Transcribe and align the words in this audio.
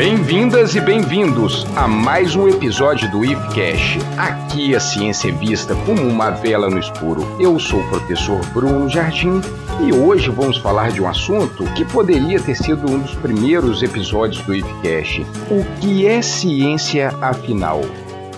Bem-vindas 0.00 0.74
e 0.74 0.80
bem-vindos 0.80 1.66
a 1.76 1.86
mais 1.86 2.34
um 2.34 2.48
episódio 2.48 3.10
do 3.10 3.22
IFCast. 3.22 3.98
Aqui 4.16 4.74
a 4.74 4.80
ciência 4.80 5.28
é 5.28 5.30
vista 5.30 5.74
como 5.84 6.00
uma 6.08 6.30
vela 6.30 6.70
no 6.70 6.78
escuro. 6.78 7.20
Eu 7.38 7.58
sou 7.58 7.80
o 7.80 7.88
professor 7.90 8.40
Bruno 8.46 8.88
Jardim 8.88 9.42
e 9.86 9.92
hoje 9.92 10.30
vamos 10.30 10.56
falar 10.56 10.90
de 10.90 11.02
um 11.02 11.06
assunto 11.06 11.64
que 11.74 11.84
poderia 11.84 12.40
ter 12.40 12.54
sido 12.54 12.90
um 12.90 13.00
dos 13.00 13.14
primeiros 13.16 13.82
episódios 13.82 14.42
do 14.44 14.54
IFCast. 14.54 15.20
O 15.50 15.62
que 15.82 16.06
é 16.06 16.22
ciência 16.22 17.08
afinal? 17.20 17.82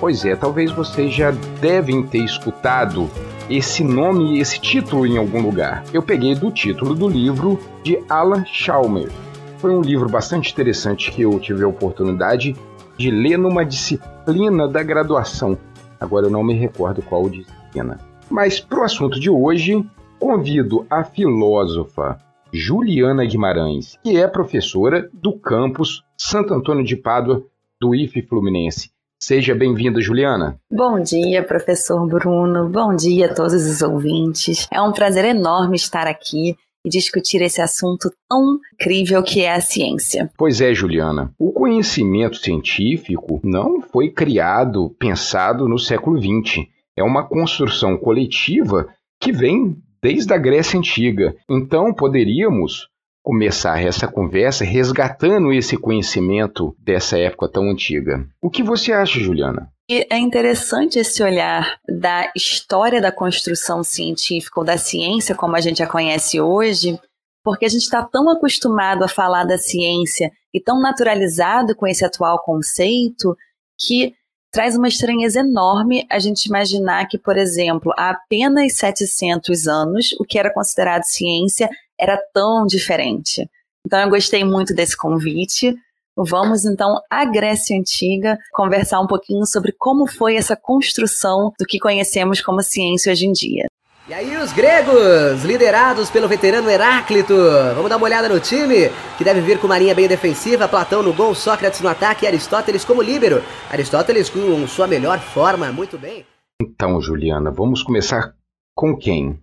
Pois 0.00 0.24
é, 0.24 0.34
talvez 0.34 0.72
vocês 0.72 1.14
já 1.14 1.30
devem 1.60 2.02
ter 2.02 2.24
escutado 2.24 3.08
esse 3.48 3.84
nome 3.84 4.40
esse 4.40 4.60
título 4.60 5.06
em 5.06 5.16
algum 5.16 5.40
lugar. 5.40 5.84
Eu 5.92 6.02
peguei 6.02 6.34
do 6.34 6.50
título 6.50 6.92
do 6.92 7.08
livro 7.08 7.60
de 7.84 8.02
Alan 8.08 8.44
Chalmers 8.44 9.12
foi 9.62 9.76
um 9.76 9.80
livro 9.80 10.08
bastante 10.08 10.50
interessante 10.50 11.12
que 11.12 11.22
eu 11.22 11.38
tive 11.38 11.62
a 11.62 11.68
oportunidade 11.68 12.56
de 12.98 13.10
ler 13.12 13.38
numa 13.38 13.64
disciplina 13.64 14.66
da 14.66 14.82
graduação. 14.82 15.56
Agora 16.00 16.26
eu 16.26 16.30
não 16.32 16.42
me 16.42 16.52
recordo 16.52 17.00
qual 17.00 17.30
disciplina. 17.30 17.96
Mas 18.28 18.58
para 18.58 18.80
o 18.80 18.82
assunto 18.82 19.20
de 19.20 19.30
hoje, 19.30 19.88
convido 20.18 20.84
a 20.90 21.04
filósofa 21.04 22.18
Juliana 22.52 23.24
Guimarães, 23.24 23.96
que 24.02 24.16
é 24.16 24.26
professora 24.26 25.08
do 25.12 25.38
campus 25.38 26.02
Santo 26.18 26.52
Antônio 26.52 26.84
de 26.84 26.96
Pádua 26.96 27.44
do 27.80 27.94
IFE 27.94 28.22
Fluminense. 28.22 28.90
Seja 29.16 29.54
bem-vinda, 29.54 30.00
Juliana. 30.00 30.58
Bom 30.68 31.00
dia, 31.00 31.40
professor 31.40 32.04
Bruno. 32.08 32.68
Bom 32.68 32.96
dia 32.96 33.26
a 33.26 33.34
todos 33.34 33.64
os 33.64 33.80
ouvintes. 33.80 34.66
É 34.72 34.82
um 34.82 34.90
prazer 34.90 35.24
enorme 35.24 35.76
estar 35.76 36.08
aqui 36.08 36.56
e 36.84 36.88
discutir 36.88 37.42
esse 37.42 37.60
assunto 37.60 38.10
tão 38.28 38.58
incrível 38.74 39.22
que 39.22 39.42
é 39.42 39.52
a 39.52 39.60
ciência. 39.60 40.30
Pois 40.36 40.60
é, 40.60 40.74
Juliana. 40.74 41.32
O 41.38 41.52
conhecimento 41.52 42.36
científico 42.36 43.40
não 43.44 43.80
foi 43.80 44.10
criado, 44.10 44.90
pensado 44.98 45.68
no 45.68 45.78
século 45.78 46.20
XX. 46.20 46.66
É 46.96 47.02
uma 47.02 47.26
construção 47.26 47.96
coletiva 47.96 48.88
que 49.20 49.32
vem 49.32 49.76
desde 50.02 50.32
a 50.34 50.38
Grécia 50.38 50.78
Antiga. 50.78 51.34
Então, 51.48 51.94
poderíamos 51.94 52.88
começar 53.22 53.82
essa 53.82 54.08
conversa 54.08 54.64
resgatando 54.64 55.52
esse 55.52 55.76
conhecimento 55.76 56.74
dessa 56.78 57.18
época 57.18 57.48
tão 57.48 57.70
antiga. 57.70 58.26
O 58.40 58.50
que 58.50 58.62
você 58.62 58.92
acha, 58.92 59.20
Juliana? 59.20 59.70
É 59.88 60.18
interessante 60.18 60.98
esse 60.98 61.22
olhar 61.22 61.78
da 61.86 62.30
história 62.34 63.00
da 63.00 63.12
construção 63.12 63.84
científica 63.84 64.60
ou 64.60 64.66
da 64.66 64.78
ciência 64.78 65.34
como 65.34 65.54
a 65.54 65.60
gente 65.60 65.82
a 65.82 65.86
conhece 65.86 66.40
hoje, 66.40 66.98
porque 67.44 67.66
a 67.66 67.68
gente 67.68 67.82
está 67.82 68.02
tão 68.02 68.30
acostumado 68.30 69.04
a 69.04 69.08
falar 69.08 69.44
da 69.44 69.58
ciência 69.58 70.30
e 70.54 70.60
tão 70.60 70.80
naturalizado 70.80 71.74
com 71.76 71.86
esse 71.86 72.04
atual 72.04 72.42
conceito 72.42 73.36
que 73.78 74.14
traz 74.52 74.76
uma 74.76 74.88
estranheza 74.88 75.40
enorme 75.40 76.06
a 76.10 76.18
gente 76.18 76.44
imaginar 76.44 77.06
que, 77.06 77.18
por 77.18 77.36
exemplo, 77.36 77.92
há 77.96 78.10
apenas 78.10 78.76
700 78.76 79.66
anos, 79.66 80.12
o 80.20 80.24
que 80.24 80.38
era 80.38 80.52
considerado 80.52 81.04
ciência 81.04 81.68
era 81.98 82.18
tão 82.32 82.66
diferente. 82.66 83.48
Então 83.86 84.00
eu 84.00 84.10
gostei 84.10 84.44
muito 84.44 84.74
desse 84.74 84.96
convite. 84.96 85.74
Vamos 86.16 86.64
então 86.64 87.00
à 87.10 87.24
Grécia 87.24 87.76
Antiga 87.76 88.38
conversar 88.52 89.00
um 89.00 89.06
pouquinho 89.06 89.46
sobre 89.46 89.72
como 89.78 90.06
foi 90.06 90.36
essa 90.36 90.54
construção 90.54 91.52
do 91.58 91.64
que 91.66 91.78
conhecemos 91.78 92.40
como 92.40 92.62
ciência 92.62 93.12
hoje 93.12 93.26
em 93.26 93.32
dia. 93.32 93.66
E 94.08 94.12
aí 94.12 94.36
os 94.36 94.52
gregos, 94.52 95.44
liderados 95.44 96.10
pelo 96.10 96.26
veterano 96.28 96.68
Heráclito. 96.68 97.34
Vamos 97.74 97.88
dar 97.88 97.96
uma 97.96 98.04
olhada 98.04 98.28
no 98.28 98.40
time, 98.40 98.90
que 99.16 99.22
deve 99.22 99.40
vir 99.40 99.60
com 99.60 99.68
marinha 99.68 99.94
bem 99.94 100.08
defensiva, 100.08 100.68
Platão 100.68 101.04
no 101.04 101.14
gol, 101.14 101.34
Sócrates 101.34 101.80
no 101.80 101.88
ataque 101.88 102.24
e 102.24 102.28
Aristóteles 102.28 102.84
como 102.84 103.00
líbero. 103.00 103.42
Aristóteles 103.70 104.28
com 104.28 104.66
sua 104.66 104.88
melhor 104.88 105.20
forma, 105.20 105.70
muito 105.70 105.96
bem. 105.96 106.26
Então, 106.60 107.00
Juliana, 107.00 107.50
vamos 107.52 107.82
começar 107.82 108.34
com 108.74 108.96
quem? 108.96 109.40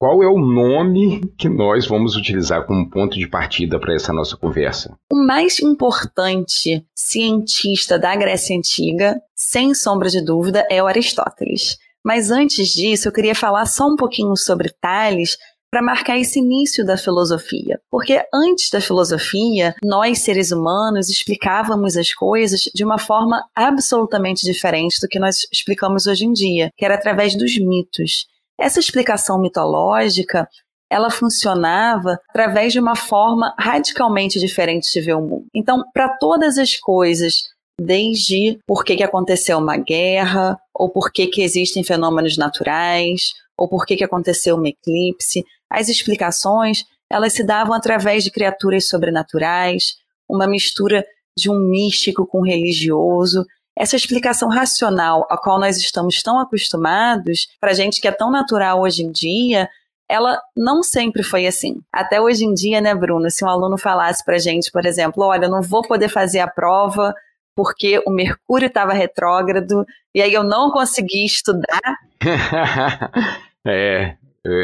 Qual 0.00 0.22
é 0.22 0.28
o 0.28 0.38
nome 0.38 1.20
que 1.36 1.48
nós 1.48 1.88
vamos 1.88 2.14
utilizar 2.14 2.64
como 2.64 2.88
ponto 2.88 3.18
de 3.18 3.26
partida 3.26 3.80
para 3.80 3.96
essa 3.96 4.12
nossa 4.12 4.36
conversa? 4.36 4.96
O 5.12 5.16
mais 5.16 5.58
importante 5.58 6.86
cientista 6.94 7.98
da 7.98 8.14
Grécia 8.14 8.56
Antiga, 8.56 9.20
sem 9.34 9.74
sombra 9.74 10.08
de 10.08 10.24
dúvida, 10.24 10.64
é 10.70 10.80
o 10.80 10.86
Aristóteles. 10.86 11.78
Mas 12.04 12.30
antes 12.30 12.68
disso, 12.68 13.08
eu 13.08 13.12
queria 13.12 13.34
falar 13.34 13.66
só 13.66 13.88
um 13.88 13.96
pouquinho 13.96 14.36
sobre 14.36 14.70
Tales 14.80 15.36
para 15.68 15.82
marcar 15.82 16.16
esse 16.16 16.38
início 16.38 16.86
da 16.86 16.96
filosofia. 16.96 17.80
Porque 17.90 18.22
antes 18.32 18.70
da 18.70 18.80
filosofia, 18.80 19.74
nós 19.82 20.20
seres 20.20 20.52
humanos 20.52 21.08
explicávamos 21.08 21.96
as 21.96 22.14
coisas 22.14 22.70
de 22.72 22.84
uma 22.84 22.98
forma 22.98 23.42
absolutamente 23.52 24.46
diferente 24.46 25.00
do 25.00 25.08
que 25.08 25.18
nós 25.18 25.38
explicamos 25.52 26.06
hoje 26.06 26.24
em 26.24 26.32
dia, 26.32 26.70
que 26.76 26.84
era 26.84 26.94
através 26.94 27.36
dos 27.36 27.58
mitos. 27.58 28.28
Essa 28.58 28.80
explicação 28.80 29.40
mitológica 29.40 30.48
ela 30.90 31.10
funcionava 31.10 32.18
através 32.30 32.72
de 32.72 32.80
uma 32.80 32.96
forma 32.96 33.54
radicalmente 33.58 34.40
diferente 34.40 34.90
de 34.90 35.00
ver 35.00 35.14
o 35.14 35.20
mundo. 35.20 35.46
Então, 35.54 35.84
para 35.92 36.08
todas 36.16 36.56
as 36.56 36.76
coisas, 36.76 37.42
desde 37.78 38.58
por 38.66 38.84
que, 38.84 38.96
que 38.96 39.02
aconteceu 39.02 39.58
uma 39.58 39.76
guerra, 39.76 40.58
ou 40.74 40.88
por 40.88 41.12
que, 41.12 41.26
que 41.26 41.42
existem 41.42 41.84
fenômenos 41.84 42.38
naturais, 42.38 43.32
ou 43.56 43.68
por 43.68 43.84
que, 43.84 43.96
que 43.96 44.04
aconteceu 44.04 44.56
um 44.56 44.66
eclipse, 44.66 45.44
as 45.70 45.88
explicações 45.88 46.84
elas 47.10 47.32
se 47.32 47.42
davam 47.42 47.74
através 47.74 48.22
de 48.22 48.30
criaturas 48.30 48.86
sobrenaturais, 48.86 49.96
uma 50.28 50.46
mistura 50.46 51.04
de 51.36 51.50
um 51.50 51.58
místico 51.58 52.26
com 52.26 52.40
um 52.40 52.46
religioso, 52.46 53.46
essa 53.78 53.94
explicação 53.94 54.48
racional 54.48 55.24
a 55.30 55.38
qual 55.38 55.60
nós 55.60 55.76
estamos 55.76 56.20
tão 56.20 56.40
acostumados, 56.40 57.46
para 57.60 57.72
gente 57.72 58.00
que 58.00 58.08
é 58.08 58.12
tão 58.12 58.30
natural 58.30 58.80
hoje 58.80 59.04
em 59.04 59.12
dia, 59.12 59.68
ela 60.08 60.40
não 60.56 60.82
sempre 60.82 61.22
foi 61.22 61.46
assim. 61.46 61.76
Até 61.92 62.20
hoje 62.20 62.44
em 62.44 62.52
dia, 62.52 62.80
né, 62.80 62.94
Bruno? 62.94 63.30
Se 63.30 63.44
um 63.44 63.48
aluno 63.48 63.78
falasse 63.78 64.24
para 64.24 64.38
gente, 64.38 64.72
por 64.72 64.84
exemplo, 64.84 65.22
olha, 65.24 65.44
eu 65.44 65.50
não 65.50 65.62
vou 65.62 65.82
poder 65.82 66.08
fazer 66.08 66.40
a 66.40 66.48
prova 66.48 67.14
porque 67.54 68.02
o 68.06 68.10
Mercúrio 68.10 68.66
estava 68.66 68.92
retrógrado 68.92 69.84
e 70.14 70.22
aí 70.22 70.32
eu 70.32 70.42
não 70.42 70.70
consegui 70.70 71.24
estudar. 71.24 71.80
é, 73.66 74.16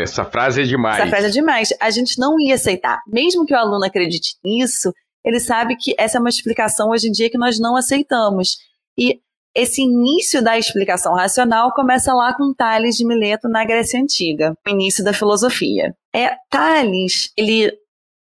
essa 0.03 0.25
frase 0.25 0.63
é 0.63 0.65
demais. 0.65 0.99
Essa 0.99 1.09
frase 1.09 1.27
é 1.27 1.31
demais. 1.31 1.69
A 1.81 1.91
gente 1.91 2.19
não 2.19 2.41
ia 2.41 2.55
aceitar. 2.55 3.01
Mesmo 3.07 3.45
que 3.47 3.55
o 3.55 3.59
aluno 3.59 3.85
acredite 3.85 4.37
nisso, 4.45 4.93
ele 5.25 5.39
sabe 5.39 5.77
que 5.77 5.95
essa 5.99 6.19
é 6.19 6.21
uma 6.21 6.29
explicação 6.29 6.91
hoje 6.91 7.09
em 7.09 7.13
dia 7.13 7.31
que 7.31 7.39
nós 7.39 7.61
não 7.61 7.77
aceitamos. 7.77 8.59
E 8.99 9.21
esse 9.55 9.83
início 9.83 10.43
da 10.43 10.59
explicação 10.59 11.15
racional 11.15 11.73
começa 11.73 12.13
lá 12.13 12.35
com 12.35 12.53
Tales 12.53 12.97
de 12.97 13.07
Mileto 13.07 13.49
na 13.49 13.65
Grécia 13.65 14.01
Antiga, 14.01 14.57
o 14.67 14.71
início 14.71 15.05
da 15.05 15.13
filosofia. 15.13 15.95
É 16.15 16.37
Tales, 16.51 17.33
ele 17.37 17.71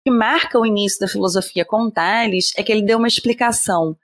que 0.04 0.12
marca 0.12 0.58
o 0.58 0.66
início 0.66 1.00
da 1.00 1.08
filosofia 1.08 1.66
com 1.66 1.90
Tales 1.92 2.52
é 2.58 2.64
que 2.64 2.72
ele 2.72 2.86
deu 2.86 2.98
uma 2.98 3.08
explicação 3.08 3.96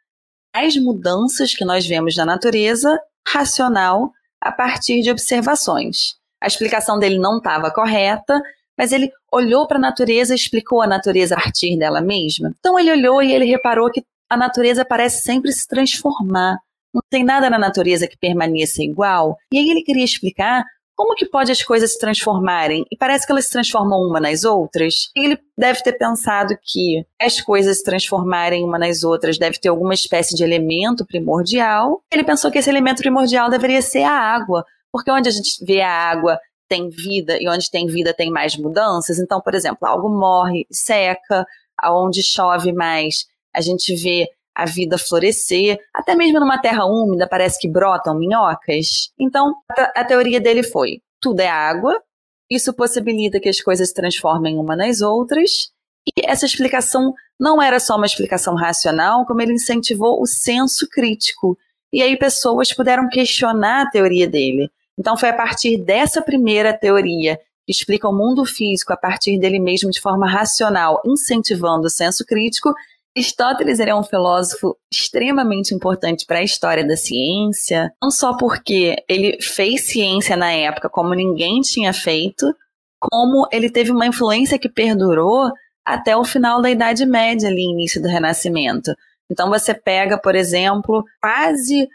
das 0.53 0.75
mudanças 0.75 1.53
que 1.53 1.65
nós 1.65 1.85
vemos 1.85 2.15
na 2.15 2.25
natureza 2.25 2.99
racional 3.27 4.11
a 4.39 4.51
partir 4.51 5.01
de 5.01 5.09
observações. 5.09 6.15
A 6.41 6.47
explicação 6.47 6.99
dele 6.99 7.17
não 7.17 7.37
estava 7.37 7.71
correta, 7.71 8.39
mas 8.77 8.91
ele 8.91 9.11
olhou 9.31 9.67
para 9.67 9.77
a 9.77 9.81
natureza 9.81 10.33
e 10.33 10.35
explicou 10.35 10.81
a 10.81 10.87
natureza 10.87 11.33
a 11.33 11.41
partir 11.41 11.77
dela 11.77 12.01
mesma. 12.01 12.53
Então 12.59 12.77
ele 12.77 12.91
olhou 12.91 13.23
e 13.23 13.33
ele 13.33 13.45
reparou 13.45 13.89
que 13.89 14.03
a 14.29 14.37
natureza 14.37 14.85
parece 14.85 15.21
sempre 15.21 15.51
se 15.51 15.67
transformar. 15.67 16.57
Não 16.93 17.01
tem 17.09 17.23
nada 17.23 17.49
na 17.49 17.59
natureza 17.59 18.07
que 18.07 18.17
permaneça 18.17 18.81
igual. 18.81 19.37
E 19.51 19.57
aí 19.57 19.69
ele 19.69 19.83
queria 19.83 20.03
explicar 20.03 20.63
como 20.95 21.13
que 21.13 21.25
pode 21.25 21.51
as 21.51 21.61
coisas 21.61 21.91
se 21.91 21.99
transformarem? 21.99 22.85
E 22.89 22.95
parece 22.95 23.25
que 23.25 23.31
elas 23.31 23.45
se 23.45 23.51
transformam 23.51 23.99
uma 23.99 24.19
nas 24.19 24.45
outras. 24.45 25.09
Ele 25.15 25.37
deve 25.57 25.83
ter 25.83 25.93
pensado 25.93 26.57
que 26.63 27.05
as 27.21 27.41
coisas 27.41 27.77
se 27.77 27.83
transformarem 27.83 28.63
uma 28.63 28.79
nas 28.79 29.03
outras 29.03 29.37
deve 29.37 29.59
ter 29.59 29.67
alguma 29.67 29.93
espécie 29.93 30.33
de 30.35 30.43
elemento 30.43 31.05
primordial. 31.05 32.01
Ele 32.11 32.23
pensou 32.23 32.49
que 32.49 32.59
esse 32.59 32.69
elemento 32.69 33.01
primordial 33.01 33.49
deveria 33.49 33.81
ser 33.81 34.03
a 34.03 34.13
água, 34.13 34.65
porque 34.89 35.11
onde 35.11 35.27
a 35.27 35.31
gente 35.31 35.63
vê 35.65 35.81
a 35.81 35.91
água 35.91 36.39
tem 36.69 36.89
vida 36.89 37.37
e 37.41 37.49
onde 37.49 37.69
tem 37.69 37.87
vida 37.87 38.13
tem 38.13 38.31
mais 38.31 38.55
mudanças. 38.55 39.19
Então, 39.19 39.41
por 39.41 39.53
exemplo, 39.53 39.85
algo 39.85 40.09
morre, 40.09 40.65
seca, 40.71 41.45
aonde 41.77 42.23
chove 42.23 42.71
mais 42.71 43.25
a 43.55 43.61
gente 43.61 43.95
vê 43.95 44.27
a 44.55 44.65
vida 44.65 44.97
florescer, 44.97 45.77
até 45.93 46.15
mesmo 46.15 46.39
numa 46.39 46.61
terra 46.61 46.85
úmida 46.85 47.27
parece 47.27 47.59
que 47.59 47.69
brotam 47.69 48.17
minhocas. 48.17 49.11
Então, 49.19 49.53
a, 49.95 50.03
teoria 50.03 50.39
dele 50.39 50.63
foi: 50.63 51.01
tudo 51.19 51.41
é 51.41 51.49
água, 51.49 52.01
isso 52.49 52.73
possibilita 52.73 53.39
que 53.39 53.49
as 53.49 53.59
coisas 53.59 53.89
se 53.89 53.93
transformem 53.93 54.57
uma 54.57 54.75
nas 54.75 55.01
outras, 55.01 55.71
e 56.07 56.25
essa 56.25 56.45
explicação 56.45 57.13
não 57.39 57.61
era 57.61 57.79
só 57.79 57.97
uma 57.97 58.05
explicação 58.05 58.55
racional, 58.55 59.25
como 59.25 59.41
ele 59.41 59.53
incentivou 59.53 60.21
o 60.21 60.25
senso 60.25 60.87
crítico. 60.89 61.57
E 61.91 62.01
aí 62.01 62.17
pessoas 62.17 62.73
puderam 62.73 63.09
questionar 63.09 63.81
a 63.81 63.89
teoria 63.89 64.27
dele. 64.27 64.69
Então 64.97 65.17
foi 65.17 65.29
a 65.29 65.35
partir 65.35 65.77
dessa 65.83 66.21
primeira 66.21 66.73
teoria 66.73 67.37
que 67.65 67.71
explica 67.71 68.07
o 68.07 68.15
mundo 68.15 68.45
físico 68.45 68.93
a 68.93 68.97
partir 68.97 69.39
dele 69.39 69.59
mesmo 69.59 69.89
de 69.89 69.99
forma 69.99 70.29
racional, 70.29 71.01
incentivando 71.05 71.87
o 71.87 71.89
senso 71.89 72.23
crítico, 72.23 72.73
Aristóteles 73.17 73.79
é 73.79 73.95
um 73.95 74.03
filósofo 74.03 74.77
extremamente 74.91 75.73
importante 75.73 76.25
para 76.25 76.39
a 76.39 76.43
história 76.43 76.85
da 76.85 76.97
ciência, 76.97 77.93
não 78.01 78.11
só 78.11 78.35
porque 78.35 78.95
ele 79.07 79.41
fez 79.41 79.87
ciência 79.87 80.35
na 80.35 80.51
época 80.51 80.89
como 80.89 81.13
ninguém 81.13 81.61
tinha 81.61 81.93
feito, 81.93 82.53
como 82.99 83.47
ele 83.53 83.69
teve 83.69 83.91
uma 83.91 84.05
influência 84.05 84.59
que 84.59 84.67
perdurou 84.67 85.49
até 85.85 86.17
o 86.17 86.25
final 86.25 86.61
da 86.61 86.69
Idade 86.69 87.05
Média, 87.05 87.47
ali, 87.47 87.61
início 87.61 88.01
do 88.01 88.09
Renascimento. 88.09 88.93
Então 89.31 89.49
você 89.49 89.73
pega, 89.73 90.17
por 90.17 90.35
exemplo, 90.35 91.03
quase 91.21 91.87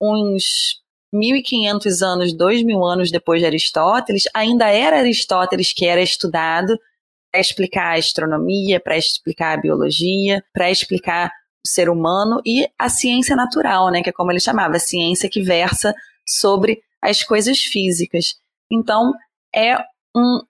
uns 0.00 0.80
1.500 1.12 2.02
anos, 2.06 2.32
2.000 2.36 2.84
anos 2.84 3.10
depois 3.10 3.40
de 3.40 3.46
Aristóteles, 3.46 4.24
ainda 4.32 4.68
era 4.68 4.98
Aristóteles 4.98 5.72
que 5.72 5.86
era 5.86 6.00
estudado 6.00 6.78
para 7.38 7.40
explicar 7.40 7.94
a 7.94 7.98
astronomia, 7.98 8.80
para 8.80 8.98
explicar 8.98 9.56
a 9.56 9.60
biologia, 9.60 10.42
para 10.52 10.70
explicar 10.70 11.30
o 11.64 11.68
ser 11.68 11.88
humano 11.88 12.40
e 12.44 12.68
a 12.76 12.88
ciência 12.88 13.36
natural, 13.36 13.92
né, 13.92 14.02
que 14.02 14.10
é 14.10 14.12
como 14.12 14.32
ele 14.32 14.40
chamava, 14.40 14.76
a 14.76 14.80
ciência 14.80 15.30
que 15.30 15.40
versa 15.40 15.94
sobre 16.26 16.80
as 17.00 17.22
coisas 17.22 17.58
físicas. 17.60 18.34
Então, 18.70 19.12
é 19.54 19.76
um 20.16 20.40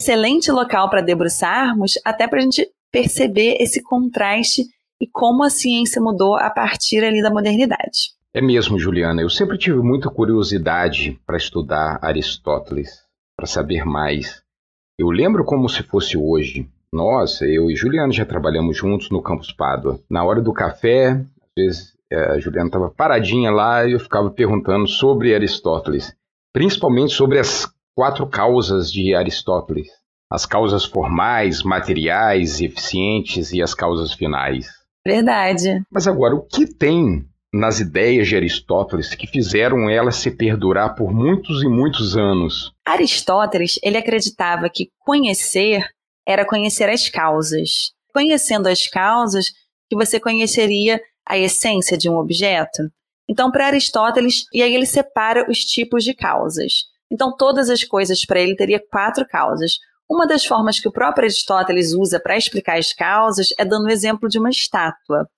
excelente 0.00 0.50
local 0.50 0.88
para 0.88 1.02
debruçarmos, 1.02 1.98
até 2.02 2.26
para 2.26 2.38
a 2.38 2.42
gente 2.42 2.66
perceber 2.90 3.58
esse 3.60 3.82
contraste 3.82 4.64
e 4.98 5.06
como 5.06 5.44
a 5.44 5.50
ciência 5.50 6.00
mudou 6.00 6.36
a 6.36 6.48
partir 6.48 7.04
ali 7.04 7.20
da 7.20 7.30
modernidade. 7.30 8.14
É 8.32 8.40
mesmo, 8.40 8.78
Juliana. 8.78 9.20
Eu 9.20 9.28
sempre 9.28 9.58
tive 9.58 9.78
muita 9.82 10.08
curiosidade 10.08 11.20
para 11.26 11.36
estudar 11.36 11.98
Aristóteles, 12.00 13.02
para 13.36 13.46
saber 13.46 13.84
mais. 13.84 14.41
Eu 15.02 15.10
lembro 15.10 15.44
como 15.44 15.68
se 15.68 15.82
fosse 15.82 16.16
hoje. 16.16 16.64
Nós, 16.92 17.42
eu 17.42 17.68
e 17.68 17.74
Juliana 17.74 18.12
já 18.12 18.24
trabalhamos 18.24 18.76
juntos 18.76 19.10
no 19.10 19.20
Campus 19.20 19.50
Pádua. 19.50 19.98
Na 20.08 20.22
hora 20.22 20.40
do 20.40 20.52
café, 20.52 21.08
às 21.10 21.52
vezes 21.56 21.94
é, 22.08 22.34
a 22.34 22.38
Juliana 22.38 22.68
estava 22.68 22.88
paradinha 22.88 23.50
lá 23.50 23.84
e 23.84 23.94
eu 23.94 23.98
ficava 23.98 24.30
perguntando 24.30 24.86
sobre 24.86 25.34
Aristóteles, 25.34 26.14
principalmente 26.52 27.12
sobre 27.14 27.40
as 27.40 27.68
quatro 27.96 28.28
causas 28.28 28.92
de 28.92 29.12
Aristóteles: 29.12 29.88
as 30.30 30.46
causas 30.46 30.84
formais, 30.84 31.64
materiais, 31.64 32.60
eficientes 32.60 33.52
e 33.52 33.60
as 33.60 33.74
causas 33.74 34.12
finais. 34.12 34.68
Verdade. 35.04 35.82
Mas 35.90 36.06
agora, 36.06 36.36
o 36.36 36.42
que 36.42 36.64
tem 36.64 37.26
nas 37.52 37.80
ideias 37.80 38.26
de 38.26 38.34
Aristóteles 38.34 39.14
que 39.14 39.26
fizeram 39.26 39.90
ela 39.90 40.10
se 40.10 40.30
perdurar 40.30 40.94
por 40.94 41.12
muitos 41.12 41.62
e 41.62 41.68
muitos 41.68 42.16
anos. 42.16 42.72
Aristóteles, 42.84 43.78
ele 43.82 43.98
acreditava 43.98 44.70
que 44.70 44.90
conhecer 44.98 45.86
era 46.26 46.46
conhecer 46.46 46.88
as 46.88 47.08
causas. 47.08 47.92
Conhecendo 48.14 48.68
as 48.68 48.86
causas, 48.86 49.46
que 49.88 49.96
você 49.96 50.18
conheceria 50.18 51.00
a 51.26 51.36
essência 51.36 51.98
de 51.98 52.08
um 52.08 52.16
objeto. 52.16 52.82
Então, 53.28 53.50
para 53.50 53.66
Aristóteles, 53.66 54.44
e 54.52 54.62
aí 54.62 54.74
ele 54.74 54.86
separa 54.86 55.48
os 55.50 55.58
tipos 55.58 56.04
de 56.04 56.14
causas. 56.14 56.84
Então, 57.10 57.34
todas 57.36 57.68
as 57.68 57.84
coisas 57.84 58.24
para 58.24 58.40
ele 58.40 58.56
teria 58.56 58.82
quatro 58.90 59.26
causas. 59.26 59.72
Uma 60.10 60.26
das 60.26 60.44
formas 60.44 60.80
que 60.80 60.88
o 60.88 60.92
próprio 60.92 61.24
Aristóteles 61.24 61.92
usa 61.94 62.20
para 62.20 62.36
explicar 62.36 62.78
as 62.78 62.92
causas 62.92 63.48
é 63.58 63.64
dando 63.64 63.86
o 63.86 63.90
exemplo 63.90 64.28
de 64.28 64.38
uma 64.38 64.50
estátua. 64.50 65.28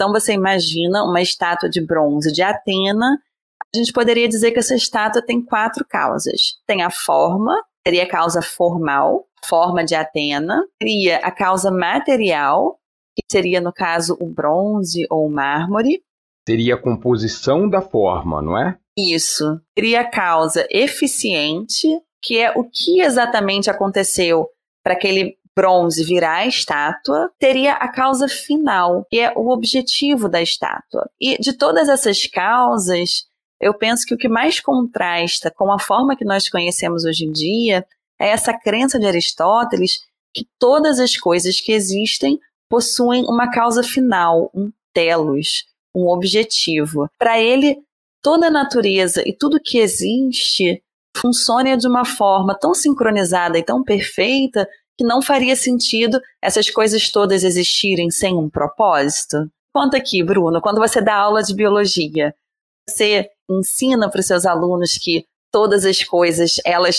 Então 0.00 0.14
você 0.14 0.32
imagina 0.32 1.04
uma 1.04 1.20
estátua 1.20 1.68
de 1.68 1.78
bronze 1.78 2.32
de 2.32 2.40
Atena. 2.40 3.18
A 3.62 3.76
gente 3.76 3.92
poderia 3.92 4.26
dizer 4.26 4.50
que 4.50 4.58
essa 4.58 4.74
estátua 4.74 5.20
tem 5.20 5.44
quatro 5.44 5.84
causas. 5.86 6.58
Tem 6.66 6.80
a 6.80 6.88
forma, 6.88 7.54
seria 7.86 8.04
a 8.04 8.08
causa 8.08 8.40
formal, 8.40 9.26
forma 9.46 9.84
de 9.84 9.94
Atena. 9.94 10.64
Teria 10.78 11.18
a 11.18 11.30
causa 11.30 11.70
material, 11.70 12.78
que 13.14 13.22
seria, 13.30 13.60
no 13.60 13.74
caso, 13.74 14.16
o 14.18 14.26
bronze 14.26 15.06
ou 15.10 15.26
o 15.26 15.30
mármore. 15.30 16.02
Seria 16.48 16.76
a 16.76 16.80
composição 16.80 17.68
da 17.68 17.82
forma, 17.82 18.40
não 18.40 18.56
é? 18.56 18.78
Isso. 18.96 19.60
Teria 19.76 20.00
a 20.00 20.10
causa 20.10 20.66
eficiente, 20.70 21.86
que 22.22 22.38
é 22.38 22.50
o 22.56 22.64
que 22.64 23.02
exatamente 23.02 23.68
aconteceu 23.68 24.48
para 24.82 24.94
aquele 24.94 25.36
bronze 25.56 26.04
virar 26.04 26.36
a 26.36 26.46
estátua, 26.46 27.30
teria 27.38 27.74
a 27.74 27.88
causa 27.88 28.28
final, 28.28 29.06
que 29.10 29.18
é 29.18 29.32
o 29.36 29.50
objetivo 29.50 30.28
da 30.28 30.40
estátua. 30.40 31.10
E 31.20 31.38
de 31.38 31.52
todas 31.52 31.88
essas 31.88 32.26
causas, 32.26 33.26
eu 33.60 33.74
penso 33.74 34.06
que 34.06 34.14
o 34.14 34.18
que 34.18 34.28
mais 34.28 34.60
contrasta 34.60 35.50
com 35.50 35.72
a 35.72 35.78
forma 35.78 36.16
que 36.16 36.24
nós 36.24 36.48
conhecemos 36.48 37.04
hoje 37.04 37.24
em 37.24 37.32
dia 37.32 37.86
é 38.18 38.28
essa 38.28 38.56
crença 38.56 38.98
de 38.98 39.06
Aristóteles 39.06 40.00
que 40.32 40.46
todas 40.58 40.98
as 41.00 41.16
coisas 41.16 41.60
que 41.60 41.72
existem 41.72 42.38
possuem 42.68 43.24
uma 43.24 43.50
causa 43.50 43.82
final, 43.82 44.50
um 44.54 44.70
telos, 44.94 45.64
um 45.94 46.06
objetivo. 46.08 47.08
Para 47.18 47.40
ele, 47.40 47.78
toda 48.22 48.46
a 48.46 48.50
natureza 48.50 49.22
e 49.26 49.32
tudo 49.32 49.60
que 49.60 49.78
existe 49.78 50.82
funciona 51.16 51.76
de 51.76 51.88
uma 51.88 52.04
forma 52.04 52.56
tão 52.56 52.72
sincronizada 52.72 53.58
e 53.58 53.64
tão 53.64 53.82
perfeita 53.82 54.68
que 55.00 55.04
não 55.04 55.22
faria 55.22 55.56
sentido 55.56 56.20
essas 56.42 56.68
coisas 56.68 57.10
todas 57.10 57.42
existirem 57.42 58.10
sem 58.10 58.36
um 58.36 58.50
propósito? 58.50 59.50
Conta 59.74 59.96
aqui, 59.96 60.22
Bruno, 60.22 60.60
quando 60.60 60.76
você 60.76 61.00
dá 61.00 61.14
aula 61.16 61.42
de 61.42 61.54
biologia, 61.54 62.34
você 62.86 63.30
ensina 63.50 64.10
para 64.10 64.20
os 64.20 64.26
seus 64.26 64.44
alunos 64.44 64.98
que 65.00 65.24
todas 65.50 65.86
as 65.86 66.04
coisas 66.04 66.56
elas 66.66 66.98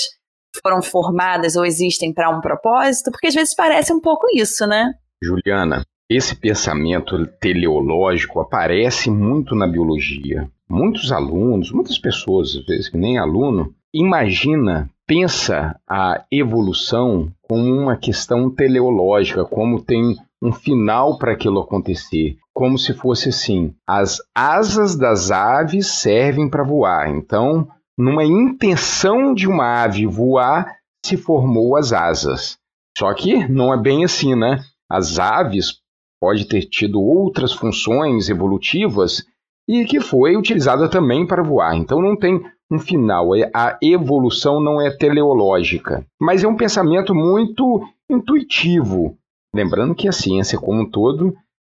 foram 0.64 0.82
formadas 0.82 1.56
ou 1.56 1.64
existem 1.64 2.12
para 2.12 2.36
um 2.36 2.42
propósito? 2.42 3.12
Porque 3.12 3.28
às 3.28 3.36
vezes 3.36 3.54
parece 3.54 3.94
um 3.94 4.02
pouco 4.02 4.26
isso, 4.34 4.66
né? 4.66 4.96
Juliana, 5.24 5.86
esse 6.10 6.36
pensamento 6.36 7.28
teleológico 7.40 8.40
aparece 8.40 9.12
muito 9.12 9.54
na 9.54 9.68
biologia. 9.68 10.50
Muitos 10.68 11.12
alunos, 11.12 11.72
muitas 11.72 12.00
pessoas, 12.00 12.56
às 12.56 12.66
vezes 12.66 12.92
nem 12.94 13.20
aluno, 13.20 13.76
imagina 13.94 14.90
pensa 15.12 15.78
a 15.86 16.24
evolução 16.32 17.30
como 17.52 17.70
uma 17.70 17.98
questão 17.98 18.50
teleológica, 18.50 19.44
como 19.44 19.84
tem 19.84 20.16
um 20.42 20.54
final 20.54 21.18
para 21.18 21.34
aquilo 21.34 21.60
acontecer, 21.60 22.38
como 22.54 22.78
se 22.78 22.94
fosse 22.94 23.28
assim: 23.28 23.76
as 23.86 24.20
asas 24.34 24.96
das 24.96 25.32
aves 25.32 25.88
servem 25.88 26.50
para 26.50 26.64
voar. 26.64 27.10
Então, 27.10 27.68
numa 27.98 28.24
intenção 28.24 29.34
de 29.34 29.50
uma 29.50 29.84
ave 29.84 30.06
voar, 30.06 30.78
se 31.06 31.18
formou 31.18 31.76
as 31.76 31.92
asas. 31.92 32.58
Só 32.98 33.14
que 33.14 33.46
não 33.50 33.74
é 33.74 33.78
bem 33.78 34.06
assim, 34.06 34.34
né? 34.34 34.62
As 34.90 35.20
aves 35.20 35.74
pode 36.22 36.46
ter 36.46 36.62
tido 36.62 37.02
outras 37.02 37.52
funções 37.52 38.30
evolutivas 38.30 39.26
e 39.68 39.84
que 39.84 40.00
foi 40.00 40.38
utilizada 40.38 40.88
também 40.88 41.28
para 41.28 41.44
voar. 41.44 41.76
Então 41.76 42.02
não 42.02 42.16
tem 42.16 42.42
um 42.72 42.80
final. 42.80 43.36
É, 43.36 43.52
a 43.54 43.78
evolução 43.82 44.62
não 44.62 44.82
é 44.82 44.90
teleológica, 44.90 46.06
mas 46.20 46.44
é 46.44 46.48
um 46.48 46.56
pensamento 46.56 47.14
muito 47.14 47.86
intuitivo. 48.10 49.18
Lembrando 49.54 49.94
que 49.94 50.08
a 50.08 50.14
ciência 50.14 50.58
como 50.58 50.82
um 50.82 50.90
todo, 50.90 51.36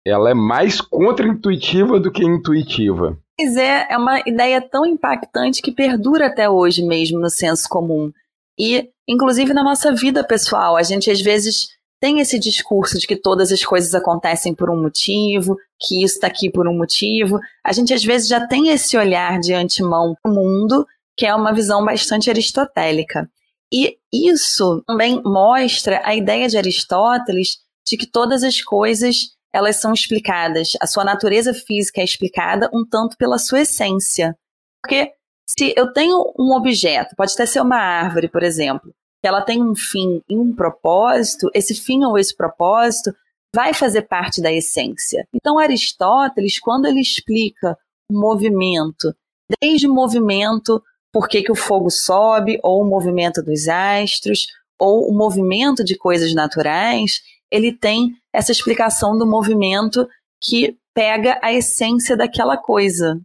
ela 0.06 0.30
é 0.30 0.34
mais 0.34 0.82
contra-intuitiva 0.82 2.00
do 2.00 2.12
que 2.12 2.24
intuitiva. 2.24 3.18
Pois 3.38 3.56
é, 3.56 3.88
é 3.90 3.98
uma 3.98 4.20
ideia 4.26 4.62
tão 4.62 4.86
impactante 4.86 5.62
que 5.62 5.72
perdura 5.72 6.28
até 6.28 6.50
hoje 6.50 6.84
mesmo 6.84 7.20
no 7.20 7.30
senso 7.30 7.68
comum. 7.70 8.12
E, 8.60 8.90
inclusive, 9.08 9.54
na 9.54 9.64
nossa 9.64 9.94
vida 9.94 10.24
pessoal, 10.24 10.76
a 10.76 10.84
gente 10.84 11.10
às 11.10 11.22
vezes 11.22 11.70
tem 12.02 12.20
esse 12.20 12.40
discurso 12.40 12.98
de 12.98 13.06
que 13.06 13.16
todas 13.16 13.52
as 13.52 13.64
coisas 13.64 13.94
acontecem 13.94 14.56
por 14.56 14.72
um 14.72 14.82
motivo, 14.82 15.56
que 15.80 16.04
isso 16.04 16.16
está 16.16 16.28
aqui 16.28 16.50
por 16.50 16.68
um 16.68 16.76
motivo. 16.76 17.40
A 17.64 17.72
gente 17.72 17.94
às 17.94 18.04
vezes 18.04 18.28
já 18.28 18.46
tem 18.48 18.70
esse 18.70 18.98
olhar 18.98 19.40
de 19.40 19.54
antemão 19.54 20.16
para 20.22 20.32
o 20.32 20.36
mundo, 20.36 20.86
que 21.16 21.28
é 21.28 21.36
uma 21.36 21.54
visão 21.54 21.86
bastante 21.86 22.28
aristotélica. 22.30 23.30
E 23.72 23.98
isso 24.12 24.84
também 24.88 25.22
mostra 25.24 26.02
a 26.04 26.16
ideia 26.16 26.50
de 26.50 26.58
Aristóteles 26.58 27.60
de 27.88 27.96
que 27.96 28.10
todas 28.10 28.44
as 28.44 28.60
coisas 28.62 29.36
elas 29.54 29.76
são 29.82 29.94
explicadas, 29.94 30.70
a 30.80 30.88
sua 30.88 31.04
natureza 31.04 31.54
física 31.54 32.00
é 32.00 32.06
explicada 32.06 32.70
um 32.74 32.86
tanto 32.90 33.18
pela 33.18 33.38
sua 33.38 33.62
essência. 33.62 34.36
Porque 34.82 35.12
se 35.46 35.74
eu 35.76 35.92
tenho 35.92 36.34
um 36.40 36.54
objeto, 36.56 37.16
pode 37.16 37.34
até 37.34 37.46
ser 37.46 37.60
uma 37.60 37.78
árvore, 37.78 38.30
por 38.30 38.44
exemplo, 38.44 38.94
que 39.22 39.28
ela 39.28 39.42
tem 39.42 39.62
um 39.64 39.76
fim 39.76 40.22
e 40.28 40.36
um 40.36 40.54
propósito, 40.54 41.50
esse 41.54 41.76
fim 41.76 42.04
ou 42.04 42.18
esse 42.18 42.36
propósito 42.36 43.14
vai 43.54 43.74
fazer 43.74 44.04
parte 44.04 44.42
da 44.42 44.52
essência. 44.52 45.28
Então, 45.34 45.60
Aristóteles, 45.60 46.60
quando 46.60 46.86
ele 46.86 47.02
explica 47.02 47.78
o 48.10 48.20
movimento, 48.20 49.14
desde 49.62 49.88
o 49.88 49.94
movimento 49.94 50.82
por 51.14 51.28
que, 51.28 51.44
que 51.44 51.52
o 51.52 51.56
fogo 51.56 51.90
sobe, 51.90 52.60
ou 52.64 52.82
o 52.82 52.90
movimento 52.90 53.44
dos 53.44 53.68
astros, 53.68 54.48
ou 54.80 55.10
o 55.10 55.14
movimento 55.16 55.84
de 55.84 55.98
coisas 55.98 56.34
naturais, 56.34 57.20
ele 57.52 57.74
tem 57.74 58.16
essa 58.34 58.52
explicação 58.52 59.18
do 59.18 59.28
movimento 59.28 60.08
que 60.42 60.78
pega 60.94 61.38
a 61.44 61.54
essência 61.54 62.16
daquela 62.16 62.58
coisa. 62.58 63.20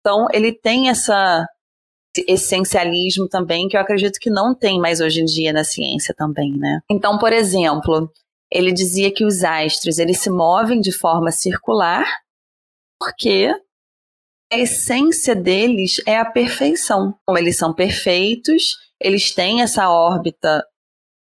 Então, 0.00 0.26
ele 0.32 0.52
tem 0.52 0.88
essa 0.88 1.46
essencialismo 2.28 3.28
também, 3.28 3.68
que 3.68 3.76
eu 3.76 3.80
acredito 3.80 4.18
que 4.18 4.30
não 4.30 4.54
tem 4.54 4.78
mais 4.78 5.00
hoje 5.00 5.20
em 5.22 5.24
dia 5.24 5.52
na 5.52 5.64
ciência 5.64 6.14
também, 6.14 6.52
né? 6.56 6.80
Então, 6.90 7.18
por 7.18 7.32
exemplo, 7.32 8.10
Ele 8.50 8.72
dizia 8.72 9.10
que 9.10 9.24
os 9.24 9.42
astros 9.42 9.98
eles 9.98 10.18
se 10.20 10.28
movem 10.28 10.80
de 10.80 10.92
forma 10.92 11.30
circular 11.30 12.04
porque 13.00 13.50
a 14.52 14.58
essência 14.58 15.34
deles 15.34 16.00
é 16.06 16.18
a 16.18 16.24
perfeição. 16.24 17.14
Como 17.26 17.38
eles 17.38 17.56
são 17.56 17.74
perfeitos, 17.74 18.76
eles 19.00 19.34
têm 19.34 19.62
essa 19.62 19.88
órbita. 19.88 20.62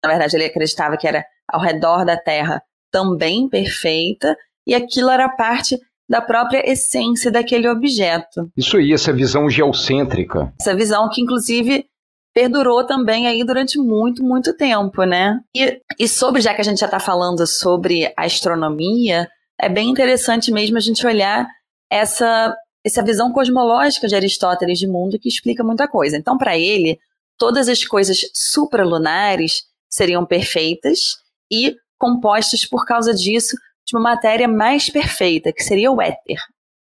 Na 0.02 0.10
verdade, 0.10 0.36
ele 0.36 0.44
acreditava 0.44 0.96
que 0.96 1.06
era 1.06 1.24
ao 1.48 1.60
redor 1.60 2.04
da 2.04 2.16
Terra 2.16 2.62
também 2.90 3.48
perfeita, 3.48 4.36
e 4.66 4.74
aquilo 4.74 5.10
era 5.10 5.28
parte 5.28 5.78
da 6.10 6.20
própria 6.20 6.68
essência 6.68 7.30
daquele 7.30 7.68
objeto. 7.68 8.50
Isso 8.56 8.76
aí, 8.76 8.92
essa 8.92 9.12
visão 9.12 9.48
geocêntrica. 9.48 10.52
Essa 10.60 10.74
visão 10.74 11.08
que, 11.08 11.22
inclusive, 11.22 11.86
perdurou 12.34 12.84
também 12.84 13.28
aí 13.28 13.44
durante 13.44 13.78
muito, 13.78 14.20
muito 14.20 14.56
tempo, 14.56 15.04
né? 15.04 15.38
E, 15.54 15.80
e 16.00 16.08
sobre, 16.08 16.42
já 16.42 16.52
que 16.52 16.60
a 16.60 16.64
gente 16.64 16.80
já 16.80 16.86
está 16.86 16.98
falando 16.98 17.46
sobre 17.46 18.12
astronomia, 18.16 19.28
é 19.60 19.68
bem 19.68 19.88
interessante 19.88 20.50
mesmo 20.50 20.76
a 20.76 20.80
gente 20.80 21.06
olhar 21.06 21.46
essa, 21.88 22.56
essa 22.84 23.04
visão 23.04 23.32
cosmológica 23.32 24.08
de 24.08 24.16
Aristóteles 24.16 24.80
de 24.80 24.88
mundo 24.88 25.16
que 25.16 25.28
explica 25.28 25.62
muita 25.62 25.86
coisa. 25.86 26.16
Então, 26.16 26.36
para 26.36 26.58
ele, 26.58 26.98
todas 27.38 27.68
as 27.68 27.84
coisas 27.84 28.18
supralunares 28.34 29.62
seriam 29.88 30.26
perfeitas 30.26 31.18
e 31.48 31.76
compostas 31.96 32.64
por 32.64 32.84
causa 32.84 33.14
disso 33.14 33.56
de 33.90 33.96
uma 33.96 34.02
matéria 34.02 34.46
mais 34.46 34.88
perfeita, 34.88 35.52
que 35.52 35.62
seria 35.62 35.90
o 35.90 36.00
éter. 36.00 36.38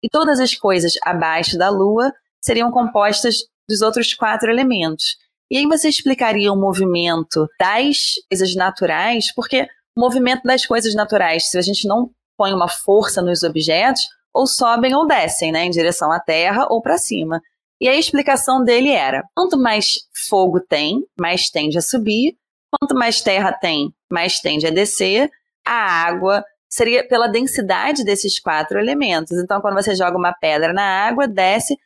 E 0.03 0.09
todas 0.09 0.39
as 0.39 0.55
coisas 0.55 0.93
abaixo 1.03 1.57
da 1.59 1.69
Lua 1.71 2.13
seriam 2.41 2.71
compostas 2.71 3.37
dos 3.69 3.81
outros 3.81 4.15
quatro 4.15 4.51
elementos. 4.51 5.17
E 5.51 5.57
aí 5.57 5.67
você 5.67 5.89
explicaria 5.89 6.53
o 6.53 6.57
movimento 6.57 7.47
das 7.59 8.15
coisas 8.29 8.55
naturais, 8.55 9.35
porque 9.35 9.63
o 9.97 10.01
movimento 10.01 10.43
das 10.43 10.65
coisas 10.65 10.95
naturais, 10.95 11.51
se 11.51 11.59
a 11.59 11.63
gente 11.63 11.89
não 11.89 12.11
põe 12.37 12.53
uma 12.53 12.69
força 12.69 13.21
nos 13.21 13.43
objetos, 13.43 14.03
ou 14.33 14.47
sobem 14.47 14.95
ou 14.95 15.07
descem, 15.07 15.51
né, 15.51 15.65
em 15.65 15.71
direção 15.71 16.13
à 16.13 16.21
Terra 16.21 16.67
ou 16.71 16.81
para 16.81 16.99
cima. 16.99 17.41
E 17.81 17.89
a 17.89 17.97
explicação 17.97 18.63
dele 18.63 18.91
era: 18.91 19.25
quanto 19.35 19.59
mais 19.59 19.95
fogo 20.29 20.61
tem, 20.61 21.03
mais 21.19 21.51
tende 21.51 21.79
a 21.79 21.83
subir, 21.83 22.37
quanto 22.71 22.95
mais 22.95 23.21
terra 23.21 23.53
tem, 23.53 23.93
mais 24.13 24.39
tende 24.39 24.67
a 24.67 24.71
descer. 24.71 25.31
A 25.67 25.73
água 25.73 26.45
seria 26.71 27.07
pela 27.07 27.27
densidade 27.27 28.05
desses 28.05 28.39
quatro 28.39 28.79
elementos. 28.79 29.37
Então, 29.39 29.61
quando 29.61 29.75
você 29.75 29.95
joga 29.95 30.17
uma 30.17 30.33
pedra 30.33 30.73
na 30.73 31.07
água, 31.07 31.27
desce 31.27 31.77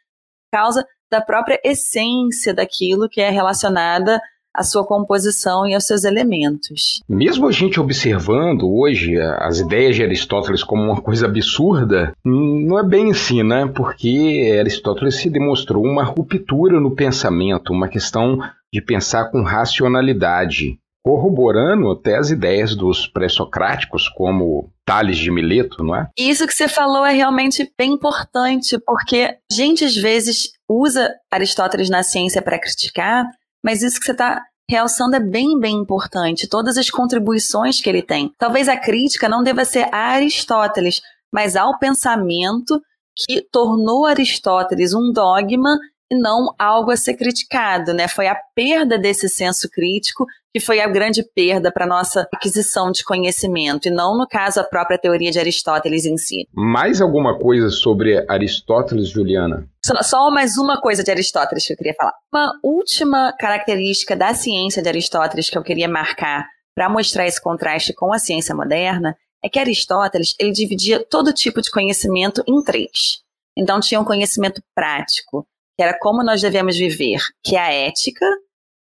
causa 0.52 0.86
da 1.10 1.20
própria 1.20 1.58
essência 1.64 2.54
daquilo 2.54 3.08
que 3.08 3.20
é 3.20 3.30
relacionada 3.30 4.20
à 4.54 4.62
sua 4.62 4.86
composição 4.86 5.66
e 5.66 5.74
aos 5.74 5.84
seus 5.84 6.04
elementos. 6.04 7.02
Mesmo 7.08 7.48
a 7.48 7.52
gente 7.52 7.80
observando 7.80 8.70
hoje 8.70 9.20
as 9.20 9.58
ideias 9.58 9.96
de 9.96 10.04
Aristóteles 10.04 10.62
como 10.62 10.82
uma 10.82 11.00
coisa 11.00 11.26
absurda, 11.26 12.12
não 12.24 12.78
é 12.78 12.84
bem 12.84 13.10
assim, 13.10 13.42
né? 13.42 13.66
Porque 13.74 14.56
Aristóteles 14.60 15.16
se 15.16 15.28
demonstrou 15.28 15.84
uma 15.84 16.04
ruptura 16.04 16.78
no 16.78 16.94
pensamento, 16.94 17.72
uma 17.72 17.88
questão 17.88 18.38
de 18.72 18.80
pensar 18.80 19.30
com 19.30 19.42
racionalidade 19.42 20.78
corroborando 21.04 21.90
até 21.90 22.16
as 22.16 22.30
ideias 22.30 22.74
dos 22.74 23.06
pré-socráticos, 23.06 24.08
como 24.08 24.72
Tales 24.86 25.18
de 25.18 25.30
Mileto, 25.30 25.84
não 25.84 25.94
é? 25.94 26.08
Isso 26.18 26.46
que 26.46 26.54
você 26.54 26.66
falou 26.66 27.04
é 27.04 27.12
realmente 27.12 27.70
bem 27.78 27.92
importante, 27.92 28.78
porque 28.78 29.36
a 29.50 29.54
gente 29.54 29.84
às 29.84 29.94
vezes 29.94 30.52
usa 30.66 31.14
Aristóteles 31.30 31.90
na 31.90 32.02
ciência 32.02 32.40
para 32.40 32.58
criticar, 32.58 33.26
mas 33.62 33.82
isso 33.82 34.00
que 34.00 34.06
você 34.06 34.12
está 34.12 34.42
realçando 34.68 35.14
é 35.14 35.20
bem, 35.20 35.58
bem 35.60 35.76
importante, 35.76 36.48
todas 36.48 36.78
as 36.78 36.88
contribuições 36.88 37.82
que 37.82 37.88
ele 37.90 38.02
tem. 38.02 38.32
Talvez 38.38 38.66
a 38.66 38.76
crítica 38.76 39.28
não 39.28 39.42
deva 39.42 39.66
ser 39.66 39.86
a 39.92 40.12
Aristóteles, 40.12 41.02
mas 41.30 41.54
ao 41.54 41.78
pensamento 41.78 42.80
que 43.14 43.42
tornou 43.52 44.06
Aristóteles 44.06 44.94
um 44.94 45.12
dogma 45.12 45.78
e 46.14 46.18
não 46.18 46.54
algo 46.58 46.90
a 46.90 46.96
ser 46.96 47.14
criticado, 47.14 47.92
né? 47.92 48.08
Foi 48.08 48.26
a 48.26 48.36
perda 48.54 48.98
desse 48.98 49.28
senso 49.28 49.68
crítico 49.68 50.26
que 50.52 50.60
foi 50.60 50.80
a 50.80 50.86
grande 50.86 51.24
perda 51.34 51.72
para 51.72 51.84
nossa 51.84 52.28
aquisição 52.32 52.92
de 52.92 53.02
conhecimento, 53.02 53.88
e 53.88 53.90
não, 53.90 54.16
no 54.16 54.24
caso, 54.24 54.60
a 54.60 54.64
própria 54.64 54.96
teoria 54.96 55.32
de 55.32 55.38
Aristóteles 55.40 56.06
em 56.06 56.16
si. 56.16 56.46
Mais 56.54 57.00
alguma 57.00 57.36
coisa 57.36 57.70
sobre 57.70 58.24
Aristóteles, 58.28 59.08
Juliana? 59.08 59.68
Só 60.02 60.30
mais 60.30 60.56
uma 60.56 60.80
coisa 60.80 61.02
de 61.02 61.10
Aristóteles 61.10 61.66
que 61.66 61.72
eu 61.72 61.76
queria 61.76 61.94
falar. 61.94 62.14
Uma 62.32 62.52
última 62.62 63.32
característica 63.32 64.14
da 64.14 64.32
ciência 64.32 64.80
de 64.80 64.88
Aristóteles 64.88 65.50
que 65.50 65.58
eu 65.58 65.62
queria 65.62 65.88
marcar 65.88 66.46
para 66.72 66.88
mostrar 66.88 67.26
esse 67.26 67.42
contraste 67.42 67.92
com 67.92 68.12
a 68.12 68.18
ciência 68.18 68.54
moderna 68.54 69.16
é 69.42 69.48
que 69.48 69.58
Aristóteles 69.58 70.34
ele 70.38 70.52
dividia 70.52 71.04
todo 71.04 71.32
tipo 71.32 71.60
de 71.60 71.70
conhecimento 71.70 72.44
em 72.46 72.62
três. 72.62 73.24
Então 73.56 73.80
tinha 73.80 74.00
um 74.00 74.04
conhecimento 74.04 74.62
prático, 74.74 75.46
que 75.76 75.82
era 75.82 75.98
como 75.98 76.22
nós 76.22 76.40
devemos 76.40 76.76
viver, 76.76 77.20
que 77.42 77.56
é 77.56 77.60
a 77.60 77.72
ética, 77.72 78.26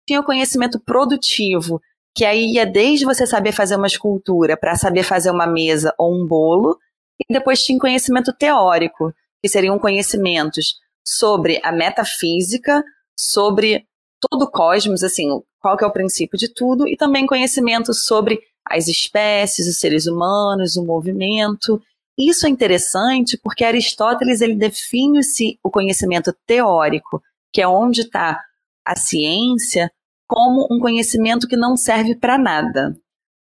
tinha 0.07 0.19
o 0.19 0.23
conhecimento 0.23 0.79
produtivo, 0.79 1.81
que 2.15 2.25
aí 2.25 2.53
ia 2.53 2.65
desde 2.65 3.05
você 3.05 3.25
saber 3.25 3.51
fazer 3.51 3.75
uma 3.75 3.87
escultura 3.87 4.55
para 4.55 4.75
saber 4.75 5.03
fazer 5.03 5.31
uma 5.31 5.47
mesa 5.47 5.93
ou 5.97 6.13
um 6.13 6.27
bolo, 6.27 6.77
e 7.19 7.33
depois 7.33 7.63
tinha 7.63 7.79
conhecimento 7.79 8.33
teórico, 8.33 9.13
que 9.41 9.49
seriam 9.49 9.79
conhecimentos 9.79 10.75
sobre 11.05 11.59
a 11.63 11.71
metafísica, 11.71 12.83
sobre 13.17 13.85
todo 14.29 14.43
o 14.43 14.51
cosmos, 14.51 15.03
assim, 15.03 15.27
qual 15.59 15.75
que 15.75 15.83
é 15.83 15.87
o 15.87 15.91
princípio 15.91 16.37
de 16.37 16.53
tudo, 16.53 16.87
e 16.87 16.95
também 16.95 17.25
conhecimento 17.25 17.93
sobre 17.93 18.39
as 18.65 18.87
espécies, 18.87 19.67
os 19.67 19.79
seres 19.79 20.07
humanos, 20.07 20.77
o 20.77 20.85
movimento. 20.85 21.81
Isso 22.17 22.45
é 22.45 22.49
interessante 22.49 23.39
porque 23.41 23.63
Aristóteles 23.63 24.41
ele 24.41 24.55
define 24.55 25.19
o 25.63 25.69
conhecimento 25.69 26.33
teórico, 26.45 27.21
que 27.51 27.61
é 27.61 27.67
onde 27.67 28.01
está 28.01 28.39
a 28.85 28.95
ciência 28.95 29.91
como 30.27 30.67
um 30.71 30.79
conhecimento 30.79 31.47
que 31.47 31.57
não 31.57 31.75
serve 31.75 32.15
para 32.15 32.37
nada. 32.37 32.95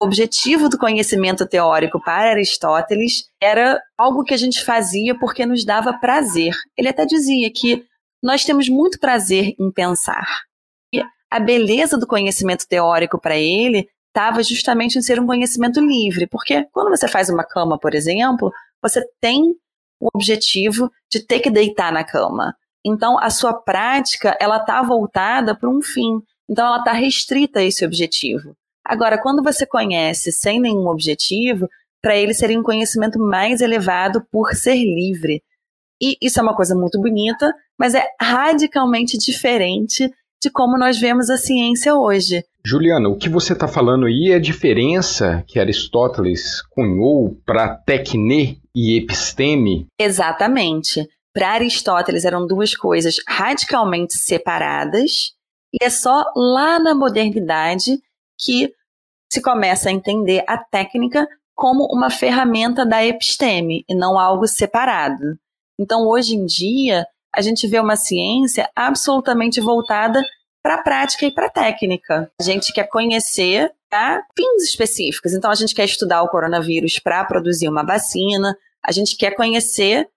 O 0.01 0.07
objetivo 0.07 0.69
do 0.69 0.79
conhecimento 0.79 1.47
teórico 1.47 2.01
para 2.01 2.31
Aristóteles 2.31 3.31
era 3.41 3.81
algo 3.97 4.25
que 4.25 4.35
a 4.35 4.37
gente 4.37 4.63
fazia 4.63 5.19
porque 5.19 5.47
nos 5.47 5.65
dava 5.65 5.99
prazer. 5.99 6.55
Ele 6.77 6.89
até 6.89 7.07
dizia 7.07 7.51
que 7.51 7.85
nós 8.23 8.45
temos 8.45 8.69
muito 8.69 8.99
prazer 8.99 9.55
em 9.59 9.73
pensar. 9.73 10.27
E 10.93 11.01
a 11.31 11.41
beleza 11.41 11.97
do 11.97 12.07
conhecimento 12.07 12.67
teórico 12.69 13.19
para 13.19 13.37
ele 13.37 13.89
estava 14.17 14.43
justamente 14.43 14.99
em 14.99 15.03
ser 15.03 15.21
um 15.21 15.27
conhecimento 15.27 15.79
livre, 15.79 16.27
porque 16.27 16.67
quando 16.73 16.89
você 16.89 17.07
faz 17.07 17.29
uma 17.29 17.45
cama, 17.45 17.79
por 17.79 17.95
exemplo, 17.95 18.51
você 18.83 19.07
tem 19.21 19.55
o 20.01 20.09
objetivo 20.15 20.91
de 21.11 21.21
ter 21.21 21.41
que 21.41 21.51
deitar 21.51 21.93
na 21.93 22.03
cama. 22.03 22.57
Então, 22.85 23.19
a 23.19 23.29
sua 23.29 23.53
prática, 23.53 24.35
ela 24.41 24.57
está 24.57 24.83
voltada 24.83 25.55
para 25.55 25.69
um 25.69 25.83
fim. 25.83 26.23
Então, 26.49 26.67
ela 26.67 26.79
está 26.79 26.93
restrita 26.93 27.61
a 27.61 27.63
esse 27.63 27.85
objetivo. 27.85 28.57
Agora, 28.83 29.21
quando 29.21 29.43
você 29.43 29.67
conhece 29.67 30.33
sem 30.33 30.61
nenhum 30.61 30.89
objetivo, 30.89 31.69
para 32.01 32.17
ele 32.17 32.33
seria 32.33 32.59
um 32.59 32.63
conhecimento 32.63 33.19
mais 33.19 33.61
elevado 33.61 34.25
por 34.31 34.55
ser 34.55 34.77
livre. 34.77 35.43
E 36.01 36.17
isso 36.23 36.39
é 36.39 36.43
uma 36.43 36.57
coisa 36.57 36.75
muito 36.75 36.99
bonita, 37.01 37.53
mas 37.79 37.95
é 37.95 38.07
radicalmente 38.21 39.19
diferente 39.19 40.11
de 40.43 40.51
como 40.51 40.79
nós 40.79 40.99
vemos 40.99 41.31
a 41.31 41.37
ciência 41.37 41.95
hoje. 41.95 42.45
Juliana, 42.65 43.09
o 43.09 43.17
que 43.17 43.29
você 43.29 43.53
está 43.53 43.69
falando 43.69 44.07
aí 44.07 44.31
é 44.31 44.35
a 44.35 44.41
diferença 44.41 45.45
que 45.47 45.59
Aristóteles 45.59 46.63
cunhou 46.71 47.37
para 47.47 47.75
tecne 47.77 48.61
e 48.75 48.97
episteme? 48.97 49.87
Exatamente. 49.99 51.09
Para 51.33 51.51
Aristóteles 51.51 52.25
eram 52.25 52.47
duas 52.47 52.75
coisas 52.75 53.17
radicalmente 53.29 54.15
separadas, 54.15 55.33
e 55.73 55.85
é 55.85 55.91
só 55.91 56.25
lá 56.35 56.79
na 56.79 56.95
modernidade 56.95 58.01
que 58.39 58.73
se 59.31 59.43
começa 59.43 59.89
a 59.89 59.93
entender 59.93 60.43
a 60.47 60.57
técnica 60.57 61.27
como 61.55 61.87
uma 61.91 62.11
ferramenta 62.11 62.85
da 62.85 63.05
episteme 63.05 63.85
e 63.89 63.95
não 63.95 64.19
algo 64.19 64.47
separado. 64.47 65.39
Então, 65.79 66.07
hoje 66.07 66.35
em 66.35 66.45
dia, 66.45 67.07
a 67.37 67.43
gente 67.43 67.67
vê 67.69 67.79
uma 67.79 67.97
ciência 67.97 68.69
absolutamente 68.75 69.61
voltada 69.61 70.25
para 70.63 70.77
a 70.77 70.83
prática 70.83 71.27
e 71.27 71.31
para 71.31 71.47
a 71.47 71.51
técnica. 71.51 72.31
A 72.41 72.43
gente 72.43 72.73
quer 72.73 72.89
conhecer 72.89 73.71
tá, 73.91 74.23
fins 74.37 74.65
específicos. 74.65 75.35
Então, 75.35 75.51
a 75.51 75.55
gente 75.55 75.75
quer 75.75 75.85
estudar 75.85 76.23
o 76.23 76.29
coronavírus 76.29 76.99
para 76.99 77.25
produzir 77.25 77.69
uma 77.69 77.85
vacina, 77.85 78.57
a 78.85 78.91
gente 78.91 79.17
quer 79.17 79.33
conhecer 79.37 80.09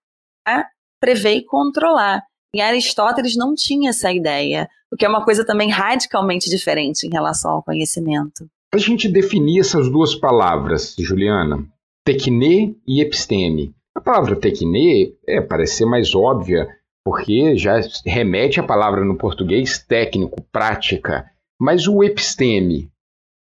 tá, 0.45 0.65
prever 0.99 1.35
e 1.35 1.45
controlar. 1.45 2.23
E 2.55 2.61
Aristóteles 2.61 3.35
não 3.35 3.53
tinha 3.53 3.89
essa 3.89 4.11
ideia, 4.11 4.67
o 4.91 4.95
que 4.95 5.05
é 5.05 5.09
uma 5.09 5.23
coisa 5.23 5.45
também 5.45 5.69
radicalmente 5.69 6.49
diferente 6.49 7.05
em 7.05 7.11
relação 7.11 7.51
ao 7.51 7.63
conhecimento. 7.63 8.47
A 8.73 8.77
gente 8.77 9.07
definir 9.07 9.59
essas 9.59 9.91
duas 9.91 10.15
palavras, 10.15 10.95
Juliana, 10.97 11.63
tecne 12.05 12.75
e 12.88 13.01
episteme. 13.01 13.73
A 13.95 14.01
palavra 14.01 14.35
tecne 14.35 15.13
é, 15.27 15.41
parece 15.41 15.77
ser 15.77 15.85
mais 15.85 16.15
óbvia, 16.15 16.67
porque 17.03 17.58
já 17.58 17.79
remete 18.06 18.60
à 18.60 18.63
palavra 18.63 19.03
no 19.03 19.18
português 19.18 19.79
técnico, 19.79 20.41
prática. 20.51 21.29
Mas 21.60 21.88
o 21.88 22.03
episteme, 22.03 22.89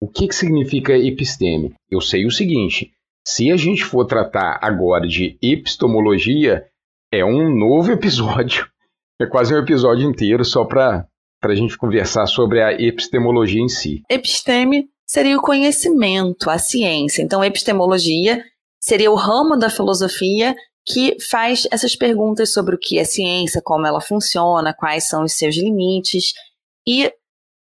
O 0.01 0.07
que, 0.07 0.27
que 0.27 0.35
significa 0.35 0.97
episteme? 0.97 1.73
Eu 1.91 1.99
sei 1.99 2.25
o 2.25 2.31
seguinte: 2.31 2.91
se 3.27 3.51
a 3.51 3.57
gente 3.57 3.83
for 3.83 4.05
tratar 4.05 4.57
agora 4.61 5.05
de 5.07 5.37
epistemologia, 5.41 6.65
é 7.11 7.23
um 7.23 7.53
novo 7.53 7.91
episódio. 7.93 8.67
É 9.21 9.25
quase 9.25 9.53
um 9.53 9.57
episódio 9.57 10.09
inteiro 10.09 10.45
só 10.45 10.63
para 10.63 11.05
a 11.43 11.55
gente 11.55 11.77
conversar 11.77 12.25
sobre 12.27 12.61
a 12.61 12.71
epistemologia 12.71 13.61
em 13.61 13.67
si. 13.67 14.01
Episteme 14.09 14.87
seria 15.05 15.37
o 15.37 15.41
conhecimento, 15.41 16.49
a 16.49 16.57
ciência. 16.57 17.21
Então, 17.21 17.43
epistemologia 17.43 18.41
seria 18.79 19.11
o 19.11 19.15
ramo 19.15 19.57
da 19.57 19.69
filosofia 19.69 20.55
que 20.85 21.17
faz 21.29 21.67
essas 21.71 21.95
perguntas 21.95 22.53
sobre 22.53 22.75
o 22.75 22.79
que 22.79 22.97
é 22.97 23.03
ciência, 23.03 23.61
como 23.63 23.85
ela 23.85 24.01
funciona, 24.01 24.73
quais 24.73 25.07
são 25.07 25.23
os 25.23 25.33
seus 25.33 25.55
limites. 25.55 26.33
E 26.87 27.11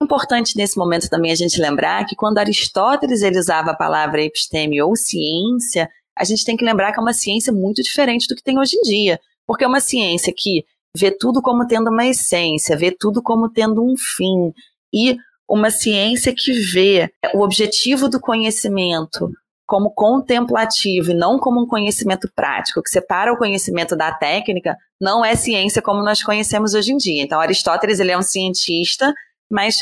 importante 0.03 0.57
nesse 0.57 0.79
momento 0.79 1.09
também 1.09 1.33
a 1.33 1.37
gente 1.37 1.61
lembrar 1.61 2.05
que 2.07 2.15
quando 2.15 2.39
Aristóteles 2.39 3.23
ele 3.23 3.39
usava 3.39 3.71
a 3.71 3.77
palavra 3.77 4.23
episteme 4.23 4.81
ou 4.81 4.95
ciência, 4.95 5.89
a 6.17 6.25
gente 6.25 6.45
tem 6.45 6.57
que 6.57 6.65
lembrar 6.65 6.93
que 6.93 6.99
é 6.99 7.03
uma 7.03 7.13
ciência 7.13 7.53
muito 7.53 7.83
diferente 7.83 8.27
do 8.29 8.37
que 8.37 8.43
tem 8.43 8.59
hoje 8.59 8.77
em 8.77 8.83
dia, 8.83 9.21
porque 9.47 9.65
é 9.65 9.67
uma 9.67 9.81
ciência 9.81 10.33
que 10.37 10.65
vê 10.97 11.11
tudo 11.11 11.43
como 11.43 11.67
tendo 11.67 11.91
uma 11.91 12.07
essência, 12.07 12.77
vê 12.77 12.91
tudo 12.91 13.23
como 13.23 13.51
tendo 13.51 13.83
um 13.83 13.95
fim 13.97 14.53
e 14.93 15.17
uma 15.49 15.71
ciência 15.71 16.35
que 16.35 16.53
vê 16.53 17.11
o 17.35 17.43
objetivo 17.43 18.09
do 18.09 18.21
conhecimento 18.21 19.31
como 19.67 19.91
contemplativo 19.91 21.11
e 21.11 21.15
não 21.15 21.39
como 21.39 21.63
um 21.63 21.67
conhecimento 21.67 22.31
prático, 22.35 22.83
que 22.83 22.89
separa 22.89 23.33
o 23.33 23.37
conhecimento 23.37 23.97
da 23.97 24.13
técnica, 24.13 24.77
não 25.01 25.25
é 25.25 25.35
ciência 25.35 25.83
como 25.83 26.03
nós 26.03 26.23
conhecemos 26.23 26.73
hoje 26.73 26.93
em 26.93 26.97
dia. 26.97 27.23
Então, 27.23 27.41
Aristóteles 27.41 27.99
ele 27.99 28.13
é 28.13 28.19
um 28.19 28.23
cientista, 28.23 29.13
mas 29.51 29.77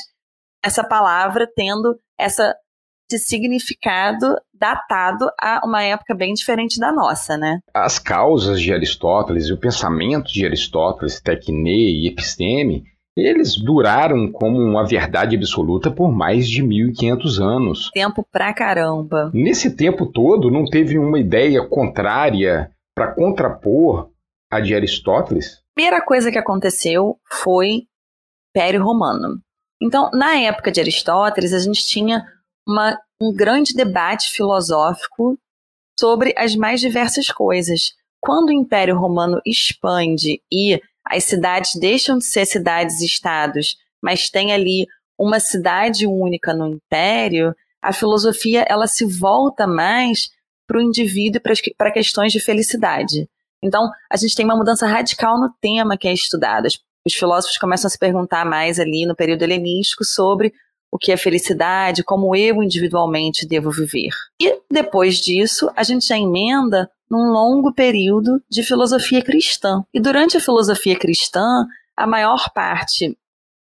essa 0.65 0.83
palavra 0.83 1.47
tendo 1.55 1.99
essa, 2.19 2.55
esse 3.11 3.27
significado 3.27 4.37
datado 4.55 5.29
a 5.39 5.61
uma 5.63 5.83
época 5.83 6.15
bem 6.15 6.33
diferente 6.33 6.81
da 6.81 6.91
nossa, 6.91 7.37
né? 7.37 7.59
As 7.75 7.99
causas 7.99 8.61
de 8.61 8.73
Aristóteles 8.73 9.47
e 9.47 9.53
o 9.53 9.59
pensamento 9.59 10.33
de 10.33 10.47
Aristóteles, 10.47 11.21
tecne 11.21 12.05
e 12.05 12.09
episteme, 12.09 12.85
eles 13.17 13.57
duraram 13.57 14.31
como 14.31 14.59
uma 14.59 14.87
verdade 14.87 15.37
absoluta 15.37 15.91
por 15.91 16.11
mais 16.11 16.49
de 16.49 16.63
1500 16.63 17.41
anos. 17.41 17.91
Tempo 17.93 18.27
pra 18.31 18.53
caramba. 18.53 19.31
Nesse 19.33 19.75
tempo 19.75 20.07
todo, 20.07 20.51
não 20.51 20.65
teve 20.65 20.99
uma 20.99 21.19
ideia 21.19 21.65
contrária 21.67 22.71
para 22.95 23.15
contrapor 23.15 24.11
a 24.51 24.61
de 24.61 24.75
Aristóteles? 24.75 25.59
A 25.73 25.75
primeira 25.75 26.05
coisa 26.05 26.31
que 26.31 26.39
aconteceu 26.39 27.19
foi 27.31 27.83
Império 28.51 28.85
Romano. 28.85 29.41
Então, 29.83 30.11
na 30.13 30.37
época 30.37 30.71
de 30.71 30.81
Aristóteles, 30.81 31.53
a 31.53 31.59
gente 31.59 31.87
tinha 31.87 32.25
uma, 32.67 32.97
um 33.21 33.35
grande 33.35 33.75
debate 33.75 34.31
filosófico 34.31 35.37
sobre 35.99 36.35
as 36.37 36.55
mais 36.55 36.81
diversas 36.81 37.29
coisas. 37.29 37.93
Quando 38.21 38.49
o 38.49 38.53
Império 38.53 38.97
Romano 38.97 39.41
expande 39.45 40.41
e 40.51 40.81
as 41.07 41.25
cidades 41.25 41.73
deixam 41.79 42.19
de 42.19 42.25
ser 42.25 42.47
cidades-estados, 42.47 43.77
mas 44.03 44.31
tem 44.31 44.53
ali 44.53 44.87
uma 45.19 45.39
cidade 45.39 46.07
única 46.07 46.53
no 46.53 46.67
império, 46.67 47.55
a 47.83 47.93
filosofia 47.93 48.65
ela 48.69 48.87
se 48.87 49.05
volta 49.05 49.67
mais 49.67 50.31
para 50.67 50.79
o 50.79 50.83
indivíduo 50.83 51.41
e 51.45 51.75
para 51.77 51.93
questões 51.93 52.33
de 52.33 52.41
felicidade. 52.41 53.29
Então, 53.63 53.91
a 54.11 54.17
gente 54.17 54.35
tem 54.35 54.45
uma 54.45 54.57
mudança 54.57 54.87
radical 54.87 55.39
no 55.39 55.51
tema 55.61 55.97
que 55.97 56.09
é 56.09 56.13
estudado. 56.13 56.67
Os 57.07 57.15
filósofos 57.15 57.59
começam 57.59 57.87
a 57.87 57.91
se 57.91 57.99
perguntar 57.99 58.45
mais 58.45 58.81
ali 58.81 59.07
no 59.07 59.15
período 59.15 59.43
helenístico 59.43 60.05
sobre 60.05 60.53
o 60.91 60.99
que 60.99 61.13
é 61.13 61.17
felicidade, 61.17 62.05
como 62.05 62.35
eu 62.37 62.63
individualmente 62.63 63.47
devo 63.47 63.71
viver. 63.71 64.11
E 64.41 64.61
depois 64.71 65.17
disso, 65.17 65.71
a 65.77 65.83
gente 65.83 66.07
já 66.07 66.17
emenda 66.17 66.89
num 67.15 67.31
longo 67.31 67.73
período 67.73 68.43
de 68.51 68.65
filosofia 68.65 69.23
cristã. 69.23 69.85
E 69.95 70.01
durante 70.01 70.37
a 70.37 70.41
filosofia 70.41 70.99
cristã, 70.99 71.65
a 71.97 72.09
maior 72.09 72.51
parte 72.53 73.17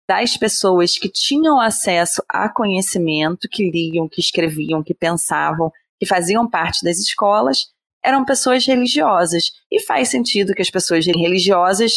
das 0.06 0.36
pessoas 0.36 0.98
que 0.98 1.08
tinham 1.08 1.58
acesso 1.58 2.22
a 2.28 2.52
conhecimento, 2.52 3.48
que 3.50 3.70
liam, 3.70 4.06
que 4.06 4.20
escreviam, 4.20 4.82
que 4.82 4.92
pensavam, 4.92 5.72
que 5.98 6.04
faziam 6.04 6.48
parte 6.48 6.84
das 6.84 6.98
escolas, 6.98 7.68
eram 8.04 8.26
pessoas 8.26 8.66
religiosas. 8.66 9.52
E 9.70 9.80
faz 9.80 10.10
sentido 10.10 10.52
que 10.52 10.60
as 10.60 10.68
pessoas 10.68 11.06
religiosas, 11.06 11.92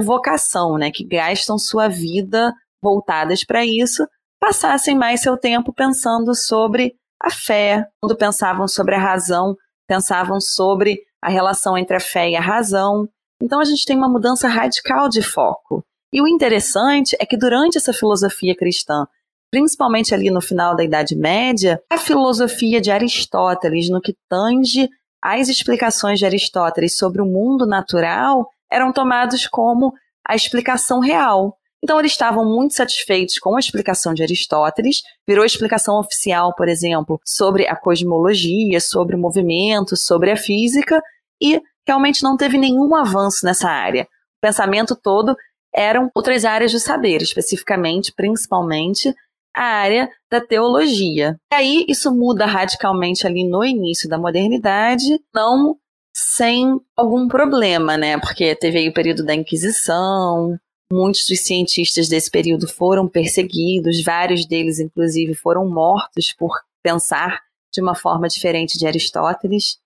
vocação, 0.00 0.76
né, 0.76 0.90
que 0.90 1.04
gastam 1.04 1.56
sua 1.56 1.86
vida 1.86 2.52
voltadas 2.82 3.44
para 3.44 3.64
isso, 3.64 4.04
passassem 4.40 4.96
mais 4.96 5.20
seu 5.20 5.36
tempo 5.36 5.72
pensando 5.72 6.34
sobre 6.34 6.96
a 7.22 7.30
fé, 7.30 7.86
quando 8.00 8.16
pensavam 8.16 8.66
sobre 8.66 8.96
a 8.96 8.98
razão 8.98 9.56
pensavam 9.86 10.40
sobre 10.40 11.00
a 11.20 11.28
relação 11.28 11.76
entre 11.76 11.96
a 11.96 12.00
fé 12.00 12.30
e 12.30 12.36
a 12.36 12.40
razão. 12.40 13.08
Então 13.40 13.60
a 13.60 13.64
gente 13.64 13.84
tem 13.84 13.96
uma 13.96 14.08
mudança 14.08 14.48
radical 14.48 15.08
de 15.08 15.22
foco. 15.22 15.84
E 16.12 16.20
o 16.20 16.28
interessante 16.28 17.16
é 17.18 17.26
que 17.26 17.36
durante 17.36 17.76
essa 17.76 17.92
filosofia 17.92 18.54
cristã, 18.54 19.06
principalmente 19.50 20.14
ali 20.14 20.30
no 20.30 20.40
final 20.40 20.76
da 20.76 20.84
Idade 20.84 21.16
Média, 21.16 21.82
a 21.90 21.98
filosofia 21.98 22.80
de 22.80 22.90
Aristóteles, 22.90 23.88
no 23.88 24.00
que 24.00 24.14
tange 24.28 24.88
as 25.22 25.48
explicações 25.48 26.18
de 26.18 26.26
Aristóteles 26.26 26.96
sobre 26.96 27.22
o 27.22 27.26
mundo 27.26 27.66
natural, 27.66 28.48
eram 28.70 28.92
tomados 28.92 29.46
como 29.46 29.92
a 30.26 30.34
explicação 30.34 31.00
real. 31.00 31.56
Então, 31.84 31.98
eles 31.98 32.12
estavam 32.12 32.46
muito 32.46 32.72
satisfeitos 32.72 33.38
com 33.38 33.56
a 33.56 33.60
explicação 33.60 34.14
de 34.14 34.22
Aristóteles, 34.22 35.02
virou 35.28 35.44
explicação 35.44 36.00
oficial, 36.00 36.54
por 36.54 36.66
exemplo, 36.66 37.20
sobre 37.22 37.68
a 37.68 37.76
cosmologia, 37.76 38.80
sobre 38.80 39.14
o 39.14 39.18
movimento, 39.18 39.94
sobre 39.94 40.30
a 40.30 40.36
física, 40.36 40.98
e 41.38 41.60
realmente 41.86 42.22
não 42.22 42.38
teve 42.38 42.56
nenhum 42.56 42.94
avanço 42.96 43.44
nessa 43.44 43.68
área. 43.68 44.04
O 44.04 44.40
pensamento 44.40 44.96
todo 44.96 45.36
eram 45.74 46.10
outras 46.14 46.46
áreas 46.46 46.72
do 46.72 46.80
saber, 46.80 47.20
especificamente, 47.20 48.14
principalmente, 48.16 49.14
a 49.54 49.64
área 49.64 50.08
da 50.30 50.40
teologia. 50.40 51.36
E 51.52 51.54
aí 51.54 51.84
isso 51.86 52.10
muda 52.14 52.46
radicalmente 52.46 53.26
ali 53.26 53.46
no 53.46 53.62
início 53.62 54.08
da 54.08 54.16
modernidade, 54.16 55.20
não 55.34 55.76
sem 56.16 56.80
algum 56.96 57.28
problema, 57.28 57.98
né? 57.98 58.18
Porque 58.18 58.56
teve 58.56 58.78
aí 58.78 58.88
o 58.88 58.94
período 58.94 59.22
da 59.22 59.34
Inquisição, 59.34 60.58
Muitos 60.92 61.26
dos 61.28 61.40
cientistas 61.40 62.08
desse 62.08 62.30
período 62.30 62.68
foram 62.68 63.08
perseguidos, 63.08 64.02
vários 64.02 64.46
deles, 64.46 64.78
inclusive, 64.78 65.34
foram 65.34 65.68
mortos 65.68 66.32
por 66.32 66.52
pensar 66.82 67.40
de 67.72 67.80
uma 67.80 67.94
forma 67.94 68.28
diferente 68.28 68.78
de 68.78 68.86
Aristóteles. 68.86 69.78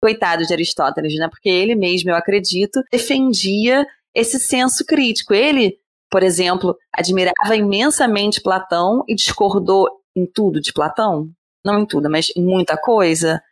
Coitado 0.00 0.46
de 0.46 0.52
Aristóteles, 0.52 1.14
né? 1.18 1.28
Porque 1.28 1.48
ele 1.48 1.74
mesmo, 1.74 2.10
eu 2.10 2.14
acredito, 2.14 2.82
defendia 2.90 3.86
esse 4.14 4.38
senso 4.38 4.84
crítico. 4.84 5.34
Ele, 5.34 5.78
por 6.10 6.22
exemplo, 6.22 6.76
admirava 6.92 7.56
imensamente 7.56 8.40
Platão 8.40 9.04
e 9.08 9.14
discordou 9.14 9.88
em 10.14 10.24
tudo 10.26 10.60
de 10.60 10.72
Platão. 10.72 11.28
Não 11.64 11.80
em 11.80 11.86
tudo, 11.86 12.08
mas 12.08 12.32
em 12.36 12.42
muita 12.42 12.76
coisa. 12.76 13.42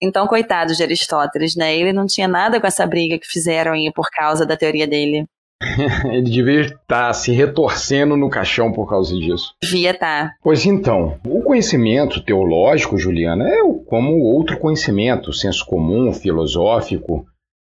Então, 0.00 0.26
coitado 0.26 0.74
de 0.74 0.82
Aristóteles, 0.82 1.56
né? 1.56 1.76
Ele 1.76 1.92
não 1.92 2.06
tinha 2.06 2.28
nada 2.28 2.60
com 2.60 2.66
essa 2.66 2.86
briga 2.86 3.18
que 3.18 3.26
fizeram 3.26 3.72
aí 3.72 3.90
por 3.92 4.08
causa 4.10 4.44
da 4.44 4.56
teoria 4.56 4.86
dele. 4.86 5.26
Ele 6.10 6.30
devia 6.30 6.60
estar 6.62 7.12
se 7.12 7.32
retorcendo 7.32 8.16
no 8.16 8.28
caixão 8.28 8.72
por 8.72 8.88
causa 8.88 9.14
disso. 9.14 9.54
Devia 9.62 9.90
estar. 9.90 10.34
Pois 10.42 10.64
então, 10.66 11.18
o 11.26 11.42
conhecimento 11.42 12.22
teológico, 12.22 12.98
Juliana, 12.98 13.48
é 13.48 13.60
como 13.86 14.20
outro 14.20 14.58
conhecimento, 14.58 15.32
senso 15.32 15.64
comum, 15.66 16.12
filosófico. 16.12 17.24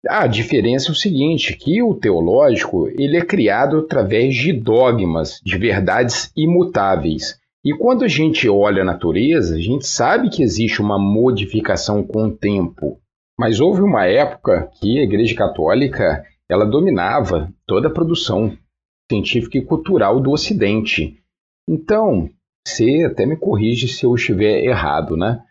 A 0.08 0.28
diferença 0.28 0.90
é 0.90 0.92
o 0.92 0.96
seguinte, 0.96 1.58
que 1.58 1.82
o 1.82 1.96
teológico 1.96 2.88
ele 2.90 3.18
é 3.18 3.26
criado 3.26 3.80
através 3.80 4.36
de 4.36 4.54
dogmas, 4.54 5.40
de 5.44 5.58
verdades 5.58 6.32
imutáveis. 6.38 7.40
E 7.64 7.74
quando 7.74 8.06
a 8.06 8.08
gente 8.08 8.48
olha 8.48 8.84
a 8.84 8.86
natureza, 8.86 9.56
a 9.56 9.60
gente 9.60 9.88
sabe 9.88 10.30
que 10.30 10.44
existe 10.44 10.80
uma 10.80 11.00
modificação 11.00 12.04
com 12.04 12.28
o 12.28 12.32
tempo. 12.32 13.00
Mas 13.38 13.60
houve 13.60 13.82
uma 13.82 14.06
época 14.06 14.70
que 14.80 15.00
a 15.00 15.04
Igreja 15.04 15.36
Católica 15.36 16.24
ela 16.50 16.66
dominava 16.66 17.54
toda 17.66 17.88
a 17.88 17.94
produção 17.94 18.58
científica 19.10 19.58
e 19.58 19.66
cultural 19.66 20.20
do 20.20 20.32
Ocidente. 20.32 21.18
Então, 21.68 22.30
você 22.66 23.04
até 23.10 23.26
me 23.26 23.38
corrige 23.38 23.88
se 23.88 24.06
eu 24.06 24.16
estiver 24.16 24.64
errado, 24.64 25.16
né? 25.16 25.42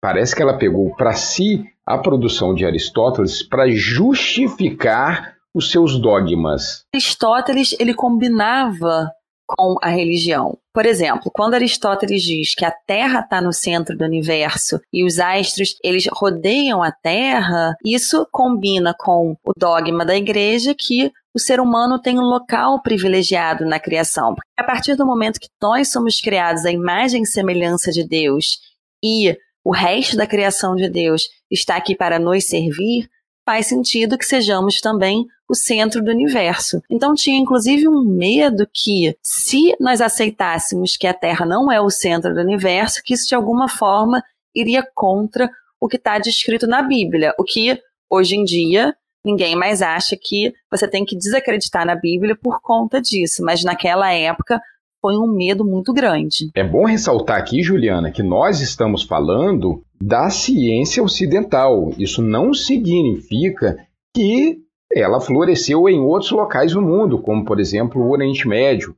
Parece 0.00 0.34
que 0.34 0.42
ela 0.42 0.58
pegou 0.58 0.94
para 0.94 1.12
si 1.12 1.64
a 1.84 1.98
produção 1.98 2.54
de 2.54 2.64
Aristóteles 2.64 3.42
para 3.42 3.70
justificar 3.70 5.36
os 5.54 5.70
seus 5.70 5.98
dogmas. 5.98 6.84
Aristóteles 6.94 7.74
ele 7.80 7.94
combinava 7.94 9.10
com 9.46 9.76
a 9.82 9.88
religião. 9.88 10.58
Por 10.78 10.86
exemplo, 10.86 11.28
quando 11.34 11.54
Aristóteles 11.54 12.22
diz 12.22 12.54
que 12.54 12.64
a 12.64 12.70
Terra 12.70 13.18
está 13.18 13.40
no 13.40 13.52
centro 13.52 13.98
do 13.98 14.04
universo 14.04 14.80
e 14.92 15.04
os 15.04 15.18
astros 15.18 15.74
eles 15.82 16.06
rodeiam 16.08 16.84
a 16.84 16.92
Terra, 16.92 17.74
isso 17.84 18.24
combina 18.30 18.94
com 18.96 19.36
o 19.44 19.52
dogma 19.56 20.06
da 20.06 20.16
Igreja 20.16 20.76
que 20.78 21.10
o 21.34 21.40
ser 21.40 21.58
humano 21.58 22.00
tem 22.00 22.16
um 22.16 22.22
local 22.22 22.80
privilegiado 22.80 23.66
na 23.66 23.80
criação. 23.80 24.36
A 24.56 24.62
partir 24.62 24.94
do 24.94 25.04
momento 25.04 25.40
que 25.40 25.48
nós 25.60 25.90
somos 25.90 26.20
criados 26.20 26.64
à 26.64 26.70
imagem 26.70 27.22
e 27.22 27.26
semelhança 27.26 27.90
de 27.90 28.06
Deus 28.06 28.60
e 29.02 29.36
o 29.64 29.72
resto 29.72 30.16
da 30.16 30.28
criação 30.28 30.76
de 30.76 30.88
Deus 30.88 31.24
está 31.50 31.74
aqui 31.74 31.96
para 31.96 32.20
nos 32.20 32.44
servir, 32.44 33.10
faz 33.44 33.66
sentido 33.66 34.16
que 34.16 34.24
sejamos 34.24 34.80
também 34.80 35.26
o 35.48 35.54
centro 35.54 36.02
do 36.02 36.10
universo. 36.10 36.82
Então 36.90 37.14
tinha 37.14 37.38
inclusive 37.38 37.88
um 37.88 38.04
medo 38.04 38.68
que, 38.72 39.16
se 39.22 39.74
nós 39.80 40.00
aceitássemos 40.00 40.96
que 40.96 41.06
a 41.06 41.14
Terra 41.14 41.46
não 41.46 41.72
é 41.72 41.80
o 41.80 41.90
centro 41.90 42.34
do 42.34 42.40
universo, 42.40 43.02
que 43.04 43.14
isso 43.14 43.28
de 43.28 43.34
alguma 43.34 43.68
forma 43.68 44.22
iria 44.54 44.86
contra 44.94 45.50
o 45.80 45.88
que 45.88 45.96
está 45.96 46.18
descrito 46.18 46.66
na 46.66 46.82
Bíblia, 46.82 47.34
o 47.38 47.44
que 47.44 47.80
hoje 48.10 48.36
em 48.36 48.44
dia 48.44 48.94
ninguém 49.24 49.56
mais 49.56 49.82
acha 49.82 50.16
que 50.20 50.52
você 50.70 50.88
tem 50.88 51.04
que 51.04 51.16
desacreditar 51.16 51.86
na 51.86 51.94
Bíblia 51.94 52.36
por 52.36 52.60
conta 52.60 53.00
disso, 53.00 53.42
mas 53.44 53.62
naquela 53.64 54.12
época 54.12 54.60
foi 55.00 55.16
um 55.16 55.32
medo 55.32 55.64
muito 55.64 55.92
grande. 55.92 56.50
É 56.54 56.64
bom 56.64 56.84
ressaltar 56.84 57.38
aqui, 57.38 57.62
Juliana, 57.62 58.10
que 58.10 58.22
nós 58.22 58.60
estamos 58.60 59.04
falando 59.04 59.82
da 60.00 60.28
ciência 60.30 61.02
ocidental. 61.02 61.92
Isso 61.98 62.20
não 62.20 62.52
significa 62.52 63.76
que 64.14 64.58
ela 64.92 65.20
floresceu 65.20 65.88
em 65.88 66.00
outros 66.00 66.30
locais 66.30 66.72
do 66.72 66.82
mundo, 66.82 67.18
como 67.18 67.44
por 67.44 67.60
exemplo 67.60 68.02
o 68.02 68.10
Oriente 68.10 68.46
Médio. 68.46 68.94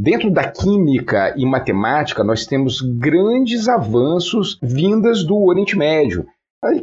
Dentro 0.00 0.30
da 0.30 0.50
química 0.50 1.34
e 1.36 1.44
matemática, 1.44 2.24
nós 2.24 2.46
temos 2.46 2.80
grandes 2.80 3.68
avanços 3.68 4.58
vindas 4.62 5.24
do 5.24 5.36
Oriente 5.44 5.76
Médio 5.76 6.26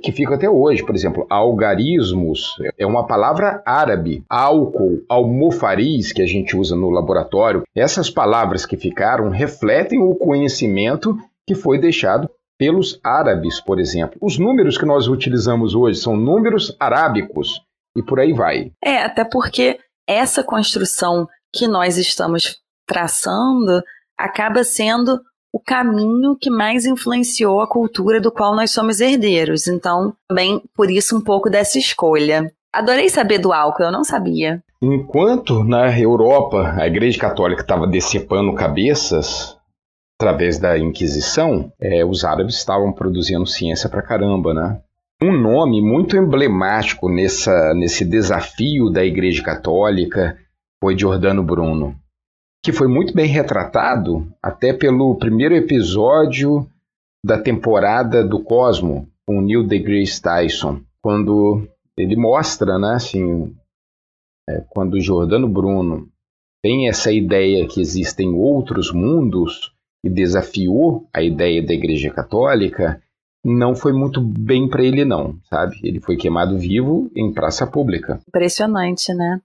que 0.02 0.12
fica 0.12 0.36
até 0.36 0.50
hoje. 0.50 0.84
Por 0.84 0.96
exemplo, 0.96 1.26
algarismos 1.30 2.56
é 2.78 2.86
uma 2.86 3.06
palavra 3.06 3.62
árabe. 3.66 4.24
Álcool, 4.30 5.04
almofariz, 5.08 6.12
que 6.12 6.22
a 6.22 6.26
gente 6.26 6.58
usa 6.58 6.76
no 6.76 6.90
laboratório. 6.90 7.64
Essas 7.76 8.10
palavras 8.10 8.66
que 8.66 8.76
ficaram 8.76 9.30
refletem 9.30 10.00
o 10.00 10.16
conhecimento 10.16 11.18
que 11.46 11.54
foi 11.54 11.80
deixado 11.80 12.30
pelos 12.58 13.00
árabes, 13.04 13.62
por 13.62 13.80
exemplo. 13.80 14.18
Os 14.20 14.40
números 14.40 14.78
que 14.78 14.86
nós 14.86 15.08
utilizamos 15.08 15.76
hoje 15.76 16.00
são 16.00 16.18
números 16.18 16.76
arábicos 16.80 17.62
e 17.98 18.04
por 18.04 18.20
aí 18.20 18.32
vai. 18.32 18.72
É, 18.84 19.00
até 19.00 19.26
porque 19.26 19.80
essa 20.08 20.44
construção 20.44 21.28
que 21.54 21.68
nós 21.68 21.98
estamos 21.98 22.58
traçando 22.88 23.84
acaba 24.18 24.64
sendo 24.64 25.20
o 25.52 25.60
caminho 25.60 26.38
que 26.40 26.50
mais 26.50 26.86
influenciou 26.86 27.62
a 27.62 27.68
cultura 27.68 28.22
do 28.22 28.32
qual 28.32 28.56
nós 28.56 28.72
somos 28.72 29.02
herdeiros. 29.02 29.68
Então, 29.68 30.14
também 30.30 30.62
por 30.76 30.92
isso 30.92 31.18
um 31.18 31.22
pouco 31.22 31.50
dessa 31.50 31.80
escolha. 31.80 32.52
Adorei 32.74 33.10
saber 33.10 33.40
do 33.40 33.52
álcool, 33.52 33.84
eu 33.84 33.92
não 33.92 34.04
sabia. 34.04 34.62
Enquanto 34.82 35.64
na 35.64 36.00
Europa 36.00 36.76
a 36.78 36.86
Igreja 36.86 37.20
Católica 37.20 37.62
estava 37.62 37.88
decepando 37.88 38.54
cabeças 38.54 39.58
através 40.20 40.60
da 40.60 40.78
Inquisição, 40.78 41.72
é, 41.80 42.06
os 42.06 42.24
árabes 42.24 42.56
estavam 42.56 42.94
produzindo 42.94 43.46
ciência 43.46 43.90
pra 43.90 44.02
caramba, 44.02 44.54
né? 44.54 44.82
Um 45.22 45.32
nome 45.32 45.82
muito 45.82 46.16
emblemático 46.16 47.10
nessa, 47.10 47.74
nesse 47.74 48.06
desafio 48.06 48.90
da 48.90 49.04
Igreja 49.04 49.44
Católica 49.44 50.38
foi 50.80 50.98
Giordano 50.98 51.44
Bruno 51.44 51.96
que 52.68 52.74
foi 52.74 52.90
muito 52.90 53.14
bem 53.14 53.28
retratado 53.28 54.28
até 54.44 54.74
pelo 54.74 55.16
primeiro 55.16 55.56
episódio 55.56 56.70
da 57.26 57.40
temporada 57.40 58.22
do 58.22 58.44
Cosmo, 58.44 59.08
com 59.26 59.40
Neil 59.40 59.66
deGrasse 59.66 60.22
Tyson, 60.22 60.82
quando 61.02 61.66
ele 61.98 62.18
mostra, 62.18 62.78
né, 62.78 62.96
assim, 62.96 63.56
é, 64.50 64.62
quando 64.70 64.96
o 64.96 65.00
Jordano 65.00 65.48
Bruno 65.48 66.10
tem 66.62 66.90
essa 66.90 67.10
ideia 67.10 67.66
que 67.66 67.80
existem 67.80 68.34
outros 68.34 68.92
mundos 68.92 69.72
e 70.04 70.10
desafiou 70.10 71.08
a 71.14 71.22
ideia 71.22 71.66
da 71.66 71.74
Igreja 71.74 72.12
Católica, 72.12 73.02
não 73.44 73.76
foi 73.76 73.94
muito 73.94 74.22
bem 74.22 74.68
para 74.68 74.84
ele 74.84 75.06
não, 75.06 75.40
sabe? 75.50 75.76
Ele 75.84 76.00
foi 76.00 76.18
queimado 76.18 76.58
vivo 76.58 77.10
em 77.16 77.32
praça 77.32 77.66
pública. 77.66 78.20
Impressionante, 78.28 79.14
né? 79.14 79.42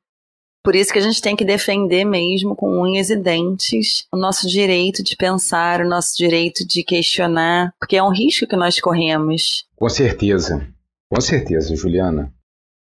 Por 0.65 0.77
isso 0.77 0.93
que 0.93 0.99
a 0.99 1.03
gente 1.03 1.21
tem 1.21 1.35
que 1.35 1.45
defender 1.45 2.05
mesmo 2.05 2.55
com 2.55 2.81
unhas 2.81 3.11
e 3.11 3.17
dentes 3.17 4.07
o 4.13 4.17
nosso 4.17 4.47
direito 4.49 5.03
de 5.03 5.17
pensar, 5.17 5.81
o 5.81 5.89
nosso 5.89 6.17
direito 6.17 6.67
de 6.67 6.85
questionar, 6.85 7.75
porque 7.81 7.97
é 7.97 8.03
um 8.03 8.13
risco 8.13 8.47
que 8.47 8.55
nós 8.55 8.79
corremos. 8.81 9.65
Com 9.77 9.89
certeza, 9.89 10.65
com 11.11 11.21
certeza, 11.21 11.75
Juliana. 11.75 12.33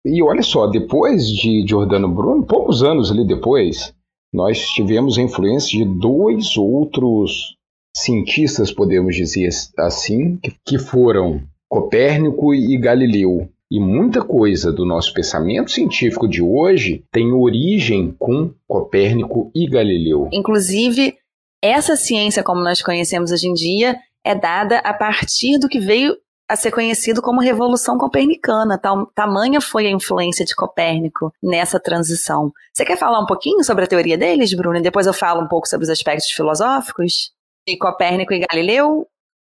E 0.06 0.22
olha 0.22 0.42
só, 0.42 0.66
depois 0.66 1.28
de 1.28 1.66
Giordano 1.66 2.08
Bruno, 2.08 2.46
poucos 2.46 2.82
anos 2.82 3.10
ali 3.10 3.26
depois, 3.26 3.92
nós 4.32 4.68
tivemos 4.68 5.18
a 5.18 5.22
influência 5.22 5.78
de 5.78 5.84
dois 5.84 6.56
outros 6.56 7.55
cientistas, 7.96 8.70
podemos 8.70 9.16
dizer 9.16 9.48
assim, 9.78 10.38
que 10.64 10.78
foram 10.78 11.42
Copérnico 11.68 12.54
e 12.54 12.76
Galileu. 12.76 13.48
E 13.70 13.80
muita 13.80 14.22
coisa 14.22 14.70
do 14.70 14.84
nosso 14.84 15.12
pensamento 15.12 15.72
científico 15.72 16.28
de 16.28 16.40
hoje 16.40 17.04
tem 17.10 17.32
origem 17.32 18.14
com 18.18 18.52
Copérnico 18.68 19.50
e 19.54 19.66
Galileu. 19.68 20.28
Inclusive, 20.32 21.16
essa 21.60 21.96
ciência, 21.96 22.44
como 22.44 22.62
nós 22.62 22.80
conhecemos 22.80 23.32
hoje 23.32 23.48
em 23.48 23.54
dia, 23.54 23.96
é 24.24 24.34
dada 24.34 24.78
a 24.78 24.94
partir 24.94 25.58
do 25.58 25.68
que 25.68 25.80
veio 25.80 26.16
a 26.48 26.54
ser 26.54 26.70
conhecido 26.70 27.20
como 27.20 27.40
Revolução 27.40 27.98
Copernicana. 27.98 28.78
Tal, 28.78 29.06
tamanha 29.06 29.60
foi 29.60 29.86
a 29.86 29.90
influência 29.90 30.44
de 30.44 30.54
Copérnico 30.54 31.32
nessa 31.42 31.80
transição. 31.80 32.52
Você 32.72 32.84
quer 32.84 32.96
falar 32.96 33.18
um 33.18 33.26
pouquinho 33.26 33.64
sobre 33.64 33.84
a 33.84 33.88
teoria 33.88 34.16
deles, 34.16 34.54
Bruno? 34.54 34.78
E 34.78 34.82
depois 34.82 35.06
eu 35.06 35.12
falo 35.12 35.42
um 35.42 35.48
pouco 35.48 35.66
sobre 35.66 35.84
os 35.84 35.90
aspectos 35.90 36.30
filosóficos? 36.30 37.34
E 37.66 37.76
Copérnico 37.76 38.32
e 38.32 38.46
Galileu? 38.48 39.06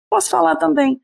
Posso 0.09 0.29
falar 0.29 0.55
também. 0.55 1.01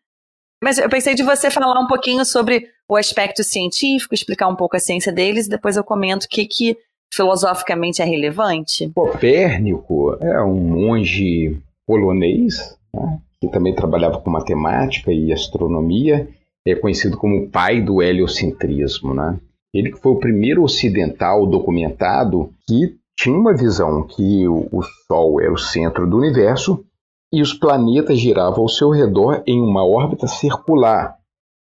Mas 0.64 0.78
eu 0.78 0.90
pensei 0.90 1.16
de 1.16 1.24
você 1.24 1.50
falar 1.50 1.80
um 1.80 1.88
pouquinho 1.88 2.24
sobre 2.24 2.68
o 2.88 2.96
aspecto 2.96 3.44
científico, 3.44 4.14
explicar 4.14 4.48
um 4.48 4.56
pouco 4.56 4.76
a 4.76 4.80
ciência 4.80 5.12
deles, 5.12 5.48
e 5.48 5.50
depois 5.50 5.76
eu 5.76 5.84
comento 5.84 6.26
o 6.26 6.30
que, 6.30 6.46
que 6.46 6.78
filosoficamente 7.14 8.02
é 8.02 8.06
relevante. 8.06 8.90
Copérnico 8.94 10.16
é 10.22 10.42
um 10.42 10.60
monge 10.60 11.60
polonês, 11.86 12.78
né, 12.94 13.20
que 13.40 13.50
também 13.50 13.76
trabalhava 13.76 14.22
com 14.22 14.30
matemática 14.30 15.12
e 15.12 15.34
astronomia, 15.34 16.30
é 16.66 16.76
conhecido 16.76 17.18
como 17.18 17.38
o 17.38 17.50
pai 17.50 17.82
do 17.82 18.02
heliocentrismo. 18.02 19.14
Né? 19.14 19.38
Ele 19.74 19.92
que 19.92 20.00
foi 20.00 20.12
o 20.12 20.20
primeiro 20.20 20.64
ocidental 20.64 21.46
documentado 21.48 22.54
que 22.68 22.96
tinha 23.18 23.36
uma 23.36 23.56
visão 23.56 24.06
que 24.08 24.48
o 24.48 24.82
Sol 25.08 25.42
era 25.42 25.52
o 25.52 25.58
centro 25.58 26.08
do 26.08 26.18
universo 26.18 26.86
e 27.32 27.42
os 27.42 27.54
planetas 27.54 28.20
giravam 28.20 28.62
ao 28.62 28.70
seu 28.70 28.90
redor 28.90 29.42
em 29.48 29.62
uma 29.62 29.86
órbita 29.86 30.28
circular. 30.28 31.16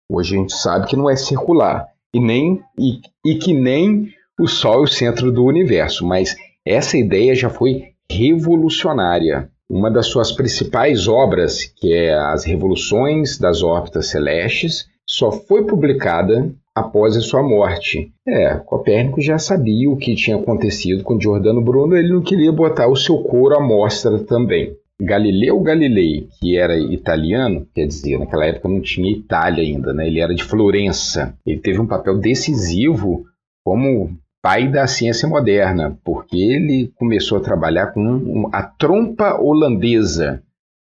Hoje 0.10 0.36
a 0.36 0.40
gente 0.40 0.54
sabe 0.54 0.88
que 0.88 0.96
não 0.96 1.10
é 1.10 1.16
circular 1.16 1.88
e, 2.14 2.20
nem, 2.20 2.62
e, 2.78 3.00
e 3.26 3.36
que 3.36 3.54
nem 3.54 4.10
o 4.40 4.48
Sol 4.48 4.82
é 4.82 4.84
o 4.84 4.88
centro 4.88 5.32
do 5.32 5.44
universo, 5.44 6.06
mas 6.06 6.36
essa 6.66 6.98
ideia 6.98 7.34
já 7.34 7.50
foi 7.50 7.94
revolucionária. 8.10 9.50
Uma 9.70 9.90
das 9.90 10.08
suas 10.08 10.32
principais 10.32 11.08
obras, 11.08 11.66
que 11.66 11.94
é 11.94 12.14
As 12.14 12.44
Revoluções 12.44 13.40
das 13.40 13.64
Órbitas 13.64 14.08
Celestes, 14.08 14.88
só 15.08 15.32
foi 15.32 15.66
publicada 15.66 16.54
após 16.76 17.16
a 17.16 17.22
sua 17.22 17.42
morte. 17.42 18.12
É, 18.28 18.56
Copérnico 18.56 19.22
já 19.22 19.40
sabia 19.40 19.90
o 19.90 19.98
que 19.98 20.14
tinha 20.14 20.38
acontecido 20.38 21.04
com 21.04 21.20
Giordano 21.20 21.62
Bruno, 21.62 21.96
ele 21.96 22.14
não 22.14 22.22
queria 22.22 22.52
botar 22.52 22.88
o 22.88 22.96
seu 22.96 23.18
couro 23.20 23.56
à 23.56 23.60
mostra 23.60 24.20
também. 24.20 24.76
Galileu 25.00 25.60
Galilei, 25.60 26.30
que 26.40 26.58
era 26.58 26.78
italiano, 26.78 27.68
quer 27.74 27.86
dizer, 27.86 28.18
naquela 28.18 28.46
época 28.46 28.70
não 28.70 28.82
tinha 28.82 29.12
Itália 29.12 29.62
ainda, 29.62 29.94
né? 29.94 30.08
ele 30.08 30.22
era 30.22 30.34
de 30.34 30.44
Florença. 30.44 31.38
Ele 31.46 31.60
teve 31.60 31.80
um 31.82 31.88
papel 31.88 32.18
decisivo 32.18 33.26
como 33.64 34.18
pai 34.42 34.70
da 34.70 34.88
ciência 34.88 35.28
moderna, 35.28 36.00
porque 36.04 36.38
ele 36.38 36.94
começou 36.96 37.40
a 37.40 37.42
trabalhar 37.42 37.88
com 37.88 38.48
a 38.54 38.64
trompa 38.64 39.42
holandesa, 39.42 40.42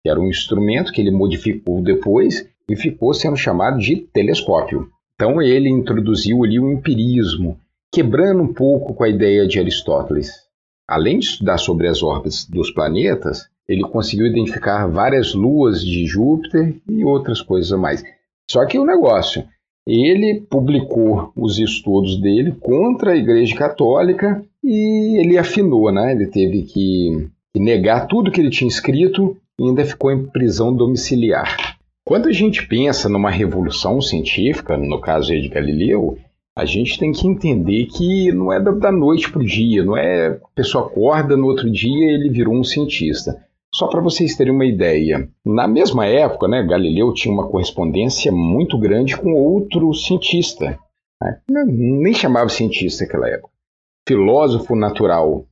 que 0.03 0.11
era 0.11 0.19
um 0.19 0.29
instrumento 0.29 0.91
que 0.91 1.01
ele 1.01 1.11
modificou 1.11 1.81
depois 1.81 2.49
e 2.69 2.75
ficou 2.75 3.15
sendo 3.15 3.37
chamado 3.37 3.79
de 3.79 3.97
telescópio. 3.97 4.91
Então 5.15 5.41
ele 5.41 5.69
introduziu 5.69 6.43
ali 6.43 6.59
o 6.59 6.73
empirismo, 6.73 7.57
quebrando 7.93 8.43
um 8.43 8.53
pouco 8.53 8.95
com 8.95 9.05
a 9.05 9.09
ideia 9.09 9.47
de 9.47 9.61
Aristóteles. 9.61 10.33
Além 10.89 11.19
de 11.19 11.27
estudar 11.27 11.59
sobre 11.59 11.87
as 11.87 12.03
órbitas 12.03 12.45
dos 12.47 12.71
planetas, 12.71 13.52
ele 13.69 13.83
conseguiu 13.83 14.27
identificar 14.27 14.87
várias 14.87 15.35
luas 15.35 15.85
de 15.85 16.05
Júpiter 16.07 16.77
e 16.89 17.05
outras 17.05 17.41
coisas 17.41 17.73
a 17.73 17.77
mais. 17.77 18.03
Só 18.51 18.67
que 18.67 18.79
o 18.79 18.85
negócio, 18.85 19.45
ele 19.87 20.41
publicou 20.49 21.33
os 21.37 21.59
estudos 21.59 22.21
dele 22.21 22.53
contra 22.61 23.13
a 23.13 23.17
Igreja 23.17 23.57
Católica 23.57 24.45
e 24.63 25.19
ele 25.19 25.39
afinou, 25.39 25.91
né? 25.93 26.13
Ele 26.13 26.27
teve 26.27 26.63
que, 26.63 27.29
negar 27.57 28.07
tudo 28.07 28.31
que 28.31 28.41
ele 28.41 28.51
tinha 28.51 28.69
escrito 28.69 29.37
e 29.59 29.65
ainda 29.65 29.85
ficou 29.85 30.11
em 30.11 30.27
prisão 30.27 30.75
domiciliar. 30.75 31.77
Quando 32.05 32.29
a 32.29 32.33
gente 32.33 32.67
pensa 32.67 33.09
numa 33.09 33.31
revolução 33.31 34.01
científica, 34.01 34.77
no 34.77 35.01
caso 35.01 35.29
de 35.29 35.49
Galileu, 35.49 36.19
A 36.55 36.67
gente 36.67 36.99
tem 36.99 37.13
que 37.13 37.27
entender 37.27 37.87
que 37.87 38.31
não 38.31 38.53
é 38.53 38.61
da 38.61 38.93
noite 38.93 39.31
para 39.31 39.41
o 39.41 39.45
dia, 39.45 39.83
não 39.83 39.97
é 39.97 40.29
a 40.29 40.39
pessoa 40.55 40.87
acorda 40.87 41.35
no 41.35 41.47
outro 41.47 41.71
dia 41.71 42.11
e 42.11 42.15
ele 42.15 42.29
virou 42.29 42.55
um 42.55 42.63
cientista. 42.63 43.43
Só 43.75 43.87
para 43.87 44.03
vocês 44.03 44.37
terem 44.37 44.53
uma 44.53 44.67
ideia, 44.67 45.31
na 45.45 45.67
mesma 45.67 46.07
época, 46.07 46.47
né, 46.47 46.63
Galileu 46.63 47.15
tinha 47.15 47.33
uma 47.33 47.49
correspondência 47.49 48.31
muito 48.31 48.79
grande 48.79 49.17
com 49.17 49.33
outro 49.33 49.95
cientista. 49.95 50.79
Né? 51.23 51.65
Nem 51.67 52.13
chamava 52.13 52.51
cientista 52.51 53.05
naquela 53.05 53.29
época. 53.29 53.51
Filósofo 54.07 54.77
natural, 54.77 55.47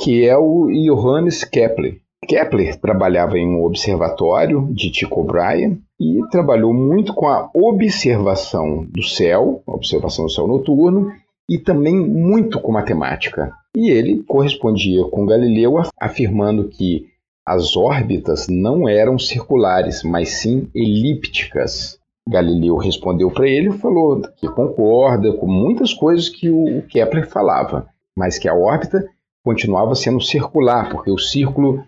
que 0.00 0.26
é 0.26 0.36
o 0.36 0.68
Johannes 0.68 1.44
Kepler. 1.44 2.00
Kepler 2.26 2.80
trabalhava 2.80 3.38
em 3.38 3.46
um 3.46 3.64
observatório 3.64 4.68
de 4.72 4.90
Tycho 4.90 5.22
Brahe 5.24 5.78
e 6.00 6.20
trabalhou 6.30 6.72
muito 6.72 7.12
com 7.12 7.26
a 7.26 7.50
observação 7.52 8.84
do 8.84 9.02
céu, 9.02 9.62
observação 9.66 10.24
do 10.24 10.30
céu 10.30 10.46
noturno, 10.46 11.12
e 11.50 11.58
também 11.58 11.96
muito 11.96 12.60
com 12.60 12.72
matemática. 12.72 13.52
E 13.76 13.90
ele 13.90 14.22
correspondia 14.24 15.04
com 15.04 15.26
Galileu 15.26 15.76
afirmando 15.98 16.68
que 16.68 17.06
as 17.48 17.78
órbitas 17.78 18.46
não 18.46 18.86
eram 18.86 19.18
circulares, 19.18 20.02
mas 20.02 20.28
sim 20.28 20.68
elípticas. 20.74 21.98
Galileu 22.28 22.76
respondeu 22.76 23.30
para 23.30 23.48
ele 23.48 23.70
e 23.70 23.78
falou 23.78 24.20
que 24.36 24.46
concorda 24.48 25.32
com 25.32 25.46
muitas 25.46 25.94
coisas 25.94 26.28
que 26.28 26.50
o 26.50 26.82
Kepler 26.82 27.26
falava, 27.26 27.88
mas 28.14 28.38
que 28.38 28.46
a 28.46 28.54
órbita 28.54 29.08
continuava 29.42 29.94
sendo 29.94 30.20
circular, 30.20 30.90
porque 30.90 31.10
o 31.10 31.16
círculo 31.16 31.82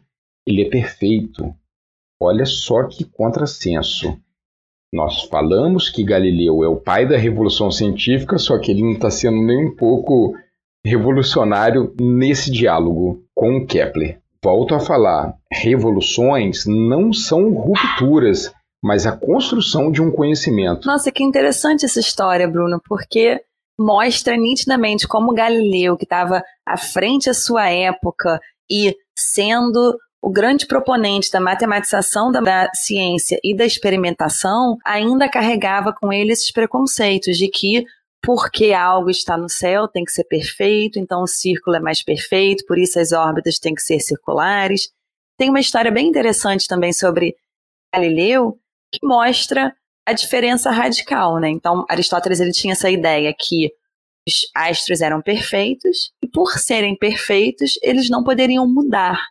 ele 0.46 0.62
é 0.62 0.70
perfeito. 0.70 1.54
Olha 2.18 2.46
só 2.46 2.84
que 2.84 3.04
contrassenso. 3.04 4.18
Nós 4.90 5.24
falamos 5.24 5.90
que 5.90 6.02
Galileu 6.02 6.64
é 6.64 6.68
o 6.68 6.80
pai 6.80 7.06
da 7.06 7.18
revolução 7.18 7.70
científica, 7.70 8.38
só 8.38 8.58
que 8.58 8.70
ele 8.70 8.82
não 8.82 8.92
está 8.92 9.10
sendo 9.10 9.42
nem 9.42 9.66
um 9.66 9.76
pouco 9.76 10.34
revolucionário 10.82 11.94
nesse 12.00 12.50
diálogo 12.50 13.22
com 13.34 13.66
Kepler. 13.66 14.19
Volto 14.42 14.74
a 14.74 14.80
falar, 14.80 15.34
revoluções 15.52 16.64
não 16.66 17.12
são 17.12 17.52
rupturas, 17.52 18.50
mas 18.82 19.06
a 19.06 19.14
construção 19.14 19.92
de 19.92 20.00
um 20.00 20.10
conhecimento. 20.10 20.86
Nossa, 20.86 21.12
que 21.12 21.22
interessante 21.22 21.84
essa 21.84 22.00
história, 22.00 22.48
Bruno, 22.48 22.80
porque 22.88 23.42
mostra 23.78 24.36
nitidamente 24.36 25.06
como 25.06 25.34
Galileu, 25.34 25.96
que 25.96 26.04
estava 26.04 26.42
à 26.66 26.76
frente 26.78 27.26
da 27.26 27.34
sua 27.34 27.68
época 27.68 28.40
e 28.70 28.94
sendo 29.14 29.98
o 30.22 30.30
grande 30.30 30.66
proponente 30.66 31.30
da 31.30 31.40
matematização 31.40 32.30
da, 32.30 32.70
ciência 32.74 33.38
e 33.42 33.56
da 33.56 33.64
experimentação, 33.64 34.76
ainda 34.84 35.30
carregava 35.30 35.94
com 35.94 36.12
ele 36.12 36.32
esses 36.32 36.52
preconceitos 36.52 37.36
de 37.36 37.48
que 37.48 37.84
porque 38.22 38.72
algo 38.72 39.10
está 39.10 39.36
no 39.36 39.48
céu 39.48 39.88
tem 39.88 40.04
que 40.04 40.12
ser 40.12 40.24
perfeito, 40.24 40.98
então 40.98 41.22
o 41.22 41.26
círculo 41.26 41.76
é 41.76 41.80
mais 41.80 42.02
perfeito, 42.02 42.64
por 42.66 42.78
isso 42.78 42.98
as 42.98 43.12
órbitas 43.12 43.58
têm 43.58 43.74
que 43.74 43.82
ser 43.82 44.00
circulares. 44.00 44.90
Tem 45.38 45.48
uma 45.48 45.60
história 45.60 45.90
bem 45.90 46.08
interessante 46.08 46.68
também 46.68 46.92
sobre 46.92 47.34
Galileu 47.94 48.58
que 48.92 49.06
mostra 49.06 49.74
a 50.06 50.12
diferença 50.12 50.70
radical, 50.70 51.38
né? 51.38 51.48
Então, 51.48 51.84
Aristóteles 51.88 52.40
ele 52.40 52.52
tinha 52.52 52.72
essa 52.72 52.90
ideia 52.90 53.34
que 53.38 53.70
os 54.26 54.50
astros 54.54 55.00
eram 55.00 55.22
perfeitos 55.22 56.12
e 56.22 56.28
por 56.28 56.58
serem 56.58 56.96
perfeitos, 56.96 57.78
eles 57.82 58.10
não 58.10 58.22
poderiam 58.22 58.66
mudar. 58.68 59.28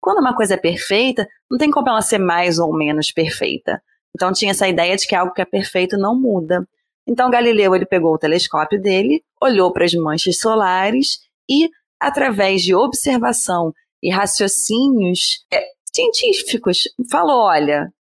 Quando 0.00 0.18
uma 0.18 0.36
coisa 0.36 0.54
é 0.54 0.58
perfeita, 0.58 1.26
não 1.50 1.58
tem 1.58 1.70
como 1.70 1.88
ela 1.88 2.02
ser 2.02 2.18
mais 2.18 2.58
ou 2.58 2.76
menos 2.76 3.10
perfeita. 3.10 3.82
Então 4.14 4.32
tinha 4.32 4.50
essa 4.50 4.68
ideia 4.68 4.96
de 4.96 5.06
que 5.06 5.14
algo 5.14 5.32
que 5.32 5.42
é 5.42 5.44
perfeito 5.44 5.96
não 5.96 6.18
muda. 6.18 6.66
Então 7.06 7.30
Galileu 7.30 7.74
ele 7.74 7.86
pegou 7.86 8.14
o 8.14 8.18
telescópio 8.18 8.80
dele, 8.80 9.22
olhou 9.40 9.72
para 9.72 9.84
as 9.84 9.94
manchas 9.94 10.38
solares 10.38 11.18
e, 11.48 11.70
através 12.00 12.62
de 12.62 12.74
observação 12.74 13.72
e 14.02 14.10
raciocínios 14.10 15.44
é, 15.52 15.62
científicos, 15.94 16.84
falou: 17.10 17.44
olha, 17.44 17.92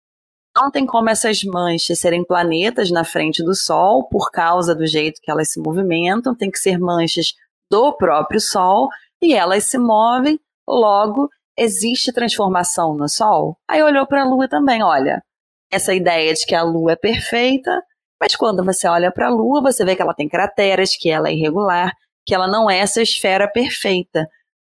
não 0.57 0.71
tem 0.71 0.87
como 0.87 1.11
essas 1.11 1.43
manchas 1.43 1.99
serem 1.99 2.25
planetas 2.25 2.91
na 2.91 3.05
frente 3.05 3.43
do 3.43 3.55
Sol 3.55 4.09
por 4.09 4.31
causa 4.31 4.75
do 4.75 4.87
jeito 4.87 5.21
que 5.23 5.31
elas 5.31 5.51
se 5.51 5.61
movimentam, 5.61 6.35
tem 6.35 6.51
que 6.51 6.59
ser 6.59 6.79
manchas 6.79 7.35
do 7.71 7.93
próprio 7.97 8.41
Sol 8.41 8.89
e 9.21 9.35
elas 9.35 9.65
se 9.65 9.79
movem, 9.79 10.39
logo 10.67 11.29
existe 11.59 12.13
transformação 12.13 12.95
no 12.95 13.09
Sol. 13.09 13.57
Aí 13.69 13.83
olhou 13.83 14.07
para 14.07 14.23
a 14.23 14.25
Lua 14.25 14.49
também, 14.49 14.83
olha, 14.83 15.23
essa 15.71 15.93
ideia 15.93 16.33
de 16.33 16.47
que 16.47 16.55
a 16.55 16.63
Lua 16.63 16.93
é 16.93 16.97
perfeita 16.97 17.83
mas 18.21 18.37
quando 18.37 18.65
você 18.65 18.87
olha 18.87 19.13
para 19.13 19.27
a 19.27 19.31
Lua, 19.31 19.61
você 19.61 19.85
vê 19.85 19.95
que 19.97 20.03
ela 20.03 20.15
tem 20.15 20.29
crateras, 20.29 20.97
que 20.97 21.11
ela 21.11 21.29
é 21.29 21.35
irregular, 21.35 21.93
que 22.27 22.35
ela 22.35 22.49
não 22.49 22.71
é 22.71 22.79
essa 22.79 23.03
esfera 23.03 23.51
perfeita. 23.51 24.29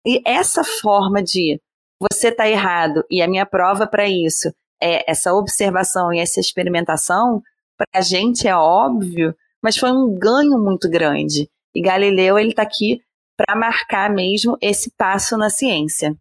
E 0.06 0.22
essa 0.24 0.62
forma 0.64 1.22
de 1.22 1.60
você 2.00 2.28
está 2.28 2.48
errado 2.48 3.04
e 3.10 3.20
a 3.20 3.28
minha 3.28 3.44
prova 3.44 3.86
para 3.86 4.08
isso 4.08 4.52
é 4.82 5.10
essa 5.10 5.34
observação 5.34 6.12
e 6.12 6.18
essa 6.18 6.40
experimentação, 6.40 7.42
para 7.76 8.00
a 8.00 8.00
gente 8.00 8.48
é 8.48 8.56
óbvio, 8.56 9.34
mas 9.62 9.76
foi 9.76 9.92
um 9.92 10.18
ganho 10.18 10.58
muito 10.58 10.88
grande. 10.88 11.50
E 11.74 11.82
Galileu 11.82 12.38
ele 12.38 12.50
está 12.50 12.62
aqui 12.62 13.02
para 13.36 13.56
marcar 13.56 14.10
mesmo 14.10 14.56
esse 14.60 14.90
passo 14.96 15.36
na 15.36 15.50
ciência. 15.50 16.16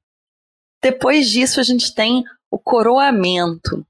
Depois 0.81 1.29
disso, 1.29 1.59
a 1.59 1.63
gente 1.63 1.93
tem 1.93 2.23
o 2.51 2.57
coroamento 2.57 3.85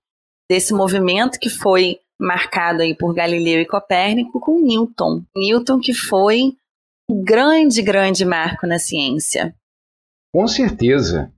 desse 0.50 0.74
movimento 0.74 1.40
que 1.40 1.50
foi 1.50 2.00
marcado 2.20 2.82
aí 2.82 2.96
por 2.96 3.14
Galileu 3.14 3.62
e 3.62 3.66
Copérnico 3.66 4.40
com 4.40 4.60
Newton. 4.60 5.24
Newton 5.36 5.80
que 5.80 5.94
foi 5.94 6.54
um 7.10 7.24
grande, 7.24 7.82
grande 7.82 8.26
marco 8.26 8.68
na 8.68 8.78
ciência. 8.78 9.56
Com 10.34 10.48
certeza. 10.48 11.32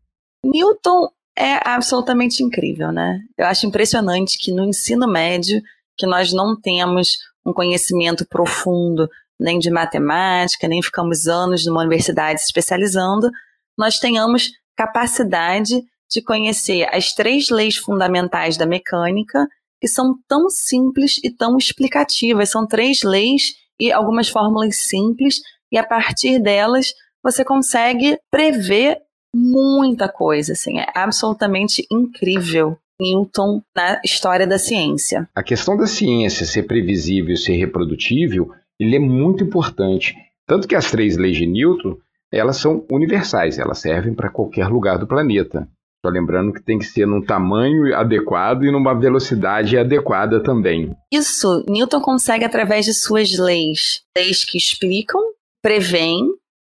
Newton 0.44 1.08
é 1.38 1.60
absolutamente 1.63 2.44
incrível, 2.44 2.91
né? 2.91 3.20
Eu 3.38 3.46
acho 3.46 3.65
impressionante 3.65 4.38
que 4.38 4.52
no 4.52 4.65
ensino 4.65 5.08
médio, 5.08 5.62
que 5.98 6.06
nós 6.06 6.34
não 6.34 6.60
temos 6.60 7.17
um 7.46 7.54
conhecimento 7.54 8.26
profundo 8.28 9.08
nem 9.39 9.58
de 9.58 9.72
matemática, 9.72 10.67
nem 10.67 10.82
ficamos 10.82 11.28
anos 11.28 11.65
numa 11.65 11.82
universidade 11.82 12.41
se 12.41 12.48
especializando, 12.48 13.30
nós 13.78 13.98
tenhamos 13.98 14.52
capacidade 14.76 15.84
de 16.10 16.22
conhecer 16.22 16.88
as 16.94 17.13
três 17.13 17.50
leis 17.50 17.78
fundamentais 17.78 18.58
da 18.58 18.65
mecânica 18.65 19.48
que 19.82 19.88
são 19.88 20.15
tão 20.28 20.48
simples 20.50 21.20
e 21.24 21.32
tão 21.32 21.58
explicativas. 21.58 22.52
São 22.52 22.67
três 22.67 23.02
leis 23.02 23.56
e 23.80 23.91
algumas 23.91 24.30
fórmulas 24.30 24.78
simples, 24.78 25.41
e 25.72 25.78
a 25.78 25.84
partir 25.84 26.39
delas 26.39 26.94
você 27.24 27.44
consegue 27.44 28.17
prever 28.30 29.00
muita 29.36 30.08
coisa. 30.08 30.54
Assim, 30.54 30.78
é 30.80 30.86
absolutamente 30.94 31.86
incrível. 31.91 32.78
Newton 33.02 33.63
na 33.76 34.00
história 34.06 34.46
da 34.46 34.60
ciência. 34.60 35.28
A 35.34 35.41
questão 35.41 35.76
da 35.76 35.88
ciência 35.88 36.46
ser 36.46 36.63
previsível, 36.63 37.36
ser 37.36 37.56
reprodutível, 37.56 38.52
ele 38.80 38.96
é 38.96 39.00
muito 39.00 39.44
importante. 39.44 40.15
Tanto 40.46 40.67
que 40.67 40.76
as 40.76 40.91
três 40.91 41.17
leis 41.17 41.36
de 41.36 41.48
Newton, 41.48 41.98
elas 42.32 42.58
são 42.58 42.86
universais, 42.91 43.58
elas 43.58 43.80
servem 43.80 44.13
para 44.13 44.30
qualquer 44.30 44.67
lugar 44.67 45.00
do 45.00 45.08
planeta. 45.08 45.67
Só 46.04 46.12
lembrando 46.12 46.52
que 46.52 46.64
tem 46.64 46.80
que 46.80 46.86
ser 46.86 47.06
num 47.06 47.22
tamanho 47.22 47.96
adequado 47.96 48.64
e 48.64 48.72
numa 48.72 48.94
velocidade 48.94 49.78
adequada 49.78 50.42
também. 50.42 50.96
Isso, 51.14 51.64
Newton 51.70 52.02
consegue 52.02 52.44
através 52.44 52.86
de 52.86 52.94
suas 52.94 53.38
leis. 53.38 54.02
Leis 54.18 54.44
que 54.44 54.58
explicam, 54.58 55.22
prevêem, 55.62 56.28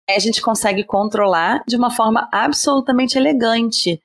a 0.07 0.19
gente 0.19 0.41
consegue 0.41 0.83
controlar 0.83 1.63
de 1.67 1.75
uma 1.75 1.89
forma 1.89 2.29
absolutamente 2.31 3.17
elegante. 3.17 3.99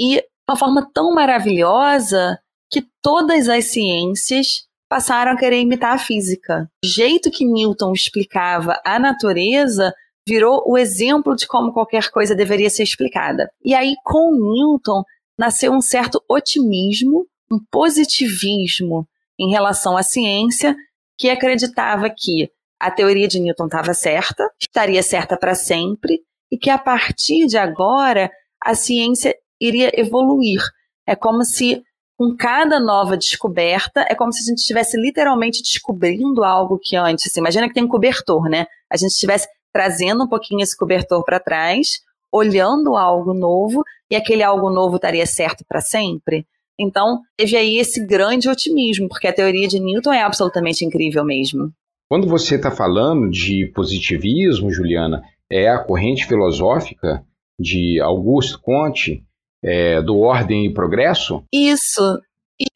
E 0.00 0.22
uma 0.48 0.56
forma 0.56 0.88
tão 0.94 1.12
maravilhosa 1.12 2.38
que 2.70 2.86
todas 3.02 3.48
as 3.48 3.64
ciências 3.66 4.68
passaram 4.88 5.32
a 5.32 5.36
querer 5.36 5.60
imitar 5.60 5.94
a 5.94 5.98
física. 5.98 6.70
O 6.84 6.86
jeito 6.86 7.30
que 7.30 7.44
Newton 7.44 7.92
explicava 7.92 8.80
a 8.84 8.98
natureza 8.98 9.92
virou 10.26 10.62
o 10.66 10.76
exemplo 10.76 11.34
de 11.34 11.46
como 11.46 11.72
qualquer 11.72 12.10
coisa 12.10 12.34
deveria 12.34 12.70
ser 12.70 12.82
explicada. 12.82 13.50
E 13.64 13.74
aí, 13.74 13.94
com 14.04 14.32
Newton, 14.32 15.02
nasceu 15.38 15.72
um 15.72 15.80
certo 15.80 16.22
otimismo, 16.28 17.26
um 17.50 17.58
positivismo 17.70 19.06
em 19.38 19.50
relação 19.50 19.96
à 19.96 20.02
ciência, 20.02 20.76
que 21.18 21.30
acreditava 21.30 22.10
que 22.10 22.50
a 22.78 22.90
teoria 22.90 23.28
de 23.28 23.40
Newton 23.40 23.66
estava 23.66 23.92
certa, 23.92 24.48
estaria 24.60 25.02
certa 25.02 25.36
para 25.36 25.54
sempre, 25.54 26.20
e 26.50 26.58
que 26.58 26.70
a 26.70 26.78
partir 26.78 27.46
de 27.46 27.58
agora 27.58 28.30
a 28.62 28.74
ciência 28.74 29.34
iria 29.60 29.90
evoluir. 29.98 30.62
É 31.06 31.14
como 31.14 31.44
se 31.44 31.82
com 32.16 32.36
cada 32.36 32.78
nova 32.78 33.16
descoberta, 33.16 34.04
é 34.06 34.14
como 34.14 34.30
se 34.30 34.42
a 34.42 34.46
gente 34.50 34.58
estivesse 34.58 34.94
literalmente 35.00 35.62
descobrindo 35.62 36.44
algo 36.44 36.78
que 36.78 36.94
antes. 36.94 37.26
Assim, 37.26 37.40
imagina 37.40 37.66
que 37.66 37.72
tem 37.72 37.84
um 37.84 37.88
cobertor, 37.88 38.46
né? 38.46 38.66
A 38.90 38.96
gente 38.98 39.12
estivesse 39.12 39.48
trazendo 39.72 40.24
um 40.24 40.28
pouquinho 40.28 40.62
esse 40.62 40.76
cobertor 40.76 41.24
para 41.24 41.40
trás, 41.40 42.00
olhando 42.32 42.96
algo 42.96 43.34
novo, 43.34 43.82
e 44.10 44.16
aquele 44.16 44.42
algo 44.42 44.70
novo 44.70 44.96
estaria 44.96 45.26
certo 45.26 45.64
para 45.68 45.80
sempre. 45.80 46.46
Então, 46.78 47.20
teve 47.36 47.56
aí 47.56 47.78
esse 47.78 48.04
grande 48.06 48.48
otimismo, 48.48 49.08
porque 49.08 49.26
a 49.26 49.32
teoria 49.32 49.68
de 49.68 49.78
Newton 49.78 50.12
é 50.12 50.22
absolutamente 50.22 50.84
incrível 50.84 51.24
mesmo. 51.24 51.70
Quando 52.08 52.26
você 52.26 52.56
está 52.56 52.70
falando 52.70 53.30
de 53.30 53.70
positivismo, 53.74 54.72
Juliana, 54.72 55.22
é 55.50 55.68
a 55.68 55.78
corrente 55.78 56.26
filosófica 56.26 57.24
de 57.58 58.00
Augusto 58.00 58.60
Comte, 58.60 59.22
é, 59.62 60.00
do 60.00 60.18
Ordem 60.18 60.66
e 60.66 60.72
Progresso? 60.72 61.44
Isso, 61.52 62.20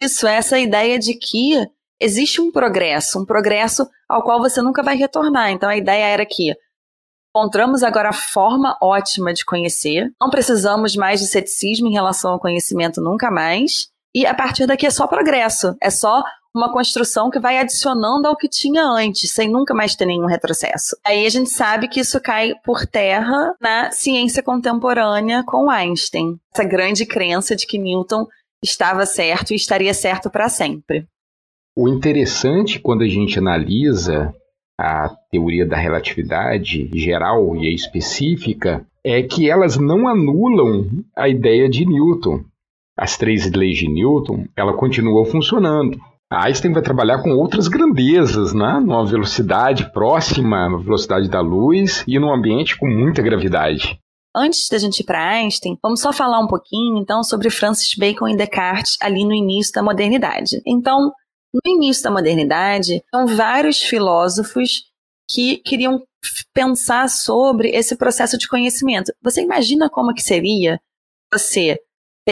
isso, 0.02 0.26
essa 0.26 0.58
ideia 0.58 0.98
de 0.98 1.14
que 1.14 1.66
existe 2.00 2.40
um 2.40 2.52
progresso, 2.52 3.20
um 3.20 3.24
progresso 3.24 3.88
ao 4.08 4.22
qual 4.22 4.38
você 4.38 4.60
nunca 4.60 4.82
vai 4.82 4.96
retornar. 4.96 5.50
Então 5.50 5.68
a 5.68 5.76
ideia 5.76 6.04
era 6.04 6.26
que 6.26 6.54
encontramos 7.34 7.82
agora 7.82 8.10
a 8.10 8.12
forma 8.12 8.78
ótima 8.80 9.34
de 9.34 9.44
conhecer, 9.44 10.12
não 10.20 10.30
precisamos 10.30 10.94
mais 10.94 11.18
de 11.18 11.26
ceticismo 11.26 11.88
em 11.88 11.92
relação 11.92 12.30
ao 12.30 12.38
conhecimento 12.38 13.00
nunca 13.00 13.28
mais, 13.28 13.88
e 14.14 14.24
a 14.24 14.32
partir 14.32 14.66
daqui 14.66 14.86
é 14.86 14.90
só 14.90 15.08
progresso, 15.08 15.76
é 15.82 15.90
só 15.90 16.22
uma 16.54 16.72
construção 16.72 17.30
que 17.30 17.40
vai 17.40 17.58
adicionando 17.58 18.28
ao 18.28 18.36
que 18.36 18.48
tinha 18.48 18.84
antes, 18.84 19.32
sem 19.32 19.50
nunca 19.50 19.74
mais 19.74 19.96
ter 19.96 20.06
nenhum 20.06 20.26
retrocesso. 20.26 20.96
Aí 21.04 21.26
a 21.26 21.28
gente 21.28 21.50
sabe 21.50 21.88
que 21.88 21.98
isso 21.98 22.20
cai 22.20 22.52
por 22.64 22.86
terra 22.86 23.52
na 23.60 23.90
ciência 23.90 24.40
contemporânea 24.40 25.42
com 25.44 25.68
Einstein. 25.68 26.38
Essa 26.54 26.62
grande 26.62 27.04
crença 27.04 27.56
de 27.56 27.66
que 27.66 27.76
Newton 27.76 28.28
estava 28.62 29.04
certo 29.04 29.52
e 29.52 29.56
estaria 29.56 29.92
certo 29.92 30.30
para 30.30 30.48
sempre. 30.48 31.08
O 31.76 31.88
interessante 31.88 32.78
quando 32.78 33.02
a 33.02 33.08
gente 33.08 33.36
analisa 33.36 34.32
a 34.78 35.08
teoria 35.30 35.66
da 35.66 35.76
relatividade 35.76 36.90
geral 36.94 37.54
e 37.56 37.74
específica 37.74 38.86
é 39.04 39.22
que 39.22 39.48
elas 39.48 39.76
não 39.76 40.08
anulam 40.08 40.88
a 41.16 41.28
ideia 41.28 41.68
de 41.68 41.84
Newton. 41.84 42.42
As 42.96 43.16
três 43.16 43.50
leis 43.50 43.78
de 43.78 43.88
Newton, 43.88 44.46
ela 44.56 44.72
continuam 44.72 45.24
funcionando. 45.24 45.98
A 46.30 46.46
Einstein 46.46 46.72
vai 46.72 46.82
trabalhar 46.82 47.22
com 47.22 47.30
outras 47.30 47.68
grandezas, 47.68 48.52
né? 48.52 48.80
numa 48.80 49.04
velocidade 49.04 49.92
próxima 49.92 50.66
à 50.66 50.76
velocidade 50.76 51.28
da 51.28 51.40
luz 51.40 52.02
e 52.08 52.18
num 52.18 52.32
ambiente 52.32 52.76
com 52.76 52.88
muita 52.88 53.22
gravidade. 53.22 53.98
Antes 54.36 54.68
da 54.68 54.78
gente 54.78 55.00
ir 55.00 55.04
para 55.04 55.28
Einstein, 55.28 55.78
vamos 55.80 56.00
só 56.00 56.12
falar 56.12 56.40
um 56.40 56.48
pouquinho 56.48 56.98
então 56.98 57.22
sobre 57.22 57.50
Francis 57.50 57.94
Bacon 57.96 58.28
e 58.28 58.36
Descartes 58.36 58.96
ali 59.00 59.24
no 59.24 59.32
início 59.32 59.72
da 59.72 59.82
modernidade. 59.82 60.60
Então, 60.66 61.12
no 61.54 61.60
início 61.64 62.02
da 62.02 62.10
modernidade, 62.10 63.04
são 63.14 63.26
vários 63.26 63.78
filósofos 63.78 64.90
que 65.30 65.58
queriam 65.58 66.02
pensar 66.52 67.08
sobre 67.08 67.70
esse 67.70 67.96
processo 67.96 68.36
de 68.36 68.48
conhecimento. 68.48 69.12
Você 69.22 69.42
imagina 69.42 69.88
como 69.88 70.12
que 70.12 70.22
seria 70.22 70.80
você 71.32 71.78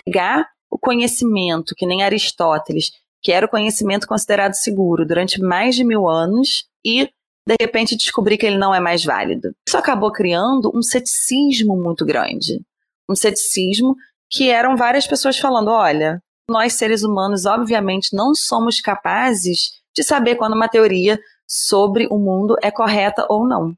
pegar 0.04 0.48
o 0.70 0.78
conhecimento, 0.78 1.74
que 1.76 1.87
nem 1.87 2.02
Aristóteles, 2.02 2.90
que 3.22 3.30
era 3.30 3.46
o 3.46 3.48
conhecimento 3.48 4.08
considerado 4.08 4.54
seguro 4.54 5.06
durante 5.06 5.40
mais 5.40 5.76
de 5.76 5.85
mil 5.85 6.08
anos, 6.08 6.66
e 6.85 7.08
de 7.46 7.56
repente 7.61 7.96
descobrir 7.96 8.38
que 8.38 8.46
ele 8.46 8.58
não 8.58 8.74
é 8.74 8.80
mais 8.80 9.04
válido. 9.04 9.54
Isso 9.66 9.76
acabou 9.76 10.11
criando 10.11 10.72
um 10.74 10.82
ceticismo 10.82 11.76
muito 11.76 12.04
grande. 12.04 12.61
Um 13.08 13.14
ceticismo 13.14 13.96
que 14.30 14.48
eram 14.48 14.76
várias 14.76 15.06
pessoas 15.06 15.38
falando: 15.38 15.68
olha, 15.68 16.22
nós 16.52 16.74
seres 16.74 17.02
humanos, 17.02 17.46
obviamente, 17.46 18.14
não 18.14 18.34
somos 18.34 18.80
capazes 18.80 19.72
de 19.94 20.04
saber 20.04 20.36
quando 20.36 20.54
uma 20.54 20.68
teoria 20.68 21.18
sobre 21.46 22.06
o 22.10 22.18
mundo 22.18 22.56
é 22.62 22.70
correta 22.70 23.26
ou 23.28 23.46
não. 23.46 23.74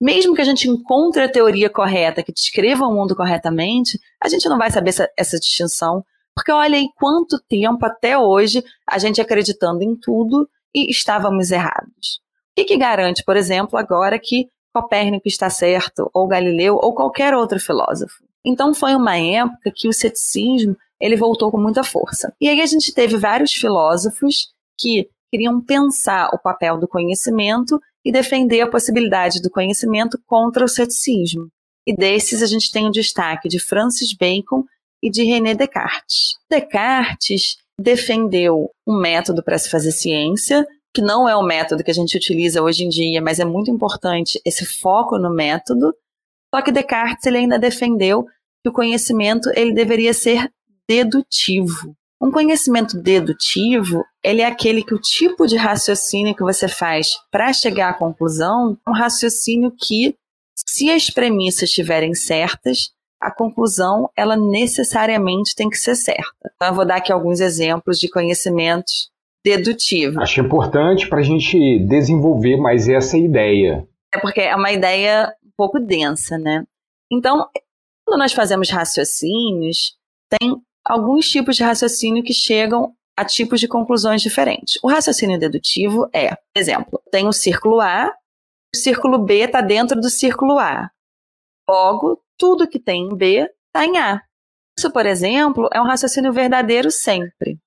Mesmo 0.00 0.34
que 0.34 0.40
a 0.40 0.44
gente 0.44 0.68
encontre 0.68 1.22
a 1.22 1.30
teoria 1.30 1.68
correta, 1.68 2.22
que 2.22 2.32
descreva 2.32 2.86
o 2.86 2.94
mundo 2.94 3.16
corretamente, 3.16 3.98
a 4.22 4.28
gente 4.28 4.48
não 4.48 4.56
vai 4.56 4.70
saber 4.70 4.90
essa, 4.90 5.10
essa 5.16 5.38
distinção, 5.38 6.04
porque 6.34 6.52
olha 6.52 6.76
aí 6.76 6.88
quanto 6.96 7.42
tempo 7.48 7.84
até 7.84 8.16
hoje 8.16 8.62
a 8.88 8.98
gente 8.98 9.20
acreditando 9.20 9.82
em 9.82 9.96
tudo 9.96 10.48
e 10.74 10.90
estávamos 10.90 11.50
errados. 11.50 12.20
O 12.52 12.60
que, 12.60 12.64
que 12.64 12.76
garante, 12.76 13.24
por 13.24 13.36
exemplo, 13.36 13.76
agora 13.76 14.18
que 14.18 14.48
Copérnico 14.72 15.26
está 15.26 15.50
certo, 15.50 16.08
ou 16.14 16.28
Galileu, 16.28 16.78
ou 16.80 16.94
qualquer 16.94 17.34
outro 17.34 17.58
filósofo? 17.58 18.22
Então 18.44 18.72
foi 18.72 18.94
uma 18.94 19.16
época 19.16 19.72
que 19.74 19.88
o 19.88 19.92
ceticismo 19.92 20.76
ele 21.00 21.16
voltou 21.16 21.50
com 21.50 21.60
muita 21.60 21.84
força. 21.84 22.32
E 22.40 22.48
aí 22.48 22.60
a 22.60 22.66
gente 22.66 22.92
teve 22.92 23.16
vários 23.16 23.52
filósofos 23.52 24.48
que 24.78 25.08
queriam 25.30 25.60
pensar 25.60 26.30
o 26.32 26.38
papel 26.38 26.78
do 26.78 26.88
conhecimento 26.88 27.80
e 28.04 28.12
defender 28.12 28.60
a 28.60 28.70
possibilidade 28.70 29.40
do 29.42 29.50
conhecimento 29.50 30.18
contra 30.26 30.64
o 30.64 30.68
ceticismo. 30.68 31.48
E 31.86 31.94
desses 31.94 32.42
a 32.42 32.46
gente 32.46 32.70
tem 32.70 32.86
o 32.86 32.90
destaque 32.90 33.48
de 33.48 33.58
Francis 33.58 34.14
Bacon 34.14 34.64
e 35.02 35.10
de 35.10 35.24
René 35.24 35.54
Descartes. 35.54 36.36
Descartes 36.50 37.56
defendeu 37.80 38.70
um 38.86 38.98
método 38.98 39.42
para 39.42 39.58
se 39.58 39.70
fazer 39.70 39.92
ciência, 39.92 40.66
que 40.94 41.00
não 41.00 41.28
é 41.28 41.36
o 41.36 41.42
método 41.42 41.84
que 41.84 41.90
a 41.90 41.94
gente 41.94 42.16
utiliza 42.16 42.62
hoje 42.62 42.84
em 42.84 42.88
dia, 42.88 43.22
mas 43.22 43.38
é 43.38 43.44
muito 43.44 43.70
importante 43.70 44.40
esse 44.44 44.66
foco 44.66 45.18
no 45.18 45.32
método. 45.32 45.94
Só 46.54 46.62
que 46.62 46.72
Descartes 46.72 47.26
ele 47.26 47.38
ainda 47.38 47.58
defendeu 47.58 48.24
que 48.62 48.70
o 48.70 48.72
conhecimento 48.72 49.50
ele 49.54 49.72
deveria 49.72 50.12
ser 50.12 50.50
dedutivo. 50.88 51.94
Um 52.20 52.32
conhecimento 52.32 53.00
dedutivo, 53.00 54.04
ele 54.24 54.42
é 54.42 54.46
aquele 54.46 54.82
que 54.82 54.94
o 54.94 55.00
tipo 55.00 55.46
de 55.46 55.56
raciocínio 55.56 56.34
que 56.34 56.42
você 56.42 56.66
faz 56.66 57.10
para 57.30 57.52
chegar 57.52 57.90
à 57.90 57.94
conclusão, 57.94 58.76
é 58.86 58.90
um 58.90 58.94
raciocínio 58.94 59.70
que, 59.70 60.16
se 60.68 60.90
as 60.90 61.10
premissas 61.10 61.68
estiverem 61.68 62.14
certas, 62.14 62.90
a 63.20 63.30
conclusão 63.30 64.10
ela 64.16 64.36
necessariamente 64.36 65.54
tem 65.54 65.68
que 65.68 65.76
ser 65.76 65.94
certa. 65.94 66.50
Então, 66.54 66.68
eu 66.68 66.74
vou 66.74 66.86
dar 66.86 66.96
aqui 66.96 67.12
alguns 67.12 67.40
exemplos 67.40 67.98
de 67.98 68.08
conhecimentos 68.08 69.10
dedutivos. 69.44 70.18
Acho 70.18 70.40
importante 70.40 71.08
para 71.08 71.20
a 71.20 71.22
gente 71.22 71.78
desenvolver 71.80 72.56
mais 72.56 72.88
essa 72.88 73.16
ideia. 73.16 73.86
É 74.12 74.18
porque 74.18 74.40
é 74.40 74.56
uma 74.56 74.72
ideia 74.72 75.32
um 75.44 75.50
pouco 75.56 75.78
densa, 75.78 76.36
né? 76.36 76.64
Então, 77.10 77.48
quando 78.04 78.18
nós 78.18 78.32
fazemos 78.32 78.70
raciocínios, 78.70 79.96
tem 80.28 80.56
alguns 80.88 81.28
tipos 81.28 81.56
de 81.56 81.62
raciocínio 81.62 82.24
que 82.24 82.32
chegam 82.32 82.94
a 83.16 83.24
tipos 83.24 83.60
de 83.60 83.68
conclusões 83.68 84.22
diferentes. 84.22 84.78
O 84.82 84.88
raciocínio 84.88 85.38
dedutivo 85.38 86.08
é, 86.12 86.30
por 86.34 86.56
exemplo, 86.56 87.02
tem 87.10 87.28
o 87.28 87.32
círculo 87.32 87.80
A, 87.80 88.10
o 88.74 88.78
círculo 88.78 89.18
B 89.18 89.40
está 89.40 89.60
dentro 89.60 90.00
do 90.00 90.08
círculo 90.08 90.58
A. 90.58 90.90
Logo, 91.68 92.22
tudo 92.38 92.68
que 92.68 92.78
tem 92.78 93.02
em 93.02 93.16
B 93.16 93.50
está 93.66 93.84
em 93.84 93.98
A. 93.98 94.22
Isso, 94.78 94.90
por 94.90 95.04
exemplo, 95.04 95.68
é 95.72 95.80
um 95.80 95.84
raciocínio 95.84 96.32
verdadeiro 96.32 96.90
sempre. 96.90 97.58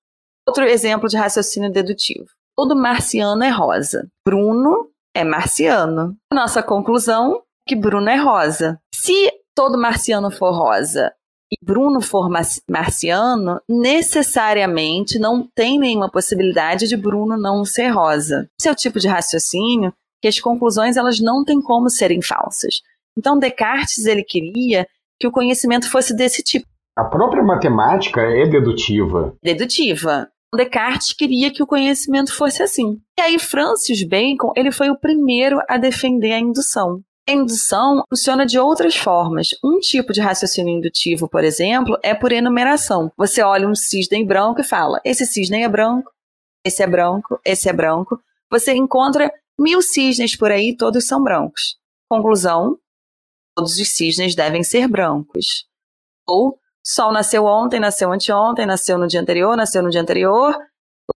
Outro 0.46 0.64
exemplo 0.64 1.08
de 1.08 1.16
raciocínio 1.16 1.70
dedutivo. 1.70 2.26
Todo 2.56 2.74
marciano 2.74 3.44
é 3.44 3.50
rosa. 3.50 4.08
Bruno 4.26 4.90
é 5.14 5.22
marciano. 5.22 6.16
Nossa 6.32 6.62
conclusão 6.62 7.36
é 7.36 7.40
que 7.68 7.76
Bruno 7.76 8.08
é 8.08 8.16
rosa. 8.16 8.80
Se 8.94 9.30
todo 9.54 9.78
marciano 9.78 10.30
for 10.30 10.52
rosa 10.52 11.12
e 11.52 11.56
Bruno 11.62 12.00
for 12.00 12.30
marciano, 12.66 13.60
necessariamente 13.68 15.18
não 15.18 15.46
tem 15.54 15.78
nenhuma 15.78 16.10
possibilidade 16.10 16.88
de 16.88 16.96
Bruno 16.96 17.36
não 17.36 17.62
ser 17.62 17.88
rosa. 17.88 18.48
Esse 18.58 18.70
é 18.70 18.72
o 18.72 18.76
tipo 18.76 18.98
de 18.98 19.06
raciocínio 19.06 19.92
que 20.22 20.28
as 20.28 20.40
conclusões 20.40 20.96
elas 20.96 21.20
não 21.20 21.44
têm 21.44 21.60
como 21.60 21.90
serem 21.90 22.22
falsas. 22.22 22.80
Então 23.18 23.38
Descartes 23.38 24.06
ele 24.06 24.24
queria 24.24 24.86
que 25.20 25.26
o 25.26 25.32
conhecimento 25.32 25.90
fosse 25.90 26.16
desse 26.16 26.42
tipo. 26.42 26.66
A 26.96 27.04
própria 27.04 27.42
matemática 27.42 28.22
é 28.22 28.46
dedutiva. 28.46 29.36
Dedutiva. 29.42 30.28
Descartes 30.54 31.12
queria 31.12 31.52
que 31.52 31.62
o 31.62 31.66
conhecimento 31.66 32.32
fosse 32.34 32.62
assim. 32.62 32.98
E 33.18 33.22
aí 33.22 33.38
Francis 33.38 34.02
Bacon, 34.02 34.52
ele 34.56 34.72
foi 34.72 34.88
o 34.88 34.98
primeiro 34.98 35.58
a 35.68 35.76
defender 35.76 36.32
a 36.32 36.38
indução. 36.38 37.02
A 37.28 37.32
indução 37.32 38.04
funciona 38.08 38.44
de 38.44 38.58
outras 38.58 38.96
formas. 38.96 39.50
Um 39.62 39.78
tipo 39.78 40.12
de 40.12 40.20
raciocínio 40.20 40.76
indutivo, 40.76 41.28
por 41.28 41.44
exemplo, 41.44 41.96
é 42.02 42.14
por 42.14 42.32
enumeração. 42.32 43.12
Você 43.16 43.42
olha 43.42 43.68
um 43.68 43.74
cisne 43.74 44.24
branco 44.24 44.60
e 44.60 44.64
fala: 44.64 45.00
esse 45.04 45.24
cisne 45.24 45.62
é 45.62 45.68
branco, 45.68 46.10
esse 46.64 46.82
é 46.82 46.86
branco, 46.86 47.40
esse 47.44 47.68
é 47.68 47.72
branco. 47.72 48.20
Você 48.50 48.72
encontra 48.72 49.32
mil 49.58 49.80
cisnes 49.80 50.36
por 50.36 50.50
aí, 50.50 50.76
todos 50.76 51.06
são 51.06 51.22
brancos. 51.22 51.76
Conclusão: 52.08 52.76
todos 53.54 53.78
os 53.78 53.88
cisnes 53.94 54.34
devem 54.34 54.64
ser 54.64 54.88
brancos. 54.88 55.66
Ou 56.26 56.58
Sol 56.84 57.12
nasceu 57.12 57.44
ontem, 57.44 57.78
nasceu 57.78 58.12
anteontem, 58.12 58.66
nasceu 58.66 58.98
no 58.98 59.06
dia 59.06 59.20
anterior, 59.20 59.56
nasceu 59.56 59.82
no 59.82 59.90
dia 59.90 60.00
anterior, 60.00 60.58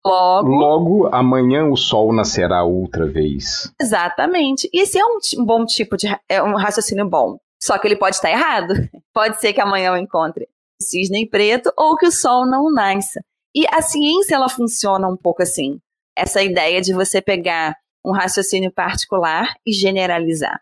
Logo, 0.04 0.48
Logo, 0.48 1.08
amanhã 1.14 1.64
o 1.64 1.76
sol 1.76 2.12
nascerá 2.12 2.64
outra 2.64 3.06
vez. 3.06 3.72
Exatamente. 3.80 4.68
E 4.72 4.82
esse 4.82 4.98
é 4.98 5.04
um 5.04 5.44
bom 5.44 5.64
tipo 5.64 5.96
de 5.96 6.06
é 6.28 6.42
um 6.42 6.56
raciocínio 6.56 7.08
bom. 7.08 7.38
Só 7.62 7.78
que 7.78 7.88
ele 7.88 7.96
pode 7.96 8.16
estar 8.16 8.30
errado. 8.30 8.74
Pode 9.14 9.40
ser 9.40 9.54
que 9.54 9.60
amanhã 9.62 9.88
eu 9.88 9.96
encontre 9.96 10.46
cisne 10.80 11.28
preto 11.28 11.72
ou 11.76 11.96
que 11.96 12.06
o 12.06 12.12
sol 12.12 12.46
não 12.46 12.70
nasça. 12.70 13.20
E 13.54 13.66
a 13.72 13.80
ciência 13.80 14.34
ela 14.34 14.48
funciona 14.48 15.08
um 15.08 15.16
pouco 15.16 15.42
assim. 15.42 15.80
Essa 16.14 16.42
ideia 16.42 16.80
de 16.80 16.92
você 16.92 17.20
pegar 17.20 17.74
um 18.04 18.12
raciocínio 18.12 18.70
particular 18.70 19.54
e 19.66 19.72
generalizar. 19.72 20.60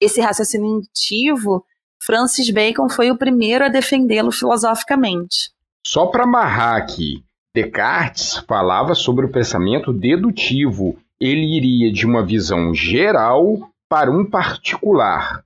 Esse 0.00 0.20
raciocínio 0.20 0.78
indutivo, 0.78 1.64
Francis 2.00 2.50
Bacon 2.50 2.88
foi 2.88 3.10
o 3.10 3.18
primeiro 3.18 3.64
a 3.64 3.68
defendê-lo 3.68 4.30
filosoficamente. 4.30 5.50
Só 5.84 6.06
para 6.06 6.24
amarrar 6.24 6.76
aqui, 6.76 7.24
Descartes 7.56 8.36
falava 8.46 8.94
sobre 8.94 9.24
o 9.24 9.32
pensamento 9.32 9.92
dedutivo 9.92 10.98
ele 11.20 11.56
iria 11.56 11.92
de 11.92 12.06
uma 12.06 12.24
visão 12.24 12.74
geral 12.74 13.70
para 13.88 14.10
um 14.10 14.28
particular. 14.28 15.42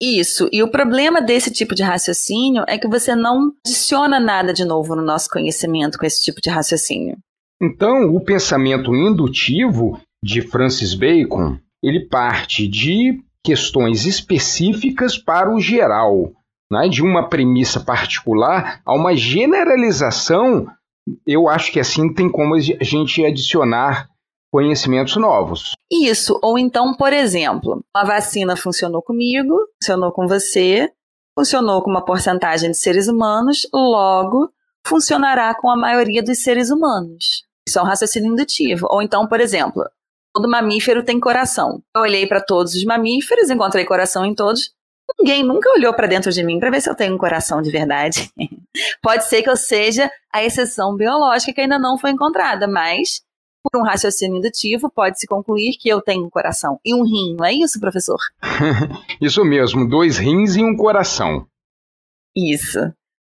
Isso. 0.00 0.48
E 0.52 0.62
o 0.62 0.70
problema 0.70 1.20
desse 1.20 1.50
tipo 1.50 1.74
de 1.74 1.82
raciocínio 1.82 2.64
é 2.68 2.78
que 2.78 2.86
você 2.86 3.16
não 3.16 3.52
adiciona 3.66 4.20
nada 4.20 4.52
de 4.52 4.64
novo 4.64 4.94
no 4.94 5.02
nosso 5.02 5.28
conhecimento 5.28 5.98
com 5.98 6.06
esse 6.06 6.22
tipo 6.22 6.40
de 6.40 6.48
raciocínio. 6.50 7.16
Então, 7.60 8.14
o 8.14 8.20
pensamento 8.20 8.94
indutivo 8.94 10.00
de 10.22 10.40
Francis 10.40 10.94
Bacon, 10.94 11.58
ele 11.82 12.06
parte 12.06 12.68
de 12.68 13.20
questões 13.44 14.06
específicas 14.06 15.18
para 15.18 15.52
o 15.52 15.58
geral, 15.58 16.30
né? 16.70 16.88
de 16.88 17.02
uma 17.02 17.28
premissa 17.28 17.80
particular 17.80 18.80
a 18.86 18.94
uma 18.94 19.16
generalização. 19.16 20.68
Eu 21.26 21.48
acho 21.48 21.72
que 21.72 21.80
assim 21.80 22.12
tem 22.12 22.30
como 22.30 22.54
a 22.54 22.60
gente 22.60 23.24
adicionar 23.24 24.08
conhecimentos 24.50 25.16
novos. 25.16 25.72
Isso, 25.90 26.38
ou 26.42 26.58
então, 26.58 26.94
por 26.96 27.12
exemplo, 27.12 27.84
a 27.94 28.04
vacina 28.04 28.56
funcionou 28.56 29.02
comigo, 29.02 29.54
funcionou 29.82 30.12
com 30.12 30.26
você, 30.26 30.90
funcionou 31.38 31.82
com 31.82 31.90
uma 31.90 32.04
porcentagem 32.04 32.70
de 32.70 32.76
seres 32.76 33.08
humanos, 33.08 33.68
logo 33.72 34.50
funcionará 34.86 35.54
com 35.54 35.70
a 35.70 35.76
maioria 35.76 36.22
dos 36.22 36.42
seres 36.42 36.70
humanos. 36.70 37.44
Isso 37.68 37.78
é 37.78 37.82
um 37.82 37.86
raciocínio 37.86 38.32
indutivo. 38.32 38.86
Ou 38.90 39.02
então, 39.02 39.26
por 39.26 39.40
exemplo, 39.40 39.84
todo 40.34 40.48
mamífero 40.48 41.04
tem 41.04 41.20
coração. 41.20 41.82
Eu 41.94 42.02
olhei 42.02 42.26
para 42.26 42.40
todos 42.40 42.74
os 42.74 42.84
mamíferos, 42.84 43.50
encontrei 43.50 43.84
coração 43.84 44.24
em 44.24 44.34
todos. 44.34 44.72
Ninguém 45.18 45.42
nunca 45.42 45.70
olhou 45.70 45.94
para 45.94 46.06
dentro 46.06 46.32
de 46.32 46.42
mim 46.42 46.58
para 46.58 46.70
ver 46.70 46.80
se 46.80 46.90
eu 46.90 46.94
tenho 46.94 47.14
um 47.14 47.18
coração 47.18 47.62
de 47.62 47.70
verdade. 47.70 48.30
Pode 49.02 49.26
ser 49.26 49.42
que 49.42 49.50
eu 49.50 49.56
seja 49.56 50.10
a 50.32 50.44
exceção 50.44 50.96
biológica 50.96 51.52
que 51.52 51.60
ainda 51.60 51.78
não 51.78 51.98
foi 51.98 52.10
encontrada, 52.10 52.66
mas 52.66 53.22
por 53.62 53.80
um 53.80 53.84
raciocínio 53.84 54.38
indutivo, 54.38 54.90
pode-se 54.90 55.26
concluir 55.26 55.76
que 55.78 55.88
eu 55.88 56.00
tenho 56.00 56.24
um 56.24 56.30
coração 56.30 56.78
e 56.84 56.94
um 56.94 57.02
rim, 57.02 57.34
não 57.36 57.44
é 57.44 57.52
isso, 57.52 57.80
professor? 57.80 58.18
isso 59.20 59.44
mesmo, 59.44 59.88
dois 59.88 60.16
rins 60.16 60.56
e 60.56 60.62
um 60.62 60.76
coração. 60.76 61.46
Isso. 62.34 62.78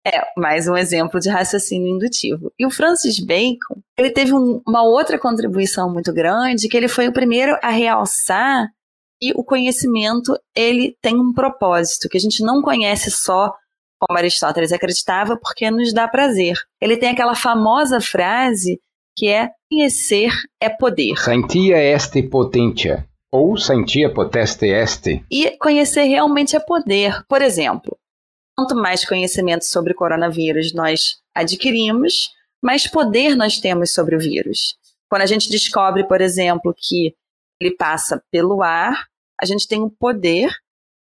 É, 0.04 0.20
mais 0.36 0.66
um 0.66 0.76
exemplo 0.76 1.20
de 1.20 1.28
raciocínio 1.28 1.94
indutivo. 1.94 2.52
E 2.58 2.66
o 2.66 2.70
Francis 2.70 3.20
Bacon, 3.20 3.80
ele 3.96 4.10
teve 4.10 4.32
um, 4.32 4.60
uma 4.66 4.82
outra 4.82 5.16
contribuição 5.16 5.92
muito 5.92 6.12
grande, 6.12 6.68
que 6.68 6.76
ele 6.76 6.88
foi 6.88 7.06
o 7.06 7.12
primeiro 7.12 7.56
a 7.62 7.68
realçar 7.68 8.68
que 9.22 9.32
o 9.36 9.44
conhecimento 9.44 10.36
ele 10.52 10.96
tem 11.00 11.14
um 11.14 11.32
propósito, 11.32 12.08
que 12.08 12.16
a 12.16 12.20
gente 12.20 12.42
não 12.42 12.60
conhece 12.60 13.08
só 13.08 13.54
como 14.00 14.18
Aristóteles 14.18 14.72
acreditava, 14.72 15.38
porque 15.40 15.70
nos 15.70 15.92
dá 15.92 16.08
prazer. 16.08 16.56
Ele 16.80 16.96
tem 16.96 17.10
aquela 17.10 17.36
famosa 17.36 18.00
frase 18.00 18.80
que 19.16 19.28
é 19.28 19.50
conhecer 19.70 20.32
é 20.60 20.68
poder. 20.68 21.16
Scientia 21.18 21.76
est 21.76 22.20
potentia, 22.28 23.06
ou 23.30 23.56
scientia 23.56 24.12
poteste 24.12 24.66
est. 24.66 25.24
E 25.30 25.56
conhecer 25.58 26.02
realmente 26.02 26.56
é 26.56 26.60
poder. 26.60 27.24
Por 27.28 27.42
exemplo, 27.42 27.96
quanto 28.58 28.74
mais 28.74 29.04
conhecimento 29.04 29.64
sobre 29.64 29.92
o 29.92 29.96
coronavírus 29.96 30.74
nós 30.74 31.18
adquirimos, 31.32 32.28
mais 32.60 32.88
poder 32.88 33.36
nós 33.36 33.58
temos 33.58 33.92
sobre 33.92 34.16
o 34.16 34.18
vírus. 34.18 34.74
Quando 35.08 35.22
a 35.22 35.26
gente 35.26 35.48
descobre, 35.48 36.08
por 36.08 36.20
exemplo, 36.20 36.74
que 36.76 37.14
ele 37.60 37.76
passa 37.76 38.20
pelo 38.32 38.62
ar, 38.64 39.11
a 39.42 39.46
gente 39.46 39.66
tem 39.66 39.82
o 39.82 39.90
poder 39.90 40.50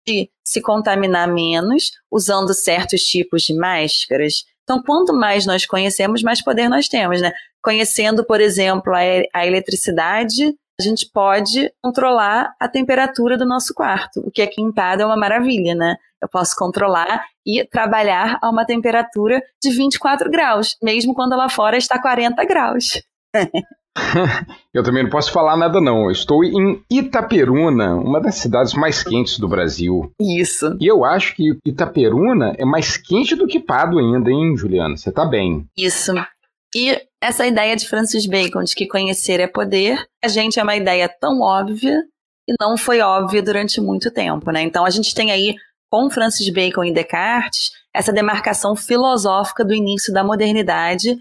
de 0.05 0.29
se 0.43 0.61
contaminar 0.61 1.27
menos 1.27 1.91
usando 2.11 2.53
certos 2.53 3.01
tipos 3.01 3.43
de 3.43 3.55
máscaras. 3.55 4.43
Então, 4.63 4.81
quanto 4.83 5.13
mais 5.13 5.45
nós 5.45 5.65
conhecemos, 5.65 6.21
mais 6.21 6.43
poder 6.43 6.69
nós 6.69 6.87
temos, 6.87 7.21
né? 7.21 7.31
Conhecendo, 7.63 8.25
por 8.25 8.41
exemplo, 8.41 8.93
a, 8.93 8.99
a 9.33 9.47
eletricidade, 9.47 10.53
a 10.79 10.83
gente 10.83 11.09
pode 11.11 11.71
controlar 11.81 12.53
a 12.59 12.67
temperatura 12.67 13.37
do 13.37 13.45
nosso 13.45 13.73
quarto, 13.73 14.19
o 14.19 14.31
que 14.31 14.41
aqui 14.41 14.61
em 14.61 14.71
é 14.75 15.05
uma 15.05 15.15
maravilha, 15.15 15.73
né? 15.73 15.95
Eu 16.21 16.27
posso 16.27 16.55
controlar 16.55 17.23
e 17.45 17.65
trabalhar 17.65 18.37
a 18.41 18.49
uma 18.49 18.65
temperatura 18.65 19.41
de 19.61 19.69
24 19.69 20.29
graus, 20.29 20.75
mesmo 20.83 21.13
quando 21.13 21.35
lá 21.35 21.49
fora 21.49 21.77
está 21.77 22.01
40 22.01 22.43
graus. 22.45 23.01
Eu 24.73 24.83
também 24.83 25.03
não 25.03 25.09
posso 25.09 25.31
falar 25.31 25.55
nada 25.55 25.79
não. 25.79 26.05
Eu 26.05 26.11
estou 26.11 26.43
em 26.43 26.83
Itaperuna, 26.89 27.95
uma 27.95 28.19
das 28.19 28.35
cidades 28.35 28.73
mais 28.73 29.01
quentes 29.01 29.39
do 29.39 29.47
Brasil. 29.47 30.11
Isso. 30.19 30.75
E 30.79 30.87
eu 30.87 31.05
acho 31.05 31.35
que 31.35 31.57
Itaperuna 31.65 32.53
é 32.57 32.65
mais 32.65 32.97
quente 32.97 33.35
do 33.35 33.47
que 33.47 33.59
Pado 33.59 33.97
ainda, 33.97 34.29
hein, 34.29 34.55
Juliana? 34.57 34.97
Você 34.97 35.11
tá 35.11 35.25
bem. 35.25 35.65
Isso. 35.77 36.11
E 36.75 37.01
essa 37.21 37.47
ideia 37.47 37.75
de 37.75 37.87
Francis 37.87 38.25
Bacon 38.25 38.63
de 38.63 38.75
que 38.75 38.85
conhecer 38.85 39.39
é 39.39 39.47
poder, 39.47 40.05
a 40.23 40.27
gente 40.27 40.59
é 40.59 40.63
uma 40.63 40.75
ideia 40.75 41.07
tão 41.07 41.39
óbvia 41.39 42.03
e 42.47 42.53
não 42.59 42.77
foi 42.77 42.99
óbvia 42.99 43.41
durante 43.41 43.79
muito 43.79 44.11
tempo, 44.11 44.51
né? 44.51 44.61
Então 44.61 44.85
a 44.85 44.89
gente 44.89 45.15
tem 45.15 45.31
aí 45.31 45.55
com 45.89 46.09
Francis 46.09 46.49
Bacon 46.49 46.83
e 46.83 46.93
Descartes 46.93 47.71
essa 47.93 48.11
demarcação 48.11 48.75
filosófica 48.75 49.63
do 49.63 49.73
início 49.73 50.13
da 50.13 50.21
modernidade 50.21 51.15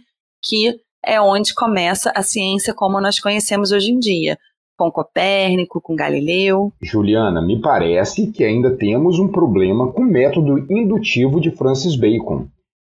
que 0.44 0.76
é 1.06 1.20
onde 1.20 1.54
começa 1.54 2.12
a 2.14 2.22
ciência 2.22 2.74
como 2.74 3.00
nós 3.00 3.18
conhecemos 3.18 3.72
hoje 3.72 3.92
em 3.92 3.98
dia, 3.98 4.38
com 4.76 4.90
Copérnico, 4.90 5.80
com 5.80 5.94
Galileu. 5.94 6.72
Juliana, 6.82 7.40
me 7.40 7.60
parece 7.60 8.30
que 8.30 8.44
ainda 8.44 8.76
temos 8.76 9.18
um 9.18 9.28
problema 9.28 9.92
com 9.92 10.02
o 10.02 10.06
método 10.06 10.58
indutivo 10.72 11.40
de 11.40 11.50
Francis 11.50 11.96
Bacon. 11.96 12.48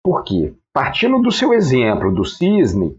Por 0.02 0.22
quê? 0.22 0.54
Partindo 0.72 1.20
do 1.20 1.32
seu 1.32 1.52
exemplo 1.52 2.14
do 2.14 2.24
cisne, 2.24 2.96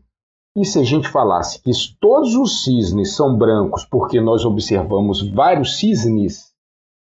e 0.57 0.63
se 0.63 0.79
a 0.79 0.83
gente 0.83 1.09
falasse 1.09 1.61
que 1.61 1.71
todos 1.99 2.35
os 2.35 2.63
cisnes 2.63 3.15
são 3.15 3.37
brancos 3.37 3.85
porque 3.85 4.21
nós 4.21 4.45
observamos 4.45 5.21
vários 5.21 5.77
cisnes, 5.77 6.53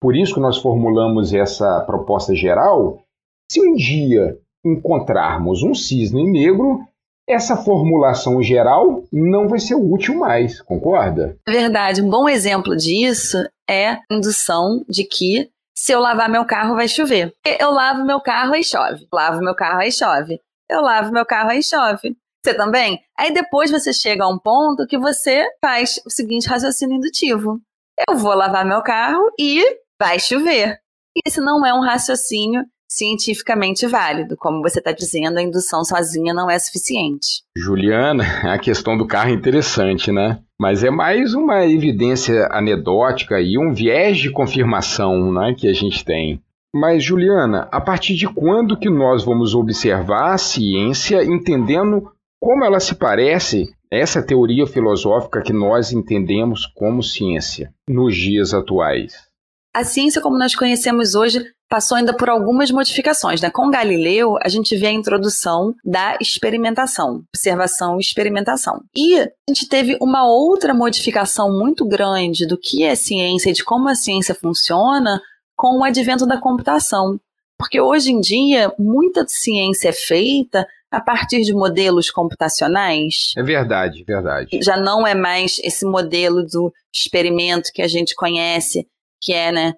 por 0.01 0.15
isso 0.15 0.33
que 0.33 0.39
nós 0.39 0.57
formulamos 0.57 1.33
essa 1.33 1.81
proposta 1.85 2.35
geral, 2.35 3.01
se 3.49 3.61
um 3.61 3.73
dia 3.73 4.37
encontrarmos 4.65 5.63
um 5.63 5.73
cisne 5.73 6.29
negro, 6.29 6.81
essa 7.27 7.57
formulação 7.57 8.41
geral 8.41 9.03
não 9.11 9.47
vai 9.47 9.59
ser 9.59 9.75
útil 9.75 10.15
mais, 10.15 10.61
concorda? 10.61 11.37
Verdade. 11.47 12.01
Um 12.01 12.09
bom 12.09 12.29
exemplo 12.29 12.75
disso 12.75 13.37
é 13.69 13.89
a 13.89 14.01
indução 14.11 14.83
de 14.87 15.03
que 15.03 15.49
se 15.75 15.91
eu 15.91 15.99
lavar 15.99 16.29
meu 16.29 16.45
carro 16.45 16.75
vai 16.75 16.87
chover. 16.87 17.33
Eu 17.59 17.71
lavo 17.71 18.05
meu 18.05 18.21
carro 18.21 18.55
e 18.55 18.63
chove. 18.63 19.05
Lavo 19.11 19.39
meu 19.41 19.55
carro 19.55 19.81
e 19.81 19.91
chove 19.91 20.39
eu 20.69 20.81
lavo 20.81 21.11
meu 21.11 21.25
carro 21.25 21.49
aí 21.49 21.63
chove. 21.63 22.15
Você 22.43 22.53
também? 22.53 23.01
Aí 23.17 23.33
depois 23.33 23.71
você 23.71 23.91
chega 23.91 24.23
a 24.23 24.29
um 24.29 24.37
ponto 24.37 24.87
que 24.87 24.97
você 24.97 25.47
faz 25.61 25.99
o 26.05 26.09
seguinte 26.09 26.47
raciocínio 26.47 26.97
indutivo. 26.97 27.59
Eu 28.07 28.17
vou 28.17 28.33
lavar 28.33 28.65
meu 28.65 28.81
carro 28.81 29.31
e 29.39 29.63
vai 29.99 30.19
chover. 30.19 30.79
E 31.15 31.21
esse 31.25 31.41
não 31.41 31.65
é 31.65 31.73
um 31.73 31.81
raciocínio 31.81 32.63
cientificamente 32.87 33.85
válido. 33.85 34.35
Como 34.37 34.61
você 34.61 34.79
está 34.79 34.91
dizendo, 34.91 35.37
a 35.37 35.41
indução 35.41 35.83
sozinha 35.83 36.33
não 36.33 36.49
é 36.49 36.57
suficiente. 36.57 37.43
Juliana, 37.57 38.23
a 38.53 38.57
questão 38.57 38.97
do 38.97 39.05
carro 39.05 39.29
é 39.29 39.33
interessante, 39.33 40.11
né? 40.11 40.39
Mas 40.59 40.83
é 40.83 40.89
mais 40.89 41.33
uma 41.33 41.65
evidência 41.65 42.47
anedótica 42.51 43.39
e 43.39 43.57
um 43.57 43.73
viés 43.73 44.17
de 44.17 44.31
confirmação 44.31 45.31
né, 45.31 45.53
que 45.55 45.67
a 45.67 45.73
gente 45.73 46.03
tem. 46.03 46.41
Mas, 46.73 47.03
Juliana, 47.03 47.67
a 47.71 47.79
partir 47.79 48.15
de 48.15 48.27
quando 48.27 48.77
que 48.77 48.89
nós 48.89 49.23
vamos 49.23 49.53
observar 49.53 50.33
a 50.33 50.37
ciência 50.37 51.23
entendendo 51.23 52.11
como 52.39 52.63
ela 52.63 52.79
se 52.79 52.95
parece 52.95 53.65
essa 53.91 54.21
teoria 54.21 54.67
filosófica 54.67 55.41
que 55.41 55.53
nós 55.53 55.91
entendemos 55.91 56.65
como 56.65 57.01
ciência 57.01 57.73
nos 57.89 58.15
dias 58.15 58.53
atuais? 58.53 59.27
A 59.73 59.83
ciência, 59.83 60.21
como 60.21 60.37
nós 60.37 60.55
conhecemos 60.55 61.15
hoje, 61.15 61.43
passou 61.69 61.97
ainda 61.97 62.15
por 62.15 62.29
algumas 62.29 62.71
modificações. 62.71 63.41
Né? 63.41 63.49
Com 63.49 63.69
Galileu, 63.69 64.37
a 64.41 64.49
gente 64.49 64.75
vê 64.75 64.87
a 64.87 64.91
introdução 64.91 65.73
da 65.83 66.17
experimentação, 66.21 67.23
observação 67.33 67.97
e 67.97 68.01
experimentação. 68.01 68.81
E 68.95 69.19
a 69.19 69.29
gente 69.49 69.67
teve 69.67 69.97
uma 70.01 70.25
outra 70.25 70.73
modificação 70.73 71.51
muito 71.51 71.85
grande 71.85 72.47
do 72.47 72.57
que 72.57 72.83
é 72.83 72.95
ciência 72.95 73.49
e 73.49 73.53
de 73.53 73.63
como 73.63 73.89
a 73.89 73.95
ciência 73.95 74.35
funciona 74.35 75.21
com 75.55 75.79
o 75.79 75.83
advento 75.83 76.25
da 76.25 76.39
computação. 76.39 77.19
Porque 77.57 77.81
hoje 77.81 78.11
em 78.11 78.19
dia, 78.19 78.71
muita 78.77 79.25
ciência 79.27 79.89
é 79.89 79.93
feita 79.93 80.65
a 80.91 81.01
partir 81.01 81.41
de 81.41 81.53
modelos 81.53 82.09
computacionais. 82.09 83.33
É 83.35 83.43
verdade, 83.43 84.03
verdade. 84.05 84.59
Já 84.63 84.77
não 84.77 85.05
é 85.05 85.13
mais 85.13 85.59
esse 85.63 85.85
modelo 85.85 86.43
do 86.43 86.71
experimento 86.93 87.71
que 87.73 87.81
a 87.81 87.87
gente 87.87 88.15
conhece, 88.15 88.87
que 89.21 89.33
é 89.33 89.51
né, 89.51 89.73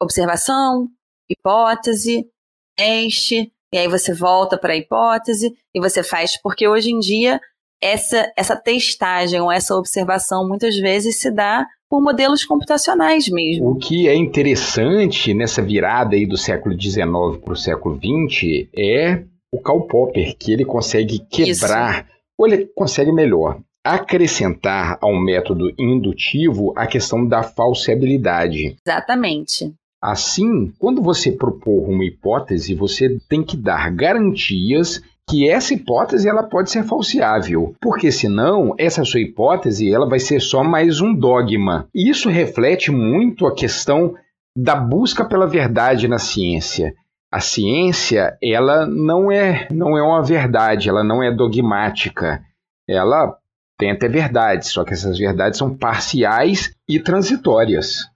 observação, 0.00 0.88
hipótese, 1.30 2.26
teste, 2.76 3.52
e 3.72 3.78
aí 3.78 3.88
você 3.88 4.14
volta 4.14 4.56
para 4.56 4.72
a 4.72 4.76
hipótese 4.76 5.54
e 5.74 5.80
você 5.80 6.02
faz, 6.02 6.40
porque 6.40 6.66
hoje 6.66 6.90
em 6.90 6.98
dia 6.98 7.40
essa, 7.82 8.32
essa 8.36 8.56
testagem 8.56 9.40
ou 9.40 9.52
essa 9.52 9.74
observação 9.74 10.46
muitas 10.46 10.76
vezes 10.76 11.20
se 11.20 11.30
dá 11.30 11.66
por 11.88 12.02
modelos 12.02 12.44
computacionais 12.44 13.28
mesmo. 13.28 13.70
O 13.70 13.76
que 13.76 14.08
é 14.08 14.14
interessante 14.14 15.32
nessa 15.32 15.62
virada 15.62 16.16
aí 16.16 16.26
do 16.26 16.36
século 16.36 16.78
XIX 16.78 17.06
para 17.42 17.52
o 17.52 17.56
século 17.56 17.96
XX 17.96 18.68
é 18.76 19.22
o 19.52 19.60
Karl 19.60 19.82
Popper, 19.82 20.36
que 20.36 20.52
ele 20.52 20.64
consegue 20.64 21.20
quebrar, 21.30 22.04
Isso. 22.04 22.12
ou 22.38 22.46
ele 22.46 22.66
consegue 22.74 23.10
melhor, 23.10 23.60
acrescentar 23.82 24.98
ao 25.00 25.14
método 25.14 25.72
indutivo 25.78 26.74
a 26.76 26.86
questão 26.86 27.26
da 27.26 27.42
falseabilidade. 27.42 28.76
Exatamente. 28.86 29.72
Assim, 30.00 30.72
quando 30.78 31.02
você 31.02 31.32
propor 31.32 31.88
uma 31.88 32.04
hipótese, 32.04 32.72
você 32.72 33.18
tem 33.28 33.42
que 33.42 33.56
dar 33.56 33.90
garantias 33.90 35.02
que 35.28 35.48
essa 35.48 35.74
hipótese 35.74 36.28
ela 36.28 36.44
pode 36.44 36.70
ser 36.70 36.84
falseável, 36.84 37.74
porque 37.80 38.10
senão 38.10 38.74
essa 38.78 39.04
sua 39.04 39.20
hipótese 39.20 39.92
ela 39.92 40.08
vai 40.08 40.20
ser 40.20 40.40
só 40.40 40.62
mais 40.62 41.00
um 41.00 41.12
dogma. 41.12 41.86
Isso 41.92 42.30
reflete 42.30 42.90
muito 42.92 43.46
a 43.46 43.54
questão 43.54 44.14
da 44.56 44.76
busca 44.76 45.24
pela 45.24 45.46
verdade 45.46 46.06
na 46.06 46.18
ciência. 46.18 46.94
A 47.30 47.40
ciência 47.40 48.38
ela 48.42 48.86
não 48.86 49.30
é 49.30 49.68
não 49.70 49.98
é 49.98 50.02
uma 50.02 50.22
verdade, 50.22 50.88
ela 50.88 51.04
não 51.04 51.22
é 51.22 51.30
dogmática. 51.30 52.40
Ela 52.88 53.36
tem 53.76 53.90
até 53.90 54.08
verdades, 54.08 54.68
só 54.68 54.84
que 54.84 54.94
essas 54.94 55.18
verdades 55.18 55.58
são 55.58 55.76
parciais 55.76 56.72
e 56.88 56.98
transitórias 56.98 58.08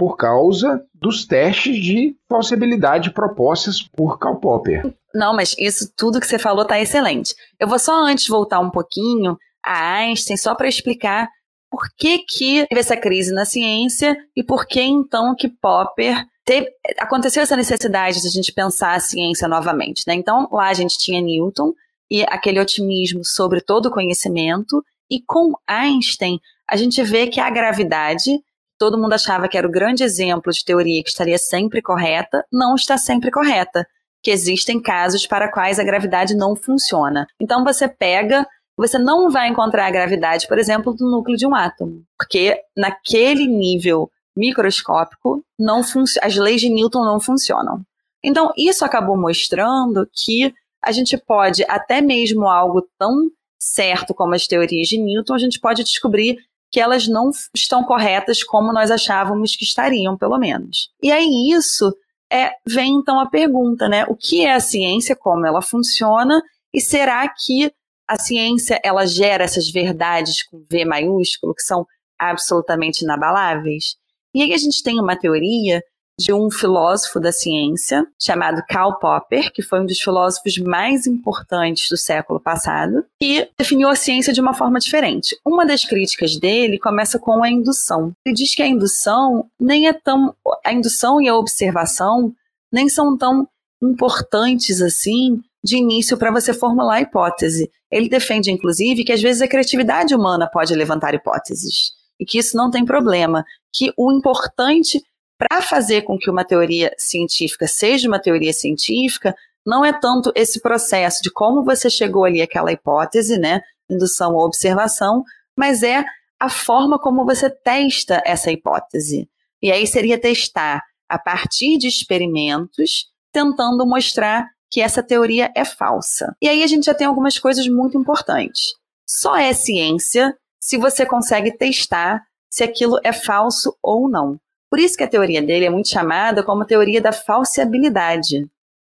por 0.00 0.16
causa 0.16 0.82
dos 0.94 1.26
testes 1.26 1.76
de 1.76 2.16
falsibilidade 2.26 3.10
propostos 3.10 3.82
por 3.82 4.18
Karl 4.18 4.40
Popper. 4.40 4.94
Não, 5.14 5.36
mas 5.36 5.54
isso 5.58 5.92
tudo 5.94 6.18
que 6.18 6.26
você 6.26 6.38
falou 6.38 6.62
está 6.62 6.80
excelente. 6.80 7.34
Eu 7.58 7.68
vou 7.68 7.78
só 7.78 8.02
antes 8.02 8.26
voltar 8.26 8.60
um 8.60 8.70
pouquinho 8.70 9.36
a 9.62 9.96
Einstein, 9.98 10.38
só 10.38 10.54
para 10.54 10.68
explicar 10.68 11.28
por 11.70 11.82
que, 11.98 12.20
que 12.20 12.66
teve 12.66 12.80
essa 12.80 12.96
crise 12.96 13.30
na 13.30 13.44
ciência 13.44 14.16
e 14.34 14.42
por 14.42 14.66
que 14.66 14.80
então 14.80 15.34
que 15.36 15.50
Popper 15.50 16.24
teve, 16.46 16.70
aconteceu 16.98 17.42
essa 17.42 17.54
necessidade 17.54 18.22
de 18.22 18.26
a 18.26 18.30
gente 18.30 18.54
pensar 18.54 18.94
a 18.94 19.00
ciência 19.00 19.46
novamente. 19.46 20.04
Né? 20.06 20.14
Então, 20.14 20.48
lá 20.50 20.68
a 20.68 20.74
gente 20.74 20.96
tinha 20.96 21.20
Newton 21.20 21.74
e 22.10 22.22
aquele 22.22 22.58
otimismo 22.58 23.22
sobre 23.22 23.60
todo 23.60 23.86
o 23.86 23.92
conhecimento, 23.92 24.82
e 25.10 25.20
com 25.20 25.52
Einstein 25.68 26.40
a 26.66 26.74
gente 26.74 27.02
vê 27.02 27.26
que 27.26 27.38
a 27.38 27.50
gravidade 27.50 28.40
todo 28.80 28.96
mundo 28.96 29.12
achava 29.12 29.46
que 29.46 29.58
era 29.58 29.68
o 29.68 29.70
grande 29.70 30.02
exemplo 30.02 30.50
de 30.50 30.64
teoria 30.64 31.02
que 31.02 31.10
estaria 31.10 31.36
sempre 31.36 31.82
correta, 31.82 32.42
não 32.50 32.74
está 32.74 32.96
sempre 32.96 33.30
correta. 33.30 33.86
Que 34.22 34.30
existem 34.30 34.80
casos 34.80 35.26
para 35.26 35.52
quais 35.52 35.78
a 35.78 35.84
gravidade 35.84 36.34
não 36.34 36.56
funciona. 36.56 37.26
Então 37.38 37.62
você 37.62 37.86
pega, 37.86 38.46
você 38.76 38.98
não 38.98 39.30
vai 39.30 39.48
encontrar 39.48 39.86
a 39.86 39.90
gravidade, 39.90 40.48
por 40.48 40.58
exemplo, 40.58 40.94
do 40.94 41.10
núcleo 41.10 41.36
de 41.36 41.46
um 41.46 41.54
átomo, 41.54 42.02
porque 42.18 42.58
naquele 42.76 43.46
nível 43.46 44.10
microscópico 44.36 45.44
não 45.58 45.80
as 46.22 46.36
leis 46.36 46.60
de 46.60 46.70
Newton 46.70 47.04
não 47.04 47.20
funcionam. 47.20 47.82
Então 48.24 48.50
isso 48.56 48.84
acabou 48.84 49.16
mostrando 49.16 50.08
que 50.12 50.54
a 50.82 50.92
gente 50.92 51.18
pode 51.18 51.64
até 51.68 52.00
mesmo 52.00 52.48
algo 52.48 52.86
tão 52.98 53.30
certo 53.58 54.14
como 54.14 54.34
as 54.34 54.46
teorias 54.46 54.88
de 54.88 54.98
Newton, 54.98 55.34
a 55.34 55.38
gente 55.38 55.60
pode 55.60 55.84
descobrir 55.84 56.38
que 56.70 56.80
elas 56.80 57.08
não 57.08 57.30
estão 57.54 57.84
corretas 57.84 58.44
como 58.44 58.72
nós 58.72 58.90
achávamos 58.90 59.56
que 59.56 59.64
estariam, 59.64 60.16
pelo 60.16 60.38
menos. 60.38 60.90
E 61.02 61.10
aí 61.10 61.50
isso 61.50 61.92
é, 62.32 62.52
vem 62.66 62.94
então 62.94 63.18
a 63.18 63.28
pergunta, 63.28 63.88
né? 63.88 64.04
O 64.08 64.16
que 64.16 64.44
é 64.44 64.54
a 64.54 64.60
ciência, 64.60 65.16
como 65.16 65.46
ela 65.46 65.60
funciona 65.60 66.40
e 66.72 66.80
será 66.80 67.28
que 67.28 67.72
a 68.08 68.18
ciência 68.18 68.80
ela 68.84 69.06
gera 69.06 69.44
essas 69.44 69.68
verdades 69.70 70.42
com 70.44 70.64
V 70.70 70.84
maiúsculo 70.84 71.54
que 71.54 71.62
são 71.62 71.84
absolutamente 72.18 73.02
inabaláveis? 73.02 73.96
E 74.34 74.42
aí 74.42 74.52
a 74.52 74.58
gente 74.58 74.82
tem 74.82 75.00
uma 75.00 75.16
teoria 75.16 75.82
de 76.20 76.34
um 76.34 76.50
filósofo 76.50 77.18
da 77.18 77.32
ciência 77.32 78.06
chamado 78.20 78.62
Karl 78.68 78.98
Popper, 78.98 79.50
que 79.50 79.62
foi 79.62 79.80
um 79.80 79.86
dos 79.86 79.98
filósofos 79.98 80.58
mais 80.58 81.06
importantes 81.06 81.88
do 81.88 81.96
século 81.96 82.38
passado, 82.38 83.06
e 83.22 83.48
definiu 83.58 83.88
a 83.88 83.96
ciência 83.96 84.30
de 84.30 84.40
uma 84.40 84.52
forma 84.52 84.78
diferente. 84.78 85.34
Uma 85.42 85.64
das 85.64 85.82
críticas 85.82 86.38
dele 86.38 86.78
começa 86.78 87.18
com 87.18 87.42
a 87.42 87.50
indução. 87.50 88.12
Ele 88.26 88.34
diz 88.34 88.54
que 88.54 88.62
a 88.62 88.66
indução 88.66 89.46
nem 89.58 89.88
é 89.88 89.94
tão 89.94 90.34
a 90.62 90.72
indução 90.74 91.22
e 91.22 91.28
a 91.28 91.34
observação 91.34 92.34
nem 92.70 92.86
são 92.90 93.16
tão 93.16 93.48
importantes 93.82 94.82
assim 94.82 95.40
de 95.64 95.78
início 95.78 96.18
para 96.18 96.30
você 96.30 96.52
formular 96.52 96.96
a 96.96 97.00
hipótese. 97.00 97.70
Ele 97.90 98.10
defende, 98.10 98.50
inclusive, 98.50 99.04
que 99.04 99.12
às 99.12 99.22
vezes 99.22 99.40
a 99.40 99.48
criatividade 99.48 100.14
humana 100.14 100.46
pode 100.46 100.74
levantar 100.74 101.14
hipóteses 101.14 101.92
e 102.20 102.26
que 102.26 102.38
isso 102.38 102.54
não 102.54 102.70
tem 102.70 102.84
problema, 102.84 103.42
que 103.72 103.90
o 103.96 104.12
importante 104.12 105.02
para 105.40 105.62
fazer 105.62 106.02
com 106.02 106.18
que 106.18 106.28
uma 106.28 106.44
teoria 106.44 106.94
científica 106.98 107.66
seja 107.66 108.06
uma 108.06 108.20
teoria 108.20 108.52
científica, 108.52 109.34
não 109.66 109.82
é 109.82 109.90
tanto 109.90 110.30
esse 110.34 110.60
processo 110.60 111.22
de 111.22 111.30
como 111.30 111.64
você 111.64 111.88
chegou 111.88 112.24
ali 112.24 112.42
àquela 112.42 112.70
hipótese, 112.70 113.38
né, 113.38 113.62
indução 113.88 114.34
ou 114.34 114.44
observação, 114.44 115.24
mas 115.56 115.82
é 115.82 116.04
a 116.38 116.50
forma 116.50 116.98
como 116.98 117.24
você 117.24 117.48
testa 117.48 118.22
essa 118.26 118.52
hipótese. 118.52 119.30
E 119.62 119.72
aí 119.72 119.86
seria 119.86 120.20
testar 120.20 120.82
a 121.08 121.18
partir 121.18 121.78
de 121.78 121.88
experimentos, 121.88 123.06
tentando 123.32 123.86
mostrar 123.86 124.46
que 124.70 124.82
essa 124.82 125.02
teoria 125.02 125.50
é 125.56 125.64
falsa. 125.64 126.36
E 126.40 126.48
aí 126.48 126.62
a 126.62 126.66
gente 126.66 126.84
já 126.84 126.94
tem 126.94 127.06
algumas 127.06 127.38
coisas 127.38 127.66
muito 127.66 127.96
importantes. 127.96 128.74
Só 129.06 129.36
é 129.36 129.54
ciência 129.54 130.36
se 130.60 130.76
você 130.76 131.06
consegue 131.06 131.56
testar 131.56 132.22
se 132.50 132.62
aquilo 132.62 133.00
é 133.02 133.12
falso 133.12 133.74
ou 133.82 134.06
não. 134.06 134.38
Por 134.70 134.78
isso 134.78 134.96
que 134.96 135.02
a 135.02 135.08
teoria 135.08 135.42
dele 135.42 135.64
é 135.66 135.70
muito 135.70 135.88
chamada 135.88 136.42
como 136.42 136.64
teoria 136.64 137.00
da 137.00 137.12
falseabilidade. 137.12 138.46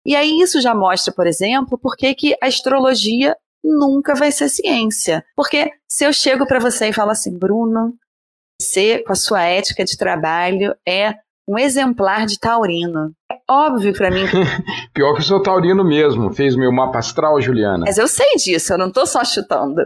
E 0.05 0.17
aí 0.17 0.41
isso 0.41 0.61
já 0.61 0.75
mostra, 0.75 1.13
por 1.15 1.27
exemplo, 1.27 1.79
por 1.79 1.97
que, 1.97 2.15
que 2.15 2.35
a 2.43 2.47
astrologia 2.47 3.37
nunca 3.63 4.15
vai 4.15 4.33
ser 4.33 4.49
ciência. 4.49 5.25
Porque 5.37 5.71
se 5.87 6.05
eu 6.05 6.13
chego 6.13 6.47
para 6.47 6.59
você 6.59 6.89
e 6.89 6.93
falo 6.93 7.11
assim, 7.11 7.39
Bruno, 7.39 7.95
você, 8.61 9.03
com 9.03 9.13
a 9.13 9.17
sua 9.17 9.43
ética 9.43 9.85
de 9.85 9.97
trabalho, 9.97 10.75
é 10.87 11.15
um 11.49 11.59
exemplar 11.59 12.27
de 12.27 12.39
taurino. 12.39 13.13
É 13.31 13.37
óbvio 13.51 13.93
para 13.93 14.11
mim. 14.11 14.25
Pior 14.95 15.15
que 15.15 15.21
eu 15.21 15.25
sou 15.25 15.43
taurino 15.43 15.85
mesmo. 15.85 16.33
Fez 16.33 16.55
meu 16.55 16.71
mapa 16.71 16.99
astral, 16.99 17.41
Juliana. 17.41 17.85
Mas 17.87 17.99
eu 17.99 18.07
sei 18.07 18.37
disso, 18.37 18.73
eu 18.73 18.79
não 18.79 18.91
tô 18.91 19.05
só 19.05 19.25
chutando. 19.25 19.83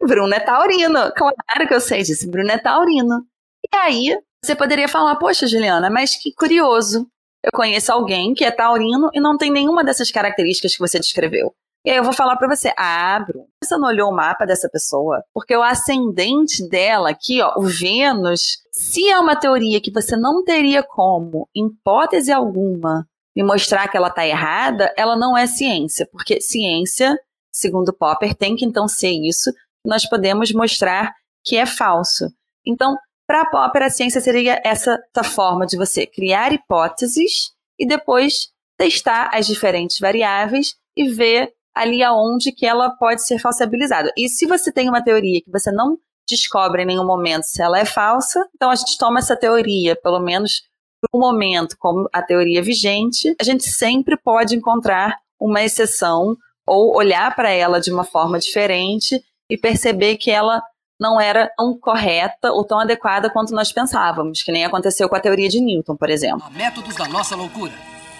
Bruno 0.00 0.32
é 0.34 0.40
taurino. 0.40 1.12
Claro 1.12 1.66
que 1.66 1.74
eu 1.74 1.80
sei 1.80 2.02
disso. 2.02 2.30
Bruno 2.30 2.50
é 2.50 2.58
taurino. 2.58 3.24
E 3.72 3.76
aí, 3.76 4.18
você 4.42 4.54
poderia 4.56 4.88
falar, 4.88 5.16
poxa, 5.16 5.46
Juliana, 5.46 5.90
mas 5.90 6.16
que 6.16 6.32
curioso. 6.32 7.06
Eu 7.42 7.50
conheço 7.52 7.90
alguém 7.90 8.34
que 8.34 8.44
é 8.44 8.50
taurino 8.50 9.08
e 9.14 9.20
não 9.20 9.36
tem 9.36 9.50
nenhuma 9.50 9.82
dessas 9.82 10.10
características 10.10 10.74
que 10.74 10.78
você 10.78 10.98
descreveu. 10.98 11.54
E 11.84 11.90
aí 11.90 11.96
eu 11.96 12.04
vou 12.04 12.12
falar 12.12 12.36
para 12.36 12.54
você, 12.54 12.72
ah, 12.76 13.24
você 13.62 13.76
não 13.78 13.88
olhou 13.88 14.10
o 14.10 14.14
mapa 14.14 14.44
dessa 14.44 14.68
pessoa? 14.68 15.24
Porque 15.32 15.56
o 15.56 15.62
ascendente 15.62 16.68
dela 16.68 17.08
aqui, 17.08 17.40
ó, 17.40 17.54
o 17.56 17.62
Vênus, 17.62 18.58
se 18.70 19.08
é 19.08 19.18
uma 19.18 19.34
teoria 19.34 19.80
que 19.80 19.90
você 19.90 20.14
não 20.14 20.44
teria 20.44 20.82
como, 20.82 21.48
em 21.56 21.68
hipótese 21.68 22.30
alguma, 22.30 23.06
me 23.34 23.42
mostrar 23.42 23.88
que 23.88 23.96
ela 23.96 24.08
está 24.08 24.26
errada, 24.26 24.92
ela 24.94 25.16
não 25.16 25.36
é 25.36 25.46
ciência. 25.46 26.06
Porque 26.12 26.38
ciência, 26.42 27.18
segundo 27.50 27.94
Popper, 27.94 28.34
tem 28.34 28.54
que 28.56 28.66
então 28.66 28.86
ser 28.86 29.12
isso, 29.12 29.50
nós 29.84 30.06
podemos 30.06 30.52
mostrar 30.52 31.14
que 31.42 31.56
é 31.56 31.64
falso. 31.64 32.26
Então, 32.66 32.94
para 33.30 33.42
a 33.42 33.46
Popper, 33.46 33.84
a 33.84 33.90
ciência 33.90 34.20
seria 34.20 34.60
essa, 34.64 35.00
forma 35.22 35.64
de 35.64 35.76
você 35.76 36.04
criar 36.04 36.52
hipóteses 36.52 37.52
e 37.78 37.86
depois 37.86 38.48
testar 38.76 39.30
as 39.32 39.46
diferentes 39.46 40.00
variáveis 40.00 40.74
e 40.96 41.08
ver 41.08 41.52
ali 41.72 42.02
aonde 42.02 42.50
que 42.50 42.66
ela 42.66 42.90
pode 42.90 43.24
ser 43.24 43.38
falsibilizada. 43.38 44.12
E 44.18 44.28
se 44.28 44.46
você 44.46 44.72
tem 44.72 44.88
uma 44.88 45.04
teoria 45.04 45.40
que 45.40 45.48
você 45.48 45.70
não 45.70 45.96
descobre 46.28 46.82
em 46.82 46.86
nenhum 46.86 47.06
momento 47.06 47.44
se 47.44 47.62
ela 47.62 47.78
é 47.78 47.84
falsa, 47.84 48.44
então 48.52 48.68
a 48.68 48.74
gente 48.74 48.98
toma 48.98 49.20
essa 49.20 49.36
teoria, 49.36 49.94
pelo 49.94 50.18
menos 50.18 50.62
por 51.00 51.16
um 51.16 51.20
momento, 51.20 51.76
como 51.78 52.08
a 52.12 52.20
teoria 52.22 52.60
vigente, 52.60 53.32
a 53.40 53.44
gente 53.44 53.62
sempre 53.62 54.16
pode 54.16 54.56
encontrar 54.56 55.16
uma 55.38 55.62
exceção 55.62 56.36
ou 56.66 56.96
olhar 56.96 57.32
para 57.36 57.50
ela 57.52 57.80
de 57.80 57.92
uma 57.92 58.02
forma 58.02 58.40
diferente 58.40 59.22
e 59.48 59.56
perceber 59.56 60.16
que 60.16 60.32
ela 60.32 60.60
não 61.00 61.18
era 61.18 61.50
tão 61.56 61.76
correta 61.78 62.52
ou 62.52 62.62
tão 62.62 62.78
adequada 62.78 63.30
quanto 63.30 63.54
nós 63.54 63.72
pensávamos, 63.72 64.42
que 64.42 64.52
nem 64.52 64.66
aconteceu 64.66 65.08
com 65.08 65.16
a 65.16 65.20
teoria 65.20 65.48
de 65.48 65.58
Newton, 65.58 65.96
por 65.96 66.10
exemplo. 66.10 66.44
Métodos 66.54 66.94
da 66.94 67.08
nossa 67.08 67.34
loucura. 67.34 67.72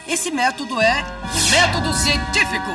Esse 0.09 0.31
método 0.31 0.81
é 0.81 1.05
o 1.23 1.51
método 1.51 1.93
científico. 1.93 2.71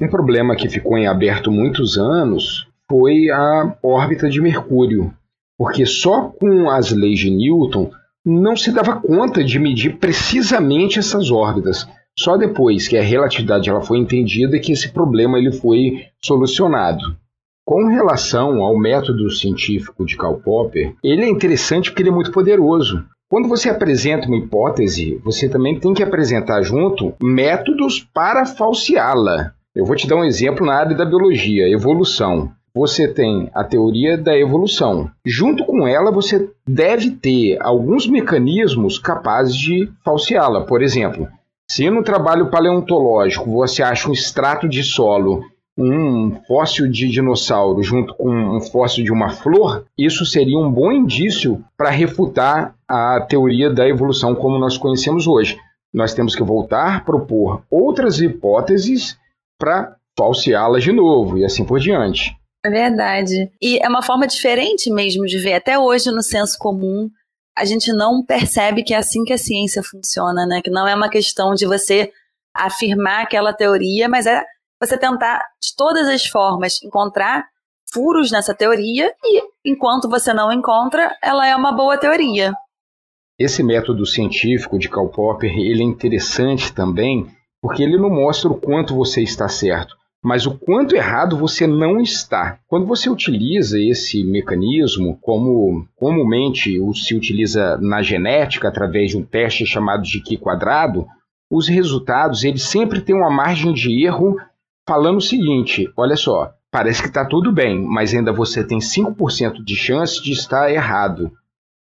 Um 0.00 0.08
problema 0.08 0.56
que 0.56 0.68
ficou 0.68 0.96
em 0.96 1.06
aberto 1.06 1.52
muitos 1.52 1.98
anos 1.98 2.66
foi 2.88 3.30
a 3.30 3.76
órbita 3.82 4.28
de 4.28 4.40
Mercúrio, 4.40 5.12
porque 5.58 5.84
só 5.84 6.22
com 6.22 6.70
as 6.70 6.90
leis 6.90 7.18
de 7.18 7.30
Newton 7.30 7.90
não 8.24 8.56
se 8.56 8.72
dava 8.72 9.00
conta 9.00 9.44
de 9.44 9.58
medir 9.58 9.98
precisamente 9.98 10.98
essas 10.98 11.30
órbitas. 11.30 11.86
Só 12.18 12.36
depois 12.36 12.88
que 12.88 12.96
a 12.96 13.02
relatividade 13.02 13.68
ela 13.68 13.82
foi 13.82 13.98
entendida 13.98 14.58
que 14.58 14.72
esse 14.72 14.88
problema 14.88 15.36
ele 15.36 15.52
foi 15.52 16.06
solucionado. 16.22 17.16
Com 17.66 17.86
relação 17.86 18.62
ao 18.62 18.78
método 18.78 19.30
científico 19.30 20.04
de 20.04 20.18
Karl 20.18 20.34
Popper, 20.34 20.94
ele 21.02 21.24
é 21.24 21.28
interessante 21.28 21.90
porque 21.90 22.02
ele 22.02 22.10
é 22.10 22.12
muito 22.12 22.30
poderoso. 22.30 23.02
Quando 23.26 23.48
você 23.48 23.70
apresenta 23.70 24.28
uma 24.28 24.36
hipótese, 24.36 25.18
você 25.24 25.48
também 25.48 25.80
tem 25.80 25.94
que 25.94 26.02
apresentar 26.02 26.62
junto 26.62 27.14
métodos 27.22 28.06
para 28.12 28.44
falseá-la. 28.44 29.54
Eu 29.74 29.86
vou 29.86 29.96
te 29.96 30.06
dar 30.06 30.16
um 30.16 30.24
exemplo 30.24 30.66
na 30.66 30.74
área 30.74 30.94
da 30.94 31.06
biologia, 31.06 31.66
evolução. 31.68 32.52
você 32.76 33.06
tem 33.06 33.48
a 33.54 33.62
teoria 33.64 34.18
da 34.18 34.36
evolução. 34.36 35.08
Junto 35.24 35.64
com 35.64 35.86
ela, 35.86 36.10
você 36.10 36.50
deve 36.66 37.12
ter 37.12 37.56
alguns 37.62 38.06
mecanismos 38.06 38.98
capazes 38.98 39.56
de 39.56 39.88
falseá-la. 40.04 40.62
Por 40.62 40.82
exemplo, 40.82 41.28
se 41.70 41.88
no 41.88 42.02
trabalho 42.02 42.50
paleontológico 42.50 43.50
você 43.50 43.82
acha 43.82 44.08
um 44.08 44.12
extrato 44.12 44.68
de 44.68 44.82
solo, 44.82 45.44
um 45.76 46.40
fóssil 46.46 46.88
de 46.88 47.08
dinossauro 47.08 47.82
junto 47.82 48.14
com 48.14 48.30
um 48.30 48.60
fóssil 48.60 49.04
de 49.04 49.12
uma 49.12 49.30
flor, 49.30 49.86
isso 49.98 50.24
seria 50.24 50.58
um 50.58 50.70
bom 50.70 50.92
indício 50.92 51.64
para 51.76 51.90
refutar 51.90 52.74
a 52.88 53.20
teoria 53.20 53.72
da 53.72 53.88
evolução 53.88 54.34
como 54.34 54.58
nós 54.58 54.78
conhecemos 54.78 55.26
hoje. 55.26 55.58
Nós 55.92 56.14
temos 56.14 56.34
que 56.34 56.42
voltar 56.42 56.96
a 56.96 57.00
propor 57.00 57.62
outras 57.70 58.20
hipóteses 58.20 59.18
para 59.58 59.96
falseá-las 60.16 60.82
de 60.82 60.92
novo 60.92 61.38
e 61.38 61.44
assim 61.44 61.64
por 61.64 61.80
diante. 61.80 62.36
É 62.64 62.70
verdade. 62.70 63.50
E 63.60 63.78
é 63.78 63.88
uma 63.88 64.02
forma 64.02 64.26
diferente 64.26 64.90
mesmo 64.90 65.26
de 65.26 65.38
ver. 65.38 65.54
Até 65.54 65.78
hoje, 65.78 66.10
no 66.10 66.22
senso 66.22 66.56
comum, 66.58 67.10
a 67.56 67.64
gente 67.64 67.92
não 67.92 68.24
percebe 68.24 68.82
que 68.82 68.94
é 68.94 68.96
assim 68.96 69.22
que 69.24 69.32
a 69.32 69.38
ciência 69.38 69.82
funciona, 69.82 70.46
né? 70.46 70.60
Que 70.62 70.70
não 70.70 70.88
é 70.88 70.94
uma 70.94 71.10
questão 71.10 71.54
de 71.54 71.66
você 71.66 72.10
afirmar 72.54 73.22
aquela 73.22 73.52
teoria, 73.52 74.08
mas 74.08 74.26
é 74.26 74.42
você 74.84 74.98
tentar, 74.98 75.38
de 75.60 75.74
todas 75.76 76.08
as 76.08 76.26
formas, 76.26 76.82
encontrar 76.82 77.44
furos 77.92 78.30
nessa 78.30 78.54
teoria 78.54 79.12
e, 79.24 79.42
enquanto 79.64 80.08
você 80.08 80.32
não 80.32 80.52
encontra, 80.52 81.16
ela 81.22 81.46
é 81.46 81.54
uma 81.54 81.72
boa 81.72 81.96
teoria. 81.96 82.52
Esse 83.38 83.62
método 83.62 84.06
científico 84.06 84.78
de 84.78 84.88
Karl 84.88 85.08
Popper, 85.08 85.52
ele 85.58 85.82
é 85.82 85.86
interessante 85.86 86.72
também 86.72 87.26
porque 87.60 87.82
ele 87.82 87.96
não 87.96 88.10
mostra 88.10 88.50
o 88.50 88.60
quanto 88.60 88.94
você 88.94 89.22
está 89.22 89.48
certo, 89.48 89.96
mas 90.22 90.46
o 90.46 90.56
quanto 90.58 90.94
errado 90.94 91.36
você 91.36 91.66
não 91.66 92.00
está. 92.00 92.58
Quando 92.66 92.86
você 92.86 93.08
utiliza 93.08 93.80
esse 93.80 94.22
mecanismo, 94.22 95.18
como 95.20 95.86
comumente 95.96 96.78
se 96.94 97.14
utiliza 97.14 97.78
na 97.78 98.02
genética 98.02 98.68
através 98.68 99.10
de 99.10 99.16
um 99.16 99.24
teste 99.24 99.64
chamado 99.64 100.02
de 100.02 100.20
Q 100.22 100.36
quadrado, 100.36 101.06
os 101.50 101.68
resultados 101.68 102.44
eles 102.44 102.62
sempre 102.62 103.00
têm 103.00 103.14
uma 103.14 103.30
margem 103.30 103.72
de 103.72 104.04
erro 104.04 104.36
falando 104.86 105.18
o 105.18 105.22
seguinte: 105.22 105.90
olha 105.96 106.16
só, 106.16 106.52
parece 106.70 107.02
que 107.02 107.08
está 107.08 107.24
tudo 107.24 107.52
bem, 107.52 107.80
mas 107.84 108.14
ainda 108.14 108.32
você 108.32 108.64
tem 108.64 108.78
5% 108.78 109.64
de 109.64 109.76
chance 109.76 110.22
de 110.22 110.32
estar 110.32 110.70
errado. 110.70 111.32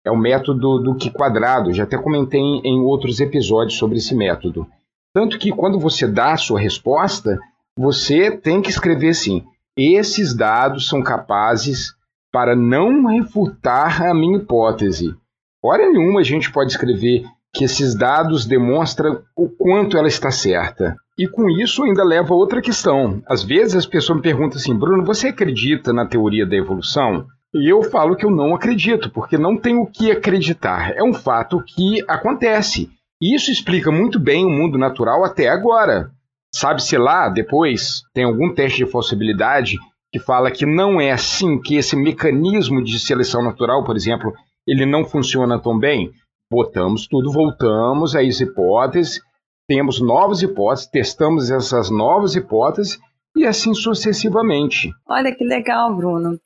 É 0.04 0.10
o 0.10 0.16
método 0.16 0.78
do 0.78 0.96
Q 0.96 1.10
quadrado, 1.10 1.72
já 1.72 1.84
até 1.84 1.96
comentei 1.96 2.40
em 2.40 2.80
outros 2.80 3.20
episódios 3.20 3.78
sobre 3.78 3.98
esse 3.98 4.14
método. 4.14 4.66
Tanto 5.14 5.38
que 5.38 5.52
quando 5.52 5.78
você 5.78 6.06
dá 6.06 6.32
a 6.32 6.36
sua 6.36 6.58
resposta, 6.58 7.38
você 7.76 8.30
tem 8.30 8.60
que 8.60 8.70
escrever 8.70 9.10
assim: 9.10 9.44
esses 9.76 10.34
dados 10.34 10.88
são 10.88 11.02
capazes 11.02 11.94
para 12.32 12.56
não 12.56 13.06
refutar 13.06 14.02
a 14.02 14.14
minha 14.14 14.38
hipótese. 14.38 15.14
Hora 15.62 15.88
nenhuma 15.88 16.20
a 16.20 16.24
gente 16.24 16.50
pode 16.50 16.72
escrever 16.72 17.24
que 17.54 17.64
esses 17.64 17.94
dados 17.94 18.46
demonstram 18.46 19.22
o 19.36 19.48
quanto 19.48 19.96
ela 19.96 20.08
está 20.08 20.30
certa. 20.30 20.96
E 21.18 21.28
com 21.28 21.50
isso 21.50 21.82
ainda 21.82 22.02
leva 22.02 22.32
a 22.32 22.36
outra 22.36 22.62
questão. 22.62 23.22
Às 23.26 23.42
vezes 23.42 23.76
as 23.76 23.86
pessoas 23.86 24.16
me 24.16 24.22
perguntam 24.22 24.56
assim, 24.56 24.74
Bruno, 24.74 25.04
você 25.04 25.28
acredita 25.28 25.92
na 25.92 26.06
teoria 26.06 26.46
da 26.46 26.56
evolução? 26.56 27.26
E 27.54 27.70
eu 27.70 27.82
falo 27.82 28.16
que 28.16 28.24
eu 28.24 28.30
não 28.30 28.54
acredito, 28.54 29.10
porque 29.10 29.36
não 29.36 29.58
tenho 29.58 29.82
o 29.82 29.86
que 29.86 30.10
acreditar. 30.10 30.92
É 30.96 31.02
um 31.02 31.12
fato 31.12 31.62
que 31.62 32.02
acontece. 32.08 32.88
E 33.20 33.34
isso 33.36 33.50
explica 33.50 33.90
muito 33.90 34.18
bem 34.18 34.46
o 34.46 34.50
mundo 34.50 34.78
natural 34.78 35.22
até 35.22 35.48
agora. 35.48 36.10
Sabe-se 36.54 36.96
lá, 36.96 37.28
depois, 37.28 38.02
tem 38.14 38.24
algum 38.24 38.52
teste 38.54 38.84
de 38.84 38.90
falsibilidade 38.90 39.78
que 40.10 40.18
fala 40.18 40.50
que 40.50 40.66
não 40.66 41.00
é 41.00 41.12
assim, 41.12 41.60
que 41.60 41.76
esse 41.76 41.94
mecanismo 41.94 42.82
de 42.82 42.98
seleção 42.98 43.42
natural, 43.42 43.84
por 43.84 43.96
exemplo, 43.96 44.32
ele 44.66 44.84
não 44.84 45.04
funciona 45.04 45.58
tão 45.58 45.78
bem. 45.78 46.10
Botamos 46.52 47.06
tudo, 47.08 47.32
voltamos 47.32 48.14
às 48.14 48.38
hipóteses, 48.38 49.18
temos 49.66 50.02
novas 50.02 50.42
hipóteses, 50.42 50.86
testamos 50.86 51.50
essas 51.50 51.88
novas 51.88 52.36
hipóteses 52.36 52.98
e 53.34 53.46
assim 53.46 53.72
sucessivamente. 53.72 54.90
Olha 55.08 55.34
que 55.34 55.44
legal, 55.44 55.96
Bruno. 55.96 56.38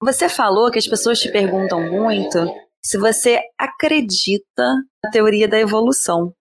Você 0.00 0.28
falou 0.28 0.70
que 0.70 0.78
as 0.78 0.86
pessoas 0.86 1.18
te 1.18 1.28
perguntam 1.32 1.90
muito 1.90 2.38
se 2.80 2.96
você 2.96 3.40
acredita 3.58 4.76
na 5.02 5.10
teoria 5.10 5.48
da 5.48 5.58
evolução. 5.58 6.32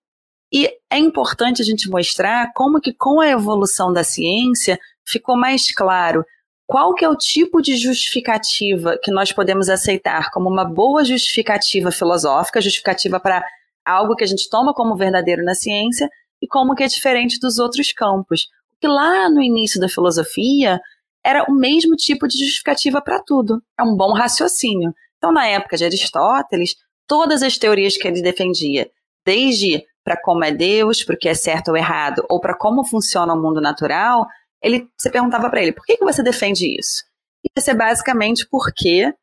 E 0.53 0.69
é 0.87 0.99
importante 0.99 1.59
a 1.59 1.65
gente 1.65 1.89
mostrar 1.89 2.53
como 2.53 2.79
que 2.79 2.93
com 2.93 3.19
a 3.19 3.29
evolução 3.29 3.91
da 3.91 4.03
ciência 4.03 4.77
ficou 5.07 5.35
mais 5.35 5.73
claro 5.73 6.23
qual 6.67 6.93
que 6.93 7.05
é 7.05 7.09
o 7.09 7.15
tipo 7.15 7.61
de 7.61 7.77
justificativa 7.77 8.99
que 9.01 9.09
nós 9.09 9.31
podemos 9.31 9.69
aceitar 9.69 10.29
como 10.31 10.49
uma 10.49 10.65
boa 10.65 11.03
justificativa 11.05 11.91
filosófica, 11.91 12.59
justificativa 12.59 13.19
para 13.21 13.43
algo 13.85 14.15
que 14.15 14.23
a 14.25 14.27
gente 14.27 14.49
toma 14.49 14.73
como 14.73 14.97
verdadeiro 14.97 15.45
na 15.45 15.55
ciência 15.55 16.09
e 16.41 16.47
como 16.47 16.75
que 16.75 16.83
é 16.83 16.87
diferente 16.87 17.39
dos 17.39 17.57
outros 17.57 17.93
campos. 17.93 18.47
Porque 18.71 18.87
lá 18.87 19.29
no 19.29 19.41
início 19.41 19.79
da 19.79 19.87
filosofia 19.87 20.79
era 21.23 21.45
o 21.49 21.53
mesmo 21.53 21.95
tipo 21.95 22.27
de 22.27 22.37
justificativa 22.37 23.01
para 23.01 23.23
tudo. 23.23 23.63
É 23.79 23.83
um 23.83 23.95
bom 23.95 24.11
raciocínio. 24.11 24.93
Então, 25.17 25.31
na 25.31 25.47
época 25.47 25.77
de 25.77 25.85
Aristóteles, 25.85 26.75
todas 27.07 27.41
as 27.41 27.57
teorias 27.57 27.95
que 27.95 28.07
ele 28.07 28.21
defendia, 28.21 28.89
desde 29.25 29.83
para 30.03 30.21
como 30.21 30.43
é 30.43 30.51
Deus, 30.51 31.03
para 31.03 31.15
o 31.15 31.17
que 31.17 31.29
é 31.29 31.33
certo 31.33 31.69
ou 31.69 31.77
errado, 31.77 32.25
ou 32.29 32.39
para 32.39 32.55
como 32.55 32.85
funciona 32.85 33.33
o 33.33 33.41
mundo 33.41 33.59
natural, 33.59 34.27
ele, 34.61 34.87
você 34.97 35.09
perguntava 35.09 35.49
para 35.49 35.61
ele, 35.61 35.71
por 35.71 35.85
que, 35.85 35.97
que 35.97 36.05
você 36.05 36.23
defende 36.23 36.65
isso? 36.77 37.03
E 37.43 37.49
ia 37.55 37.61
ser 37.61 37.75
basicamente 37.75 38.47
porque, 38.49 39.13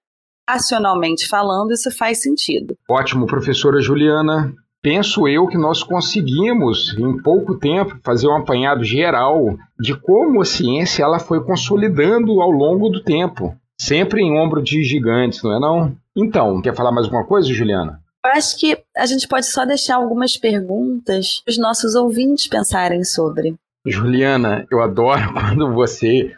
racionalmente 0.48 1.26
falando, 1.26 1.72
isso 1.72 1.90
faz 1.90 2.22
sentido. 2.22 2.76
Ótimo, 2.88 3.26
professora 3.26 3.80
Juliana. 3.80 4.54
Penso 4.82 5.26
eu 5.26 5.46
que 5.46 5.56
nós 5.56 5.82
conseguimos, 5.82 6.94
em 6.98 7.16
pouco 7.22 7.58
tempo, 7.58 7.98
fazer 8.04 8.28
um 8.28 8.36
apanhado 8.36 8.84
geral 8.84 9.56
de 9.80 9.98
como 9.98 10.42
a 10.42 10.44
ciência 10.44 11.02
ela 11.02 11.18
foi 11.18 11.42
consolidando 11.42 12.42
ao 12.42 12.50
longo 12.50 12.90
do 12.90 13.02
tempo. 13.02 13.56
Sempre 13.80 14.20
em 14.20 14.38
ombro 14.38 14.62
de 14.62 14.84
gigantes, 14.84 15.42
não 15.42 15.56
é 15.56 15.58
não? 15.58 15.96
Então, 16.14 16.60
quer 16.60 16.74
falar 16.74 16.92
mais 16.92 17.06
alguma 17.06 17.24
coisa, 17.24 17.52
Juliana? 17.52 17.98
Eu 18.24 18.30
acho 18.32 18.58
que 18.58 18.78
a 18.96 19.06
gente 19.06 19.26
pode 19.26 19.46
só 19.46 19.64
deixar 19.64 19.96
algumas 19.96 20.36
perguntas 20.36 21.42
para 21.44 21.52
os 21.52 21.58
nossos 21.58 21.94
ouvintes 21.94 22.48
pensarem 22.48 23.02
sobre. 23.04 23.54
Juliana, 23.86 24.66
eu 24.70 24.80
adoro 24.80 25.32
quando 25.34 25.72
você 25.74 26.34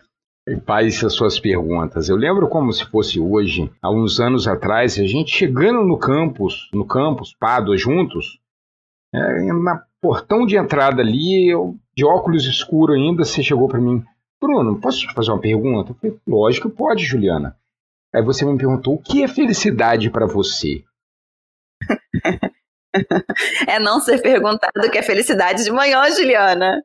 faz 0.64 1.02
as 1.02 1.12
suas 1.14 1.38
perguntas. 1.38 2.08
Eu 2.08 2.16
lembro 2.16 2.48
como 2.48 2.72
se 2.72 2.84
fosse 2.86 3.20
hoje, 3.20 3.70
há 3.80 3.90
uns 3.90 4.20
anos 4.20 4.48
atrás, 4.48 4.98
a 4.98 5.06
gente 5.06 5.30
chegando 5.30 5.82
no 5.82 5.98
campus, 5.98 6.68
no 6.72 6.86
campus, 6.86 7.34
Pádua, 7.38 7.76
juntos, 7.76 8.40
é, 9.14 9.52
na 9.52 9.84
portão 10.00 10.46
de 10.46 10.56
entrada 10.56 11.02
ali, 11.02 11.48
eu, 11.48 11.76
de 11.96 12.04
óculos 12.04 12.44
escuro 12.46 12.92
ainda, 12.92 13.24
você 13.24 13.42
chegou 13.42 13.68
para 13.68 13.80
mim, 13.80 14.04
Bruno, 14.40 14.80
posso 14.80 15.00
te 15.00 15.14
fazer 15.14 15.30
uma 15.30 15.40
pergunta? 15.40 15.92
Eu 15.92 15.94
falei, 15.94 16.20
lógico, 16.26 16.70
pode, 16.70 17.04
Juliana. 17.04 17.56
Aí 18.14 18.22
você 18.22 18.44
me 18.44 18.56
perguntou, 18.56 18.94
o 18.94 19.02
que 19.02 19.22
é 19.22 19.28
felicidade 19.28 20.10
para 20.10 20.26
você? 20.26 20.84
é 23.66 23.78
não 23.78 24.00
ser 24.00 24.20
perguntado 24.20 24.86
o 24.86 24.90
que 24.90 24.98
é 24.98 25.02
felicidade 25.02 25.64
de 25.64 25.70
manhã, 25.70 26.08
Juliana. 26.10 26.82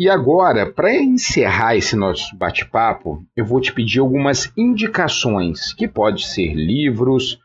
E 0.00 0.08
agora, 0.08 0.64
para 0.64 0.94
encerrar 0.94 1.76
esse 1.76 1.96
nosso 1.96 2.36
bate-papo, 2.36 3.20
eu 3.36 3.44
vou 3.44 3.60
te 3.60 3.72
pedir 3.72 3.98
algumas 3.98 4.52
indicações, 4.56 5.72
que 5.72 5.88
pode 5.88 6.24
ser 6.24 6.54
livros, 6.54 7.40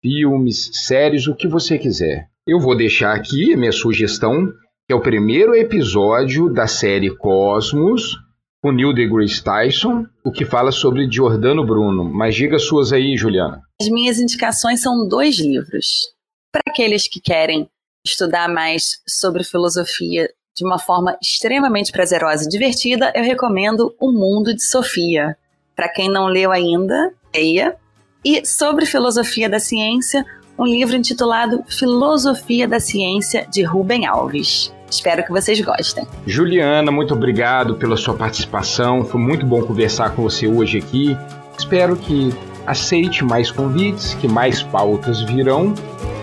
filmes, 0.00 0.70
séries, 0.74 1.26
o 1.26 1.34
que 1.34 1.48
você 1.48 1.76
quiser. 1.76 2.28
Eu 2.48 2.58
vou 2.58 2.74
deixar 2.74 3.14
aqui 3.14 3.52
a 3.52 3.58
minha 3.58 3.70
sugestão, 3.70 4.46
que 4.86 4.92
é 4.94 4.94
o 4.94 5.02
primeiro 5.02 5.54
episódio 5.54 6.48
da 6.48 6.66
série 6.66 7.14
Cosmos, 7.14 8.16
com 8.62 8.72
Neil 8.72 8.94
deGrasse 8.94 9.44
Tyson, 9.44 10.06
o 10.24 10.32
que 10.32 10.46
fala 10.46 10.72
sobre 10.72 11.06
Giordano 11.12 11.62
Bruno. 11.62 12.04
Mas 12.04 12.34
diga 12.34 12.58
suas 12.58 12.90
aí, 12.90 13.18
Juliana. 13.18 13.60
As 13.78 13.90
minhas 13.90 14.18
indicações 14.18 14.80
são 14.80 15.06
dois 15.06 15.38
livros. 15.38 16.08
Para 16.50 16.62
aqueles 16.66 17.06
que 17.06 17.20
querem 17.20 17.68
estudar 18.02 18.48
mais 18.48 19.02
sobre 19.06 19.44
filosofia 19.44 20.26
de 20.56 20.64
uma 20.64 20.78
forma 20.78 21.18
extremamente 21.22 21.92
prazerosa 21.92 22.46
e 22.46 22.48
divertida, 22.48 23.12
eu 23.14 23.24
recomendo 23.24 23.94
O 24.00 24.10
Mundo 24.10 24.54
de 24.54 24.64
Sofia. 24.64 25.36
Para 25.76 25.90
quem 25.90 26.10
não 26.10 26.24
leu 26.28 26.50
ainda, 26.50 27.12
leia. 27.34 27.76
E 28.24 28.42
sobre 28.46 28.86
filosofia 28.86 29.50
da 29.50 29.60
ciência, 29.60 30.24
um 30.58 30.66
livro 30.66 30.96
intitulado 30.96 31.62
Filosofia 31.68 32.66
da 32.66 32.80
Ciência, 32.80 33.46
de 33.50 33.62
Rubem 33.62 34.06
Alves. 34.06 34.74
Espero 34.90 35.24
que 35.24 35.30
vocês 35.30 35.60
gostem. 35.60 36.06
Juliana, 36.26 36.90
muito 36.90 37.14
obrigado 37.14 37.74
pela 37.76 37.96
sua 37.96 38.14
participação. 38.14 39.04
Foi 39.04 39.20
muito 39.20 39.44
bom 39.44 39.62
conversar 39.62 40.10
com 40.14 40.22
você 40.22 40.46
hoje 40.46 40.78
aqui. 40.78 41.16
Espero 41.58 41.96
que 41.96 42.32
aceite 42.66 43.24
mais 43.24 43.50
convites, 43.50 44.14
que 44.14 44.26
mais 44.26 44.62
pautas 44.62 45.22
virão. 45.22 45.74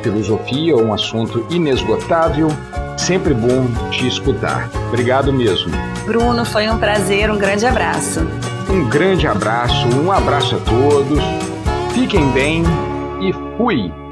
Filosofia 0.01 0.73
é 0.73 0.75
um 0.75 0.93
assunto 0.93 1.45
inesgotável 1.49 2.49
Sempre 2.97 3.33
bom 3.33 3.67
te 3.91 4.07
escutar. 4.07 4.69
Obrigado 4.87 5.31
mesmo. 5.31 5.71
Bruno, 6.05 6.45
foi 6.45 6.69
um 6.69 6.77
prazer, 6.77 7.29
um 7.29 7.37
grande 7.37 7.65
abraço. 7.65 8.21
Um 8.69 8.89
grande 8.89 9.27
abraço, 9.27 9.87
um 9.89 10.11
abraço 10.11 10.55
a 10.55 10.59
todos. 10.59 11.19
Fiquem 11.93 12.27
bem 12.31 12.63
e 13.21 13.33
fui! 13.57 14.04